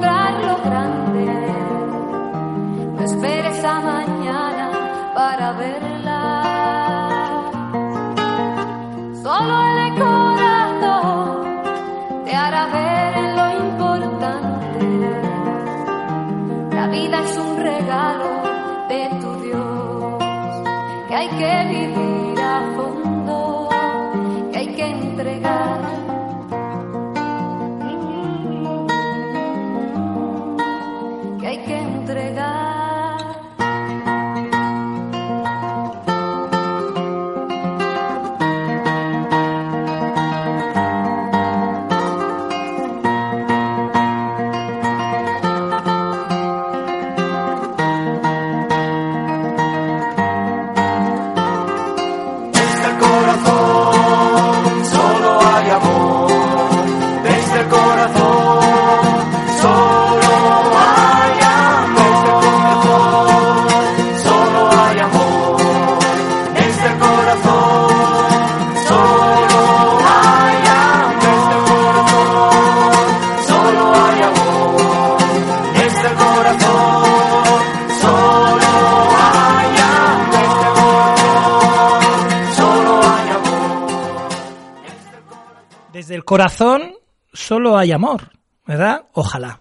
corazón 86.24 86.94
solo 87.32 87.76
hay 87.76 87.92
amor, 87.92 88.30
¿verdad? 88.66 89.06
Ojalá. 89.12 89.60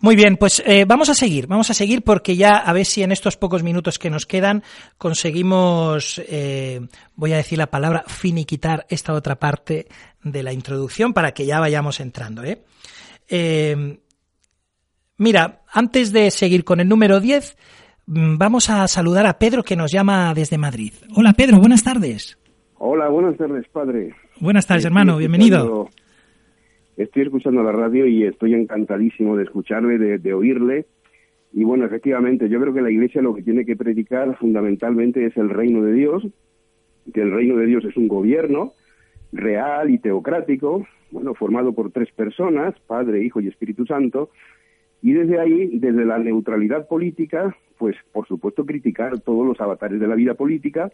Muy 0.00 0.14
bien, 0.14 0.36
pues 0.36 0.62
eh, 0.66 0.84
vamos 0.86 1.08
a 1.08 1.14
seguir, 1.14 1.46
vamos 1.46 1.70
a 1.70 1.74
seguir 1.74 2.02
porque 2.02 2.36
ya 2.36 2.58
a 2.58 2.72
ver 2.74 2.84
si 2.84 3.02
en 3.02 3.12
estos 3.12 3.38
pocos 3.38 3.62
minutos 3.62 3.98
que 3.98 4.10
nos 4.10 4.26
quedan 4.26 4.62
conseguimos, 4.98 6.20
eh, 6.28 6.80
voy 7.14 7.32
a 7.32 7.38
decir 7.38 7.56
la 7.56 7.68
palabra, 7.68 8.04
finiquitar 8.06 8.86
esta 8.90 9.14
otra 9.14 9.36
parte 9.36 9.86
de 10.22 10.42
la 10.42 10.52
introducción 10.52 11.14
para 11.14 11.32
que 11.32 11.46
ya 11.46 11.60
vayamos 11.60 12.00
entrando. 12.00 12.44
¿eh? 12.44 12.62
eh 13.28 13.98
mira, 15.16 15.62
antes 15.72 16.12
de 16.12 16.30
seguir 16.30 16.64
con 16.64 16.80
el 16.80 16.88
número 16.88 17.18
10, 17.18 17.56
mm, 18.06 18.36
vamos 18.36 18.68
a 18.68 18.86
saludar 18.88 19.26
a 19.26 19.38
Pedro 19.38 19.62
que 19.62 19.76
nos 19.76 19.92
llama 19.92 20.34
desde 20.34 20.58
Madrid. 20.58 20.92
Hola 21.16 21.32
Pedro, 21.32 21.58
buenas 21.58 21.82
tardes. 21.82 22.38
Hola, 22.78 23.08
buenas 23.08 23.38
tardes, 23.38 23.66
padre. 23.72 24.14
Buenas 24.38 24.66
tardes, 24.66 24.84
hermano, 24.84 25.16
bienvenido. 25.16 25.88
Estoy 26.98 27.22
escuchando 27.22 27.62
la 27.62 27.72
radio 27.72 28.06
y 28.06 28.24
estoy 28.24 28.52
encantadísimo 28.52 29.34
de 29.34 29.44
escucharle, 29.44 30.18
de, 30.18 30.34
oírle. 30.34 30.84
Y 31.54 31.64
bueno, 31.64 31.86
efectivamente, 31.86 32.50
yo 32.50 32.60
creo 32.60 32.74
que 32.74 32.82
la 32.82 32.90
Iglesia 32.90 33.22
lo 33.22 33.34
que 33.34 33.42
tiene 33.42 33.64
que 33.64 33.76
predicar 33.76 34.36
fundamentalmente 34.36 35.24
es 35.24 35.34
el 35.38 35.48
reino 35.48 35.82
de 35.82 35.94
Dios, 35.94 36.26
que 37.14 37.22
el 37.22 37.32
reino 37.32 37.56
de 37.56 37.64
Dios 37.64 37.84
es 37.86 37.96
un 37.96 38.08
gobierno 38.08 38.72
real 39.32 39.88
y 39.90 39.98
teocrático, 39.98 40.86
bueno, 41.10 41.32
formado 41.32 41.72
por 41.72 41.90
tres 41.90 42.12
personas, 42.12 42.74
Padre, 42.86 43.24
Hijo 43.24 43.40
y 43.40 43.48
Espíritu 43.48 43.86
Santo, 43.86 44.28
y 45.00 45.12
desde 45.12 45.40
ahí, 45.40 45.78
desde 45.78 46.04
la 46.04 46.18
neutralidad 46.18 46.88
política, 46.88 47.56
pues 47.78 47.96
por 48.12 48.26
supuesto 48.26 48.66
criticar 48.66 49.18
todos 49.20 49.46
los 49.46 49.60
avatares 49.62 49.98
de 49.98 50.08
la 50.08 50.14
vida 50.14 50.34
política, 50.34 50.90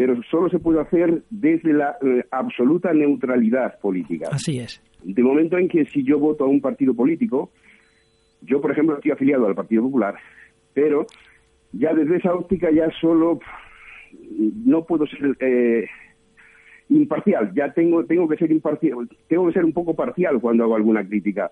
pero 0.00 0.18
solo 0.30 0.48
se 0.48 0.58
puede 0.58 0.80
hacer 0.80 1.24
desde 1.28 1.74
la 1.74 1.98
eh, 2.00 2.24
absoluta 2.30 2.90
neutralidad 2.94 3.78
política. 3.80 4.30
Así 4.32 4.58
es. 4.58 4.80
De 5.04 5.22
momento 5.22 5.58
en 5.58 5.68
que 5.68 5.84
si 5.84 6.02
yo 6.02 6.18
voto 6.18 6.44
a 6.44 6.48
un 6.48 6.62
partido 6.62 6.94
político, 6.94 7.50
yo 8.40 8.62
por 8.62 8.70
ejemplo 8.70 8.94
estoy 8.94 9.10
afiliado 9.10 9.46
al 9.46 9.54
Partido 9.54 9.82
Popular, 9.82 10.14
pero 10.72 11.04
ya 11.72 11.92
desde 11.92 12.16
esa 12.16 12.32
óptica 12.32 12.70
ya 12.70 12.88
solo 12.98 13.40
no 14.64 14.86
puedo 14.86 15.04
ser 15.06 15.36
eh, 15.38 15.84
imparcial, 16.88 17.52
ya 17.54 17.70
tengo 17.74 18.02
tengo 18.06 18.26
que 18.26 18.38
ser 18.38 18.50
imparcial, 18.52 19.06
tengo 19.28 19.48
que 19.48 19.52
ser 19.52 19.66
un 19.66 19.74
poco 19.74 19.94
parcial 19.94 20.40
cuando 20.40 20.64
hago 20.64 20.76
alguna 20.76 21.06
crítica. 21.06 21.50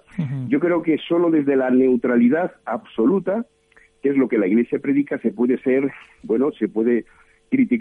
Yo 0.48 0.58
creo 0.58 0.80
que 0.80 0.96
solo 1.06 1.30
desde 1.30 1.54
la 1.54 1.68
neutralidad 1.68 2.52
absoluta, 2.64 3.44
que 4.02 4.08
es 4.08 4.16
lo 4.16 4.26
que 4.26 4.38
la 4.38 4.46
Iglesia 4.46 4.78
predica, 4.78 5.18
se 5.18 5.32
puede 5.32 5.58
ser, 5.58 5.92
bueno, 6.22 6.50
se 6.52 6.66
puede 6.66 7.04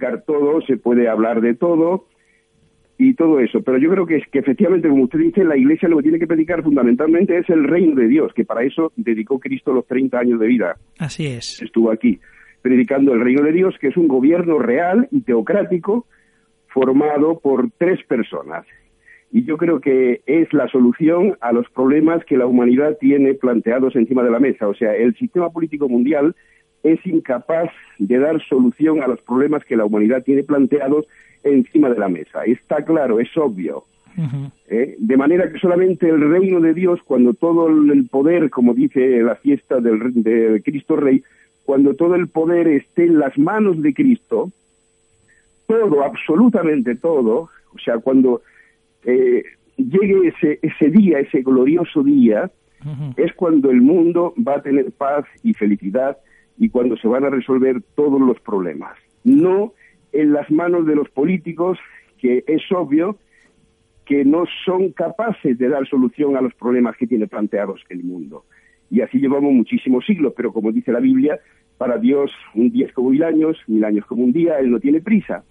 criticar 0.08 0.24
todo, 0.26 0.62
se 0.62 0.78
puede 0.78 1.08
hablar 1.10 1.42
de 1.42 1.56
todo 1.56 2.06
y 2.98 3.14
todo 3.14 3.40
eso. 3.40 3.62
Pero 3.62 3.78
yo 3.78 3.90
creo 3.90 4.06
que 4.06 4.18
es 4.18 4.28
que 4.32 4.40
efectivamente, 4.40 4.90
como 4.90 5.04
usted 5.04 5.20
dice, 5.20 5.44
la 5.44 5.58
Iglesia 5.58 5.90
lo 5.90 5.98
que 5.98 6.04
tiene 6.04 6.20
que 6.20 6.28
predicar 6.28 6.64
fundamentalmente 6.64 7.38
es 7.38 7.50
el 7.50 7.64
reino 7.64 7.96
de 7.96 8.08
Dios, 8.08 8.34
que 8.34 8.46
para 8.46 8.64
eso 8.64 8.92
dedicó 8.96 9.40
Cristo 9.40 9.74
los 9.74 9.86
30 9.86 10.20
años 10.20 10.40
de 10.40 10.48
vida. 10.48 10.76
Así 11.00 11.28
es. 11.28 11.62
Estuvo 11.62 11.92
aquí 11.92 12.20
predicando 12.62 13.14
el 13.14 13.22
reino 13.22 13.44
de 13.44 13.52
Dios, 13.52 13.76
que 13.80 13.88
es 13.88 13.98
un 13.98 14.08
gobierno 14.08 14.60
real 14.60 15.08
y 15.12 15.22
teocrático 15.22 16.06
formado 16.68 17.40
por 17.40 17.70
tres 17.78 18.04
personas. 18.08 18.66
Y 19.32 19.44
yo 19.44 19.58
creo 19.58 19.80
que 19.82 20.22
es 20.26 20.52
la 20.54 20.68
solución 20.70 21.38
a 21.42 21.52
los 21.52 21.70
problemas 21.70 22.24
que 22.26 22.38
la 22.38 22.46
humanidad 22.46 22.98
tiene 23.00 23.34
planteados 23.34 23.96
encima 23.96 24.24
de 24.24 24.32
la 24.32 24.40
mesa. 24.40 24.68
O 24.68 24.74
sea, 24.74 24.96
el 24.96 25.16
sistema 25.16 25.50
político 25.50 25.90
mundial 25.90 26.36
es 26.84 27.06
incapaz 27.06 27.70
de 27.98 28.18
dar 28.18 28.42
solución 28.48 29.02
a 29.02 29.08
los 29.08 29.22
problemas 29.22 29.66
que 29.66 29.76
la 29.76 29.86
humanidad 29.86 30.24
tiene 30.24 30.44
planteados 30.44 31.06
encima 31.44 31.90
de 31.90 32.00
la 32.00 32.10
mesa. 32.10 32.44
Está 32.46 32.84
claro, 32.84 33.20
es 33.20 33.36
obvio. 33.38 33.84
¿eh? 34.68 34.96
De 34.98 35.18
manera 35.18 35.52
que 35.52 35.60
solamente 35.60 36.10
el 36.10 36.30
reino 36.30 36.60
de 36.60 36.74
Dios, 36.74 37.00
cuando 37.04 37.34
todo 37.34 37.68
el 37.68 38.08
poder, 38.08 38.50
como 38.50 38.74
dice 38.74 39.22
la 39.22 39.36
fiesta 39.36 39.80
del, 39.80 40.24
de 40.24 40.62
Cristo 40.64 40.96
Rey, 40.96 41.24
cuando 41.66 41.94
todo 41.96 42.16
el 42.16 42.28
poder 42.28 42.68
esté 42.68 43.06
en 43.06 43.20
las 43.20 43.38
manos 43.38 43.82
de 43.82 43.94
Cristo, 43.94 44.52
todo, 45.68 46.04
absolutamente 46.04 46.96
todo, 46.96 47.50
o 47.74 47.80
sea, 47.84 48.00
cuando 48.00 48.42
eh, 49.04 49.44
llegue 49.76 50.30
ese, 50.30 50.60
ese 50.62 50.90
día, 50.90 51.20
ese 51.20 51.42
glorioso 51.42 52.04
día, 52.04 52.50
es 53.18 53.34
cuando 53.34 53.70
el 53.70 53.82
mundo 53.82 54.34
va 54.38 54.56
a 54.56 54.62
tener 54.62 54.92
paz 54.92 55.26
y 55.44 55.54
felicidad 55.54 56.18
y 56.58 56.70
cuando 56.70 56.98
se 56.98 57.08
van 57.08 57.24
a 57.26 57.30
resolver 57.30 57.82
todos 57.96 58.20
los 58.20 58.40
problemas. 58.40 58.98
No 59.24 59.74
en 60.12 60.34
las 60.34 60.50
manos 60.50 60.86
de 60.86 60.96
los 60.96 61.10
políticos, 61.10 61.78
que 62.20 62.44
es 62.48 62.62
obvio 62.72 63.18
que 64.06 64.24
no 64.24 64.46
son 64.66 64.92
capaces 64.94 65.58
de 65.58 65.70
dar 65.70 65.88
solución 65.88 66.38
a 66.38 66.42
los 66.42 66.54
problemas 66.54 66.96
que 66.98 67.08
tiene 67.08 67.28
planteados 67.28 67.84
el 67.90 68.04
mundo. 68.04 68.46
Y 68.90 69.02
así 69.02 69.20
llevamos 69.20 69.52
muchísimos 69.52 70.06
siglos, 70.06 70.34
pero 70.36 70.54
como 70.54 70.72
dice 70.72 70.94
la 70.94 71.02
Biblia, 71.02 71.40
para 71.78 71.98
Dios 71.98 72.32
un 72.56 72.72
día 72.72 72.88
es 72.88 72.94
como 72.94 73.10
mil 73.10 73.24
años, 73.24 73.58
mil 73.68 73.84
años 73.84 74.06
como 74.06 74.24
un 74.24 74.32
día, 74.32 74.60
Él 74.60 74.72
no 74.72 74.80
tiene 74.80 75.02
prisa. 75.02 75.44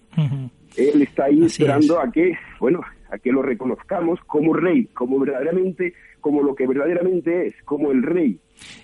Él 0.75 1.01
está 1.03 1.25
ahí 1.25 1.43
esperando 1.43 1.99
a 1.99 2.11
que, 2.11 2.33
bueno, 2.59 2.81
a 3.11 3.17
que 3.19 3.31
lo 3.31 3.43
reconozcamos 3.43 4.19
como 4.25 4.53
rey, 4.53 4.85
como 4.85 5.19
verdaderamente, 5.19 5.93
como 6.19 6.41
lo 6.41 6.55
que 6.55 6.67
verdaderamente 6.67 7.47
es, 7.47 7.55
como 7.63 7.91
el 7.91 8.01
rey. 8.01 8.39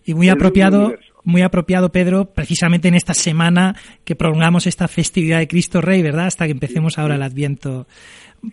Y 0.05 0.13
muy 0.13 0.29
apropiado, 0.29 0.93
muy 1.23 1.41
apropiado, 1.41 1.91
Pedro, 1.91 2.25
precisamente 2.25 2.87
en 2.87 2.95
esta 2.95 3.13
semana 3.13 3.75
que 4.03 4.15
prolongamos 4.15 4.67
esta 4.67 4.87
festividad 4.87 5.39
de 5.39 5.47
Cristo 5.47 5.81
Rey, 5.81 6.01
¿verdad? 6.01 6.27
Hasta 6.27 6.45
que 6.45 6.51
empecemos 6.51 6.97
ahora 6.97 7.15
el 7.15 7.23
Adviento. 7.23 7.87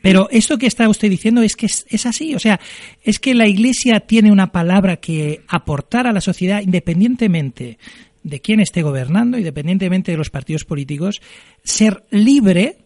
Pero 0.03 0.29
esto 0.31 0.57
que 0.57 0.67
está 0.67 0.89
usted 0.89 1.11
diciendo 1.11 1.43
es 1.43 1.57
que 1.57 1.67
es, 1.67 2.07
así, 2.07 2.35
o 2.35 2.39
sea, 2.39 2.61
es 3.03 3.19
que 3.19 3.35
la 3.35 3.49
Iglesia 3.49 4.01
tiene 4.01 4.31
una 4.31 4.53
palabra 4.53 4.99
que 4.99 5.43
aportar 5.49 6.07
a 6.07 6.13
la 6.13 6.21
sociedad 6.21 6.63
independientemente 6.63 7.79
de 8.23 8.41
quién 8.41 8.61
esté 8.61 8.83
gobernando, 8.83 9.37
independientemente 9.37 10.13
de 10.13 10.19
los 10.19 10.31
partidos 10.31 10.65
políticos, 10.65 11.21
ser 11.65 12.05
libre 12.11 12.79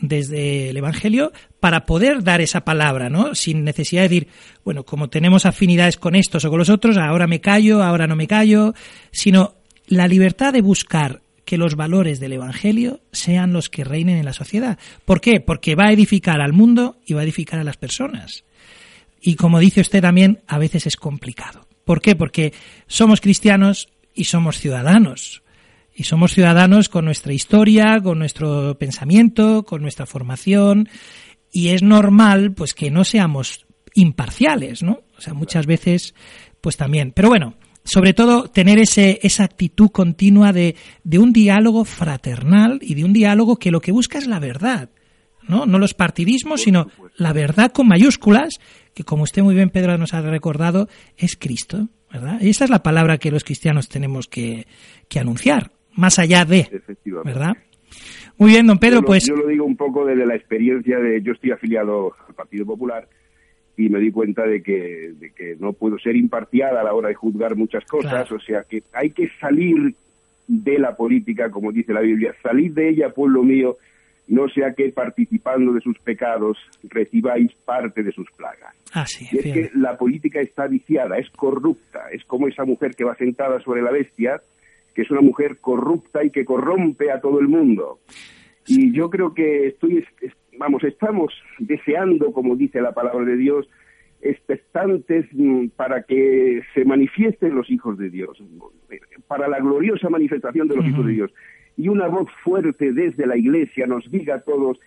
desde 0.00 0.70
el 0.70 0.76
Evangelio 0.76 1.32
para 1.60 1.86
poder 1.86 2.22
dar 2.22 2.40
esa 2.40 2.64
palabra, 2.64 3.08
¿no? 3.08 3.34
Sin 3.34 3.64
necesidad 3.64 4.02
de 4.02 4.08
decir, 4.08 4.28
bueno, 4.64 4.84
como 4.84 5.08
tenemos 5.08 5.46
afinidades 5.46 5.96
con 5.96 6.14
estos 6.14 6.44
o 6.44 6.50
con 6.50 6.58
los 6.58 6.70
otros, 6.70 6.96
ahora 6.96 7.26
me 7.26 7.40
callo, 7.40 7.82
ahora 7.82 8.06
no 8.06 8.16
me 8.16 8.26
callo, 8.26 8.74
sino 9.10 9.54
la 9.86 10.08
libertad 10.08 10.52
de 10.52 10.62
buscar 10.62 11.20
que 11.44 11.58
los 11.58 11.74
valores 11.74 12.20
del 12.20 12.32
Evangelio 12.32 13.00
sean 13.12 13.52
los 13.52 13.68
que 13.68 13.84
reinen 13.84 14.16
en 14.16 14.24
la 14.24 14.32
sociedad. 14.32 14.78
¿Por 15.04 15.20
qué? 15.20 15.40
Porque 15.40 15.74
va 15.74 15.86
a 15.86 15.92
edificar 15.92 16.40
al 16.40 16.52
mundo 16.52 16.98
y 17.04 17.14
va 17.14 17.20
a 17.20 17.24
edificar 17.24 17.60
a 17.60 17.64
las 17.64 17.76
personas. 17.76 18.44
Y 19.20 19.36
como 19.36 19.58
dice 19.58 19.80
usted 19.80 20.00
también, 20.00 20.40
a 20.46 20.58
veces 20.58 20.86
es 20.86 20.96
complicado. 20.96 21.66
¿Por 21.84 22.00
qué? 22.00 22.16
Porque 22.16 22.52
somos 22.86 23.20
cristianos 23.20 23.88
y 24.14 24.24
somos 24.24 24.58
ciudadanos 24.58 25.41
y 25.94 26.04
somos 26.04 26.32
ciudadanos 26.32 26.88
con 26.88 27.04
nuestra 27.04 27.32
historia, 27.32 28.00
con 28.02 28.18
nuestro 28.18 28.76
pensamiento, 28.78 29.64
con 29.64 29.82
nuestra 29.82 30.06
formación 30.06 30.88
y 31.52 31.68
es 31.68 31.82
normal 31.82 32.52
pues 32.52 32.74
que 32.74 32.90
no 32.90 33.04
seamos 33.04 33.66
imparciales, 33.94 34.82
¿no? 34.82 35.02
O 35.16 35.20
sea, 35.20 35.34
muchas 35.34 35.66
veces 35.66 36.14
pues 36.60 36.76
también. 36.76 37.12
Pero 37.14 37.28
bueno, 37.28 37.54
sobre 37.84 38.14
todo 38.14 38.48
tener 38.48 38.78
ese, 38.78 39.20
esa 39.22 39.44
actitud 39.44 39.90
continua 39.90 40.52
de, 40.52 40.76
de 41.04 41.18
un 41.18 41.32
diálogo 41.32 41.84
fraternal 41.84 42.78
y 42.80 42.94
de 42.94 43.04
un 43.04 43.12
diálogo 43.12 43.56
que 43.56 43.70
lo 43.70 43.80
que 43.80 43.92
busca 43.92 44.18
es 44.18 44.26
la 44.26 44.38
verdad, 44.38 44.88
¿no? 45.46 45.66
No 45.66 45.78
los 45.78 45.92
partidismos, 45.92 46.62
sino 46.62 46.86
la 47.16 47.34
verdad 47.34 47.70
con 47.72 47.86
mayúsculas, 47.86 48.60
que 48.94 49.04
como 49.04 49.24
usted 49.24 49.42
muy 49.42 49.54
bien, 49.54 49.70
Pedro, 49.70 49.98
nos 49.98 50.14
ha 50.14 50.22
recordado, 50.22 50.88
es 51.18 51.36
Cristo, 51.36 51.88
¿verdad? 52.10 52.40
Y 52.40 52.50
esa 52.50 52.64
es 52.64 52.70
la 52.70 52.82
palabra 52.82 53.18
que 53.18 53.30
los 53.30 53.44
cristianos 53.44 53.88
tenemos 53.88 54.26
que, 54.26 54.66
que 55.08 55.20
anunciar 55.20 55.72
más 55.96 56.18
allá 56.18 56.44
de, 56.44 56.68
¿verdad? 57.24 57.56
Muy 58.38 58.50
bien, 58.50 58.66
don 58.66 58.78
Pedro, 58.78 58.96
yo 58.96 59.00
lo, 59.02 59.06
pues... 59.06 59.26
Yo 59.26 59.36
lo 59.36 59.46
digo 59.46 59.64
un 59.64 59.76
poco 59.76 60.04
desde 60.06 60.26
la 60.26 60.34
experiencia 60.34 60.98
de... 60.98 61.22
Yo 61.22 61.32
estoy 61.32 61.52
afiliado 61.52 62.14
al 62.26 62.34
Partido 62.34 62.64
Popular 62.66 63.06
y 63.76 63.88
me 63.88 64.00
di 64.00 64.10
cuenta 64.10 64.46
de 64.46 64.62
que, 64.62 65.12
de 65.18 65.30
que 65.30 65.56
no 65.58 65.72
puedo 65.72 65.98
ser 65.98 66.16
imparcial 66.16 66.76
a 66.76 66.82
la 66.82 66.94
hora 66.94 67.08
de 67.08 67.14
juzgar 67.14 67.56
muchas 67.56 67.84
cosas, 67.84 68.30
o 68.30 68.38
sea 68.38 68.64
que 68.68 68.82
hay 68.92 69.10
que 69.10 69.28
salir 69.40 69.94
de 70.46 70.78
la 70.78 70.94
política, 70.96 71.50
como 71.50 71.72
dice 71.72 71.92
la 71.92 72.00
Biblia, 72.00 72.34
salir 72.42 72.74
de 72.74 72.90
ella, 72.90 73.10
pueblo 73.10 73.42
mío, 73.42 73.78
no 74.28 74.48
sea 74.48 74.74
que 74.74 74.90
participando 74.90 75.72
de 75.72 75.80
sus 75.80 75.98
pecados 75.98 76.58
recibáis 76.84 77.52
parte 77.64 78.02
de 78.02 78.12
sus 78.12 78.30
plagas. 78.32 78.74
Así 78.92 79.26
y 79.32 79.38
es 79.38 79.44
que 79.44 79.70
la 79.74 79.96
política 79.96 80.40
está 80.40 80.66
viciada, 80.66 81.18
es 81.18 81.30
corrupta, 81.30 82.10
es 82.12 82.24
como 82.24 82.48
esa 82.48 82.64
mujer 82.64 82.94
que 82.94 83.04
va 83.04 83.14
sentada 83.16 83.60
sobre 83.60 83.82
la 83.82 83.90
bestia 83.90 84.40
que 84.94 85.02
es 85.02 85.10
una 85.10 85.20
mujer 85.20 85.58
corrupta 85.58 86.24
y 86.24 86.30
que 86.30 86.44
corrompe 86.44 87.10
a 87.10 87.20
todo 87.20 87.40
el 87.40 87.48
mundo. 87.48 88.00
Y 88.66 88.92
yo 88.92 89.10
creo 89.10 89.34
que 89.34 89.68
estoy, 89.68 90.04
vamos, 90.58 90.84
estamos 90.84 91.32
deseando, 91.58 92.32
como 92.32 92.56
dice 92.56 92.80
la 92.80 92.92
palabra 92.92 93.24
de 93.24 93.36
Dios, 93.36 93.68
expectantes 94.20 95.26
mm, 95.32 95.68
para 95.76 96.04
que 96.04 96.62
se 96.74 96.84
manifiesten 96.84 97.54
los 97.54 97.70
hijos 97.70 97.98
de 97.98 98.08
Dios, 98.08 98.42
para 99.26 99.48
la 99.48 99.58
gloriosa 99.58 100.08
manifestación 100.08 100.68
de 100.68 100.76
los 100.76 100.86
hijos 100.86 101.06
de 101.06 101.12
Dios. 101.12 101.34
Y 101.76 101.88
una 101.88 102.06
voz 102.06 102.28
fuerte 102.44 102.92
desde 102.92 103.26
la 103.26 103.36
iglesia 103.36 103.86
nos 103.86 104.08
diga 104.10 104.36
a 104.36 104.40
todos, 104.40 104.78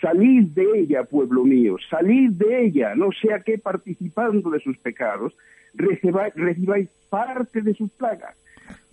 salid 0.00 0.48
de 0.48 0.66
ella, 0.80 1.04
pueblo 1.04 1.44
mío, 1.44 1.76
salid 1.88 2.32
de 2.32 2.66
ella, 2.66 2.94
no 2.94 3.10
sea 3.12 3.40
que 3.40 3.58
participando 3.58 4.50
de 4.50 4.60
sus 4.60 4.76
pecados 4.78 5.34
recibáis 5.74 6.88
parte 7.08 7.62
de 7.62 7.72
sus 7.72 7.90
plagas 7.92 8.36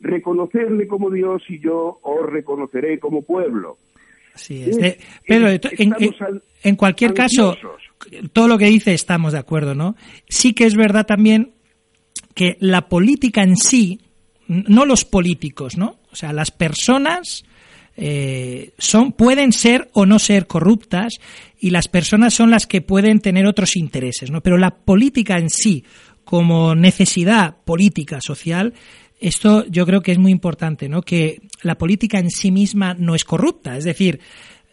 reconocerle 0.02 0.88
como 0.88 1.10
Dios 1.10 1.44
y 1.50 1.60
yo 1.60 2.00
os 2.02 2.30
reconoceré 2.30 3.00
como 3.00 3.22
pueblo. 3.22 3.78
Así 4.34 4.64
es. 4.64 4.78
En, 5.26 5.94
en, 6.64 6.76
cualquier 6.76 7.14
caso, 7.14 7.58
todo 8.32 8.48
lo 8.48 8.58
que 8.58 8.66
dice 8.66 8.94
estamos 8.94 9.34
de 9.34 9.40
acuerdo, 9.40 9.76
¿no? 9.76 9.96
Sí 10.28 10.54
que 10.54 10.66
es 10.66 10.76
verdad 10.76 11.06
también 11.06 11.52
que 12.34 12.58
la 12.60 12.88
política 12.88 13.44
en 13.44 13.58
sí, 13.58 14.00
no 14.48 14.86
los 14.86 15.04
políticos, 15.04 15.78
¿no? 15.78 16.00
O 16.12 16.16
sea, 16.16 16.32
las 16.34 16.52
personas 16.52 17.44
eh, 18.02 18.72
son, 18.78 19.12
pueden 19.12 19.52
ser 19.52 19.90
o 19.92 20.06
no 20.06 20.20
ser 20.20 20.48
corruptas 20.48 21.20
y 21.60 21.72
las 21.72 21.90
personas 21.90 22.34
son 22.34 22.50
las 22.50 22.66
que 22.66 22.82
pueden 22.82 23.20
tener 23.20 23.46
otros 23.46 23.76
intereses, 23.76 24.32
¿no? 24.32 24.42
Pero 24.42 24.58
la 24.58 24.72
política 24.72 25.38
en 25.38 25.50
sí, 25.50 25.84
como 26.24 26.76
necesidad 26.76 27.58
política, 27.66 28.22
social, 28.22 28.74
esto 29.20 29.66
yo 29.68 29.86
creo 29.86 30.02
que 30.02 30.12
es 30.12 30.18
muy 30.18 30.32
importante, 30.32 30.90
¿no? 30.90 31.02
Que 31.02 31.42
la 31.62 31.78
política 31.78 32.20
en 32.20 32.32
sí 32.32 32.52
misma 32.52 32.94
no 32.94 33.16
es 33.16 33.24
corrupta, 33.24 33.78
es 33.78 33.84
decir, 33.84 34.20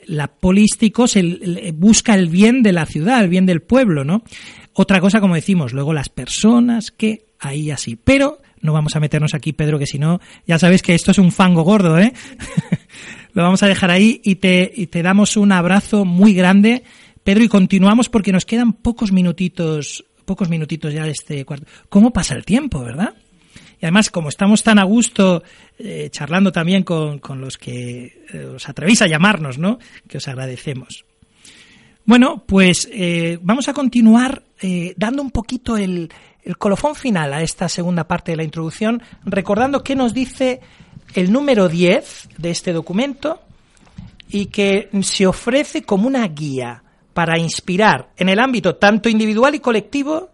la 0.07 0.29
política 0.29 1.05
busca 1.75 2.15
el 2.15 2.29
bien 2.29 2.63
de 2.63 2.73
la 2.73 2.87
ciudad, 2.87 3.23
el 3.23 3.29
bien 3.29 3.47
del 3.47 3.63
pueblo, 3.63 4.05
¿no? 4.05 4.23
Otra 4.73 5.01
cosa, 5.01 5.21
como 5.21 5.35
decimos, 5.35 5.73
luego 5.73 5.93
las 5.93 6.09
personas 6.09 6.91
que 6.91 7.27
ahí 7.41 7.71
así, 7.71 7.97
pero 7.97 8.39
no 8.61 8.73
vamos 8.73 8.97
a 8.97 9.01
meternos 9.01 9.35
aquí, 9.35 9.53
Pedro, 9.53 9.79
que 9.79 9.87
si 9.87 9.99
no, 9.99 10.21
ya 10.47 10.59
sabes 10.59 10.83
que 10.83 10.95
esto 10.95 11.11
es 11.11 11.19
un 11.19 11.33
fango 11.33 11.63
gordo, 11.63 11.99
¿eh? 11.99 12.13
Lo 13.33 13.43
vamos 13.43 13.63
a 13.63 13.69
dejar 13.69 13.91
ahí 13.91 14.21
y 14.25 14.37
te, 14.37 14.73
y 14.75 14.87
te 14.87 15.03
damos 15.03 15.37
un 15.37 15.53
abrazo 15.53 16.05
muy 16.05 16.35
grande, 16.35 16.85
Pedro, 17.23 17.45
y 17.45 17.49
continuamos 17.49 18.09
porque 18.09 18.33
nos 18.33 18.47
quedan 18.47 18.73
pocos 18.73 19.13
minutitos, 19.13 20.05
pocos 20.25 20.49
minutitos 20.49 20.95
ya 20.95 21.05
de 21.05 21.11
este 21.11 21.45
cuarto. 21.45 21.67
¿Cómo 21.89 22.13
pasa 22.13 22.35
el 22.35 22.45
tiempo, 22.45 22.83
verdad? 22.83 23.15
Y 23.81 23.85
además, 23.85 24.11
como 24.11 24.29
estamos 24.29 24.63
tan 24.63 24.79
a 24.79 24.85
gusto 24.85 25.43
eh, 25.79 26.09
charlando 26.11 26.53
también 26.53 26.83
con, 26.83 27.19
con 27.19 27.41
los 27.41 27.59
que 27.59 28.25
eh, 28.33 28.45
os 28.55 28.69
atrevéis 28.69 29.03
a 29.03 29.07
llamarnos, 29.07 29.59
¿no? 29.59 29.79
Que 30.09 30.19
os 30.19 30.29
agradecemos. 30.29 31.05
Bueno, 32.05 32.45
pues 32.47 32.89
eh, 32.93 33.39
vamos 33.43 33.69
a 33.69 33.75
continuar 33.75 34.43
dando 34.97 35.21
un 35.21 35.31
poquito 35.31 35.77
el, 35.77 36.11
el 36.43 36.57
colofón 36.57 36.95
final 36.95 37.35
a 37.35 37.43
esta 37.43 37.69
segunda 37.69 38.05
parte 38.05 38.33
de 38.33 38.37
la 38.39 38.45
introducción, 38.45 39.03
recordando 39.25 39.85
qué 39.85 39.95
nos 39.95 40.15
dice 40.15 40.61
el 41.15 41.31
número 41.31 41.69
10 41.69 42.31
de 42.39 42.51
este 42.51 42.73
documento, 42.73 43.43
y 44.29 44.47
que 44.47 44.89
se 45.03 45.27
ofrece 45.27 45.83
como 45.83 46.07
una 46.07 46.27
guía 46.29 46.83
para 47.15 47.39
inspirar 47.39 48.11
en 48.17 48.29
el 48.29 48.39
ámbito 48.39 48.77
tanto 48.77 49.09
individual 49.09 49.55
y 49.55 49.61
colectivo 49.61 50.31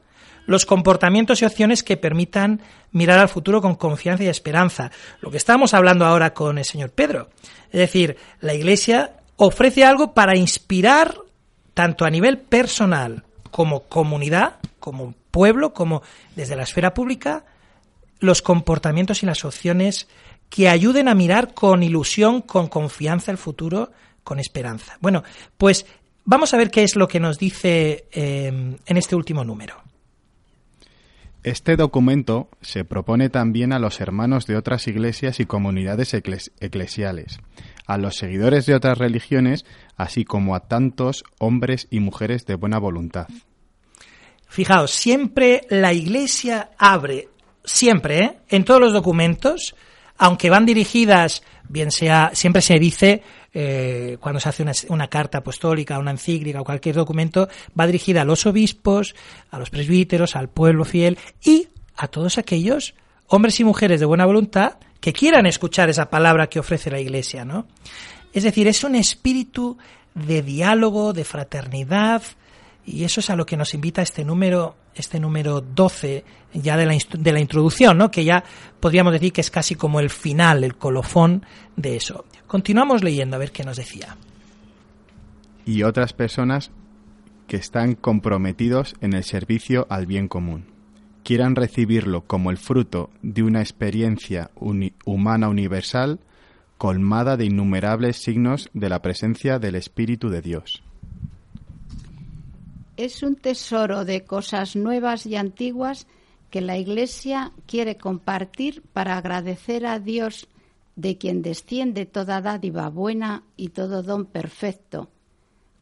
los 0.47 0.67
comportamientos 0.67 1.43
y 1.43 1.45
opciones 1.45 1.83
que 1.83 1.97
permitan 1.97 2.61
mirar 2.91 3.19
al 3.19 3.29
futuro 3.29 3.61
con 3.61 3.75
confianza 3.75 4.25
y 4.25 4.29
esperanza. 4.29 4.91
Lo 5.21 5.31
que 5.31 5.37
estamos 5.37 5.75
hablando 5.75 6.05
ahora 6.05 6.35
con 6.35 6.59
el 6.59 6.65
señor 6.65 6.91
Pedro. 6.91 7.31
Es 7.71 7.81
decir, 7.81 8.17
la 8.41 8.55
Iglesia 8.55 9.13
ofrece 9.37 9.85
algo 9.85 10.15
para 10.15 10.37
inspirar 10.37 11.17
tanto 11.75 12.05
a 12.05 12.11
nivel 12.11 12.39
personal 12.39 13.25
como 13.51 13.85
comunidad, 13.85 14.57
como 14.79 15.15
pueblo, 15.31 15.73
como 15.73 16.03
desde 16.37 16.57
la 16.57 16.65
esfera 16.65 16.95
pública, 16.95 17.45
los 18.21 18.43
comportamientos 18.43 19.23
y 19.23 19.27
las 19.27 19.45
opciones 19.45 20.09
que 20.49 20.69
ayuden 20.69 21.09
a 21.09 21.15
mirar 21.15 21.55
con 21.55 21.83
ilusión, 21.83 22.43
con 22.43 22.69
confianza 22.69 23.31
el 23.31 23.39
futuro, 23.39 23.91
con 24.23 24.39
esperanza. 24.39 24.99
Bueno, 25.01 25.25
pues 25.57 25.87
vamos 26.25 26.53
a 26.53 26.57
ver 26.57 26.71
qué 26.71 26.83
es 26.83 26.95
lo 26.95 27.09
que 27.09 27.21
nos 27.21 27.39
dice 27.39 28.07
eh, 28.13 28.47
en 28.87 28.97
este 28.97 29.17
último 29.17 29.45
número. 29.45 29.92
Este 31.45 31.77
documento 31.77 32.49
se 32.61 32.85
propone 32.85 33.29
también 33.29 33.73
a 33.73 33.81
los 33.81 34.01
hermanos 34.01 34.47
de 34.47 34.57
otras 34.57 34.87
iglesias 34.87 35.41
y 35.41 35.47
comunidades 35.47 36.15
ecles- 36.15 36.53
eclesiales, 36.61 37.41
a 37.87 37.99
los 37.99 38.15
seguidores 38.17 38.65
de 38.67 38.77
otras 38.77 38.99
religiones, 38.99 39.65
así 39.97 40.25
como 40.25 40.55
a 40.55 40.69
tantos 40.69 41.25
hombres 41.41 41.89
y 41.91 41.99
mujeres 41.99 42.47
de 42.47 42.55
buena 42.55 42.79
voluntad. 42.79 43.27
Fijaos, 44.47 44.93
siempre 44.93 45.63
la 45.69 45.93
Iglesia 45.93 46.71
abre, 46.79 47.29
siempre, 47.65 48.19
¿eh? 48.19 48.39
en 48.49 48.65
todos 48.65 48.81
los 48.81 48.93
documentos, 48.93 49.75
aunque 50.19 50.51
van 50.51 50.65
dirigidas, 50.67 51.43
bien 51.69 51.91
sea, 51.91 52.31
siempre 52.35 52.63
se 52.63 52.79
dice, 52.79 53.23
eh, 53.55 54.17
cuando 54.21 54.41
se 54.41 54.49
hace 54.49 54.65
una, 54.89 55.09
carta 55.09 55.39
apostólica, 55.39 55.99
una 55.99 56.11
encíclica 56.11 56.61
o 56.61 56.65
cualquier 56.65 56.95
documento, 56.95 57.49
va 57.79 57.87
dirigida 57.87 58.23
a 58.23 58.25
los 58.25 58.47
obispos, 58.47 59.15
a 59.51 59.59
los 59.59 59.71
presbíteros, 59.71 60.37
al 60.37 60.49
pueblo 60.49 60.85
fiel 60.85 61.19
y 61.45 61.69
a 61.97 62.09
todos 62.09 62.39
aquellos 62.39 62.95
hombres 63.29 63.61
y 63.61 63.65
mujeres 63.65 64.01
de 64.01 64.07
buena 64.07 64.27
voluntad 64.27 64.77
que 65.01 65.13
quieran 65.13 65.47
escuchar 65.47 65.91
esa 65.91 66.09
palabra 66.09 66.49
que 66.49 66.61
ofrece 66.61 66.91
la 66.91 67.01
Iglesia, 67.01 67.45
¿no? 67.45 67.67
Es 68.33 68.45
decir, 68.45 68.69
es 68.69 68.85
un 68.85 68.95
espíritu 68.95 69.77
de 70.15 70.43
diálogo, 70.43 71.13
de 71.13 71.25
fraternidad, 71.25 72.23
y 72.85 73.05
eso 73.05 73.21
es 73.21 73.31
a 73.31 73.37
lo 73.37 73.47
que 73.47 73.57
nos 73.57 73.75
invita 73.75 74.03
este 74.03 74.25
número, 74.25 74.77
este 74.95 75.21
número 75.21 75.61
12 75.61 76.25
ya 76.55 76.77
de 76.77 76.87
la, 76.87 76.97
de 77.19 77.33
la 77.33 77.41
introducción, 77.41 77.97
¿no? 77.97 78.11
que 78.11 78.25
ya 78.25 78.45
podríamos 78.81 79.13
decir 79.13 79.33
que 79.33 79.41
es 79.41 79.51
casi 79.51 79.75
como 79.75 80.01
el 80.01 80.11
final, 80.11 80.65
el 80.65 80.77
colofón 80.77 81.47
de 81.77 81.97
eso. 81.97 82.25
Continuamos 82.53 83.03
leyendo 83.03 83.37
a 83.37 83.39
ver 83.39 83.51
qué 83.51 83.65
nos 83.65 83.79
decía. 83.79 84.15
y 85.65 85.85
otras 85.85 86.13
personas 86.13 86.71
que 87.47 87.57
están 87.57 87.95
comprometidos 87.95 88.95
en 89.01 89.15
el 89.15 89.25
servicio 89.25 89.87
al 89.89 90.05
bien 90.05 90.29
común. 90.29 90.67
Quieran 91.25 91.57
recibirlo 91.57 92.27
como 92.27 92.51
el 92.51 92.59
fruto 92.59 93.09
de 93.23 93.43
una 93.43 93.61
experiencia 93.61 94.51
uni- 94.57 94.93
humana 95.07 95.49
universal 95.49 96.21
colmada 96.77 97.39
de 97.39 97.47
innumerables 97.47 98.17
signos 98.19 98.69
de 98.75 98.91
la 98.91 99.01
presencia 99.01 99.59
del 99.59 99.77
Espíritu 99.77 100.29
de 100.29 100.43
Dios. 100.43 100.83
Es 102.99 103.23
un 103.23 103.37
tesoro 103.37 104.05
de 104.05 104.25
cosas 104.25 104.77
nuevas 104.77 105.25
y 105.25 105.37
antiguas 105.37 106.07
que 106.51 106.61
la 106.61 106.77
Iglesia 106.77 107.53
quiere 107.67 107.97
compartir 107.97 108.83
para 108.93 109.17
agradecer 109.17 109.87
a 109.87 109.99
Dios 109.99 110.49
de 110.97 111.19
quien 111.19 111.43
desciende 111.43 112.07
toda 112.07 112.41
dádiva 112.41 112.89
buena 112.89 113.45
y 113.57 113.69
todo 113.69 114.03
don 114.03 114.27
perfecto. 114.27 115.11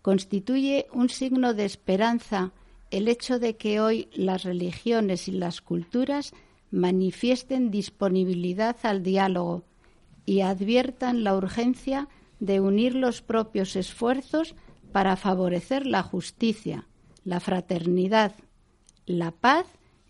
Constituye 0.03 0.87
un 0.93 1.09
signo 1.09 1.53
de 1.55 1.65
esperanza 1.65 2.53
el 2.91 3.09
hecho 3.09 3.39
de 3.39 3.57
que 3.57 3.81
hoy 3.81 4.09
las 4.13 4.45
religiones 4.45 5.29
y 5.29 5.33
las 5.33 5.61
culturas 5.61 6.33
manifiesten 6.71 7.71
disponibilidad 7.71 8.77
al 8.83 9.03
diálogo 9.03 9.65
y 10.27 10.41
adviertan 10.41 11.25
la 11.25 11.37
urgencia 11.37 12.09
de 12.39 12.61
unir 12.61 12.95
los 12.95 13.23
propios 13.23 13.77
esfuerzos 13.77 14.55
para 14.93 15.17
favorecer 15.17 15.87
la 15.87 16.03
justicia, 16.03 16.87
la 17.25 17.41
fraternidad, 17.41 18.35
la 19.07 19.31
paz 19.31 19.67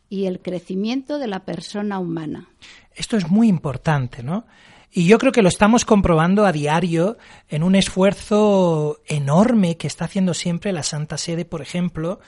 y 0.09 0.27
el 0.27 0.41
crecimiento 0.41 1.19
de 1.19 1.27
la 1.27 1.45
persona 1.45 1.99
humana. 1.99 2.49
Esto 2.95 3.17
es 3.17 3.31
muy 3.31 3.49
importante, 3.49 4.23
¿no? 4.23 4.45
Y 4.93 5.07
yo 5.07 5.19
creo 5.19 5.31
que 5.33 5.43
lo 5.43 5.49
estamos 5.49 5.85
comprobando 5.85 6.45
a 6.45 6.53
diario 6.53 7.17
en 7.49 7.63
un 7.63 7.77
esfuerzo 7.77 9.01
enorme 9.07 9.77
que 9.77 9.87
está 9.87 10.07
haciendo 10.07 10.35
siempre 10.35 10.73
la 10.73 10.83
Santa 10.83 11.17
Sede, 11.17 11.45
por 11.45 11.63
ejemplo, 11.63 12.19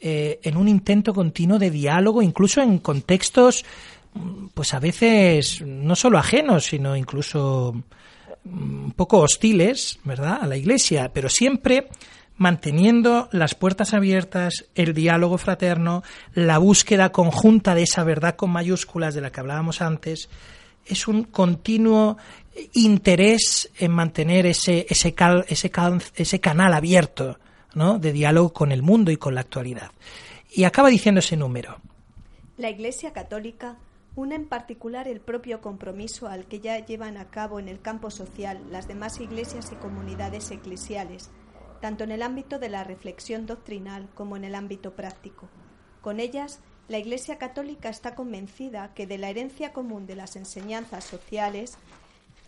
eh, 0.00 0.38
en 0.42 0.56
un 0.56 0.68
intento 0.68 1.12
continuo 1.12 1.58
de 1.58 1.70
diálogo, 1.70 2.22
incluso 2.22 2.60
en 2.60 2.78
contextos, 2.78 3.64
mm, 4.12 4.48
pues 4.54 4.74
a 4.74 4.78
veces 4.78 5.62
no 5.62 5.96
solo 5.96 6.18
ajenos, 6.18 6.66
sino 6.66 6.94
incluso 6.94 7.74
mm, 8.44 8.84
un 8.84 8.92
poco 8.92 9.18
hostiles, 9.18 9.98
¿verdad?, 10.04 10.38
a 10.40 10.46
la 10.46 10.56
Iglesia, 10.56 11.10
pero 11.12 11.28
siempre 11.28 11.88
manteniendo 12.36 13.28
las 13.32 13.54
puertas 13.54 13.94
abiertas, 13.94 14.66
el 14.74 14.94
diálogo 14.94 15.38
fraterno, 15.38 16.02
la 16.32 16.58
búsqueda 16.58 17.10
conjunta 17.10 17.74
de 17.74 17.84
esa 17.84 18.04
verdad 18.04 18.36
con 18.36 18.50
mayúsculas 18.50 19.14
de 19.14 19.20
la 19.20 19.30
que 19.30 19.40
hablábamos 19.40 19.80
antes, 19.80 20.28
es 20.86 21.08
un 21.08 21.24
continuo 21.24 22.16
interés 22.72 23.70
en 23.78 23.90
mantener 23.92 24.46
ese, 24.46 24.86
ese, 24.88 25.14
ese, 26.16 26.40
canal 26.40 26.74
abierto 26.74 27.38
¿no? 27.74 27.98
de 27.98 28.12
diálogo 28.12 28.52
con 28.52 28.72
el 28.72 28.82
mundo 28.82 29.10
y 29.10 29.16
con 29.16 29.34
la 29.34 29.40
actualidad. 29.40 29.90
Y 30.50 30.64
acaba 30.64 30.88
diciendo 30.88 31.18
ese 31.18 31.36
número. 31.36 31.78
La 32.56 32.70
Iglesia 32.70 33.12
Católica 33.12 33.76
une 34.14 34.36
en 34.36 34.46
particular 34.46 35.08
el 35.08 35.20
propio 35.20 35.60
compromiso 35.60 36.28
al 36.28 36.46
que 36.46 36.60
ya 36.60 36.78
llevan 36.84 37.16
a 37.16 37.30
cabo 37.30 37.58
en 37.58 37.68
el 37.68 37.80
campo 37.80 38.10
social 38.10 38.60
las 38.70 38.86
demás 38.86 39.20
iglesias 39.20 39.72
y 39.72 39.76
comunidades 39.76 40.52
eclesiales, 40.52 41.30
tanto 41.80 42.04
en 42.04 42.12
el 42.12 42.22
ámbito 42.22 42.60
de 42.60 42.68
la 42.68 42.84
reflexión 42.84 43.46
doctrinal 43.46 44.08
como 44.14 44.36
en 44.36 44.44
el 44.44 44.54
ámbito 44.54 44.92
práctico. 44.92 45.48
Con 46.00 46.20
ellas, 46.20 46.60
la 46.88 46.98
Iglesia 46.98 47.38
Católica 47.38 47.88
está 47.88 48.14
convencida 48.14 48.92
que 48.94 49.06
de 49.06 49.18
la 49.18 49.30
herencia 49.30 49.72
común 49.72 50.06
de 50.06 50.16
las 50.16 50.36
enseñanzas 50.36 51.04
sociales, 51.04 51.78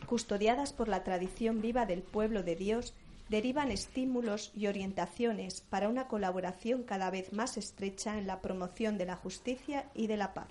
custodiadas 0.06 0.72
por 0.72 0.88
la 0.88 1.04
tradición 1.04 1.62
viva 1.62 1.86
del 1.86 2.02
pueblo 2.02 2.42
de 2.42 2.54
Dios, 2.54 2.92
derivan 3.28 3.70
estímulos 3.70 4.52
y 4.54 4.66
orientaciones 4.66 5.62
para 5.68 5.88
una 5.88 6.06
colaboración 6.06 6.82
cada 6.82 7.10
vez 7.10 7.32
más 7.32 7.56
estrecha 7.56 8.18
en 8.18 8.26
la 8.26 8.40
promoción 8.40 8.98
de 8.98 9.06
la 9.06 9.16
justicia 9.16 9.86
y 9.94 10.06
de 10.06 10.16
la 10.16 10.32
paz. 10.34 10.46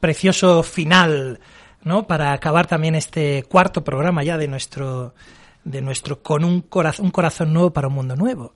Precioso 0.00 0.62
final, 0.62 1.38
¿no? 1.82 2.06
Para 2.06 2.32
acabar 2.32 2.66
también 2.66 2.94
este 2.94 3.44
cuarto 3.44 3.84
programa 3.84 4.24
ya 4.24 4.36
de 4.36 4.48
nuestro, 4.48 5.14
de 5.64 5.80
nuestro 5.80 6.22
con 6.22 6.44
un 6.44 6.62
corazón, 6.62 7.06
un 7.06 7.10
corazón 7.12 7.52
nuevo 7.52 7.72
para 7.72 7.88
un 7.88 7.94
mundo 7.94 8.16
nuevo. 8.16 8.54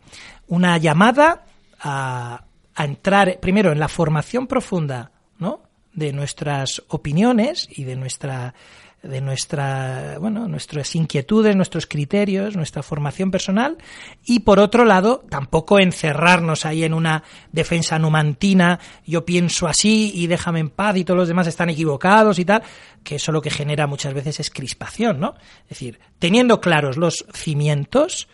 Una 0.49 0.77
llamada 0.79 1.45
a, 1.79 2.45
a 2.81 2.85
entrar 2.85 3.39
primero 3.41 3.73
en 3.73 3.79
la 3.79 3.89
formación 3.89 4.47
profunda, 4.47 5.13
¿no? 5.39 5.61
De 5.93 6.13
nuestras 6.13 6.83
opiniones 6.89 7.69
y 7.71 7.85
de 7.85 7.97
nuestra 7.97 8.55
de 9.03 9.23
nuestra 9.23 10.19
bueno 10.21 10.47
nuestras 10.47 10.95
inquietudes 10.95 11.57
nuestros 11.57 11.87
criterios 11.87 12.55
nuestra 12.55 12.83
formación 12.83 13.31
personal 13.31 13.79
y 14.27 14.41
por 14.41 14.61
otro 14.61 14.85
lado 14.85 15.25
tampoco 15.31 15.79
encerrarnos 15.79 16.67
ahí 16.67 16.85
en 16.85 16.93
una 16.93 17.23
defensa 17.51 17.99
numantina 17.99 18.79
yo 19.07 19.25
pienso 19.25 19.69
así 19.69 20.13
y 20.15 20.27
déjame 20.27 20.61
en 20.61 20.69
paz 20.69 20.99
y 20.99 21.05
todos 21.05 21.17
los 21.17 21.29
demás 21.29 21.47
están 21.47 21.71
equivocados 21.71 22.39
y 22.39 22.45
tal 22.45 22.63
que 23.03 23.15
eso 23.15 23.33
lo 23.33 23.41
que 23.41 23.49
genera 23.49 23.87
muchas 23.87 24.13
veces 24.13 24.39
es 24.39 24.51
crispación 24.51 25.19
no 25.19 25.35
es 25.63 25.71
decir 25.71 25.99
teniendo 26.19 26.61
claros 26.61 26.99
los 26.99 27.25
cimientos 27.33 28.29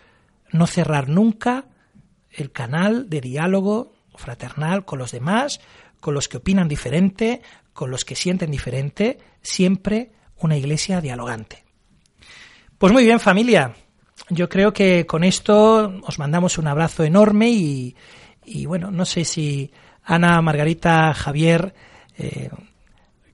no 0.51 0.67
cerrar 0.67 1.09
nunca 1.09 1.67
el 2.33 2.51
canal 2.51 3.09
de 3.09 3.21
diálogo 3.21 3.96
fraternal 4.17 4.85
con 4.85 4.99
los 4.99 5.13
demás 5.13 5.61
con 6.01 6.15
los 6.15 6.29
que 6.29 6.39
opinan 6.39 6.69
diferente 6.69 7.43
con 7.73 7.91
los 7.91 8.05
que 8.05 8.17
sienten 8.17 8.51
diferente 8.51 9.19
siempre 9.43 10.11
una 10.39 10.57
iglesia 10.57 11.01
dialogante. 11.01 11.65
Pues 12.79 12.93
muy 12.93 13.05
bien, 13.05 13.21
familia. 13.21 13.75
Yo 14.29 14.49
creo 14.49 14.73
que 14.73 15.07
con 15.07 15.25
esto 15.25 16.01
os 16.03 16.19
mandamos 16.19 16.59
un 16.59 16.67
abrazo 16.67 17.05
enorme 17.05 17.51
y, 17.51 17.95
y 18.45 18.67
bueno, 18.67 18.91
no 18.91 19.05
sé 19.05 19.25
si 19.25 19.71
Ana, 20.05 20.41
Margarita, 20.43 21.13
Javier, 21.15 21.75
eh, 22.19 22.51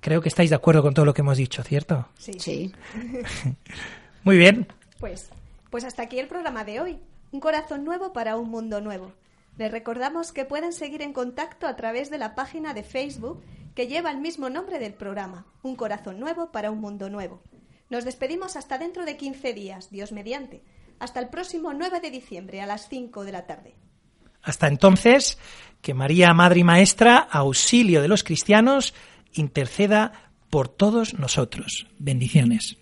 creo 0.01 0.21
que 0.21 0.29
estáis 0.29 0.51
de 0.51 0.57
acuerdo 0.57 0.83
con 0.83 0.95
todo 0.95 1.05
lo 1.05 1.15
que 1.15 1.23
hemos 1.23 1.37
dicho, 1.37 1.63
¿cierto? 1.63 2.09
Sí. 2.19 2.33
Sí. 2.39 2.73
Muy 4.25 4.37
bien. 4.37 4.67
Pues, 4.99 5.29
pues 5.71 5.85
hasta 5.85 6.03
aquí 6.03 6.19
el 6.19 6.29
programa 6.29 6.65
de 6.65 6.81
hoy. 6.81 6.99
Un 7.31 7.41
corazón 7.41 7.85
nuevo 7.85 8.13
para 8.13 8.37
un 8.37 8.51
mundo 8.51 8.81
nuevo. 8.81 9.13
Les 9.59 9.71
recordamos 9.71 10.33
que 10.33 10.45
pueden 10.45 10.73
seguir 10.73 11.03
en 11.03 11.13
contacto 11.13 11.67
a 11.67 11.77
través 11.77 12.11
de 12.11 12.19
la 12.19 12.35
página 12.35 12.75
de 12.75 12.83
Facebook 12.83 13.43
que 13.75 13.87
lleva 13.87 14.11
el 14.11 14.19
mismo 14.19 14.51
nombre 14.51 14.79
del 14.79 14.95
programa, 14.95 15.47
Un 15.63 15.77
corazón 15.77 16.19
nuevo 16.21 16.51
para 16.53 16.71
un 16.71 16.81
mundo 16.81 17.11
nuevo. 17.11 17.43
Nos 17.91 18.05
despedimos 18.05 18.57
hasta 18.57 18.79
dentro 18.79 19.05
de 19.05 19.17
15 19.17 19.53
días, 19.53 19.91
Dios 19.91 20.13
mediante, 20.13 20.63
hasta 20.99 21.21
el 21.21 21.29
próximo 21.29 21.73
9 21.75 22.01
de 22.01 22.11
diciembre 22.11 22.61
a 22.63 22.67
las 22.67 22.89
5 22.89 23.25
de 23.25 23.33
la 23.33 23.47
tarde. 23.47 23.75
Hasta 24.43 24.67
entonces, 24.67 25.39
que 25.81 25.95
María, 25.95 26.33
Madre 26.33 26.61
y 26.61 26.65
Maestra, 26.65 27.19
auxilio 27.19 28.03
de 28.03 28.09
los 28.09 28.25
cristianos, 28.25 28.95
interceda 29.35 30.33
por 30.51 30.69
todos 30.69 31.19
nosotros. 31.19 31.87
Bendiciones. 31.99 32.77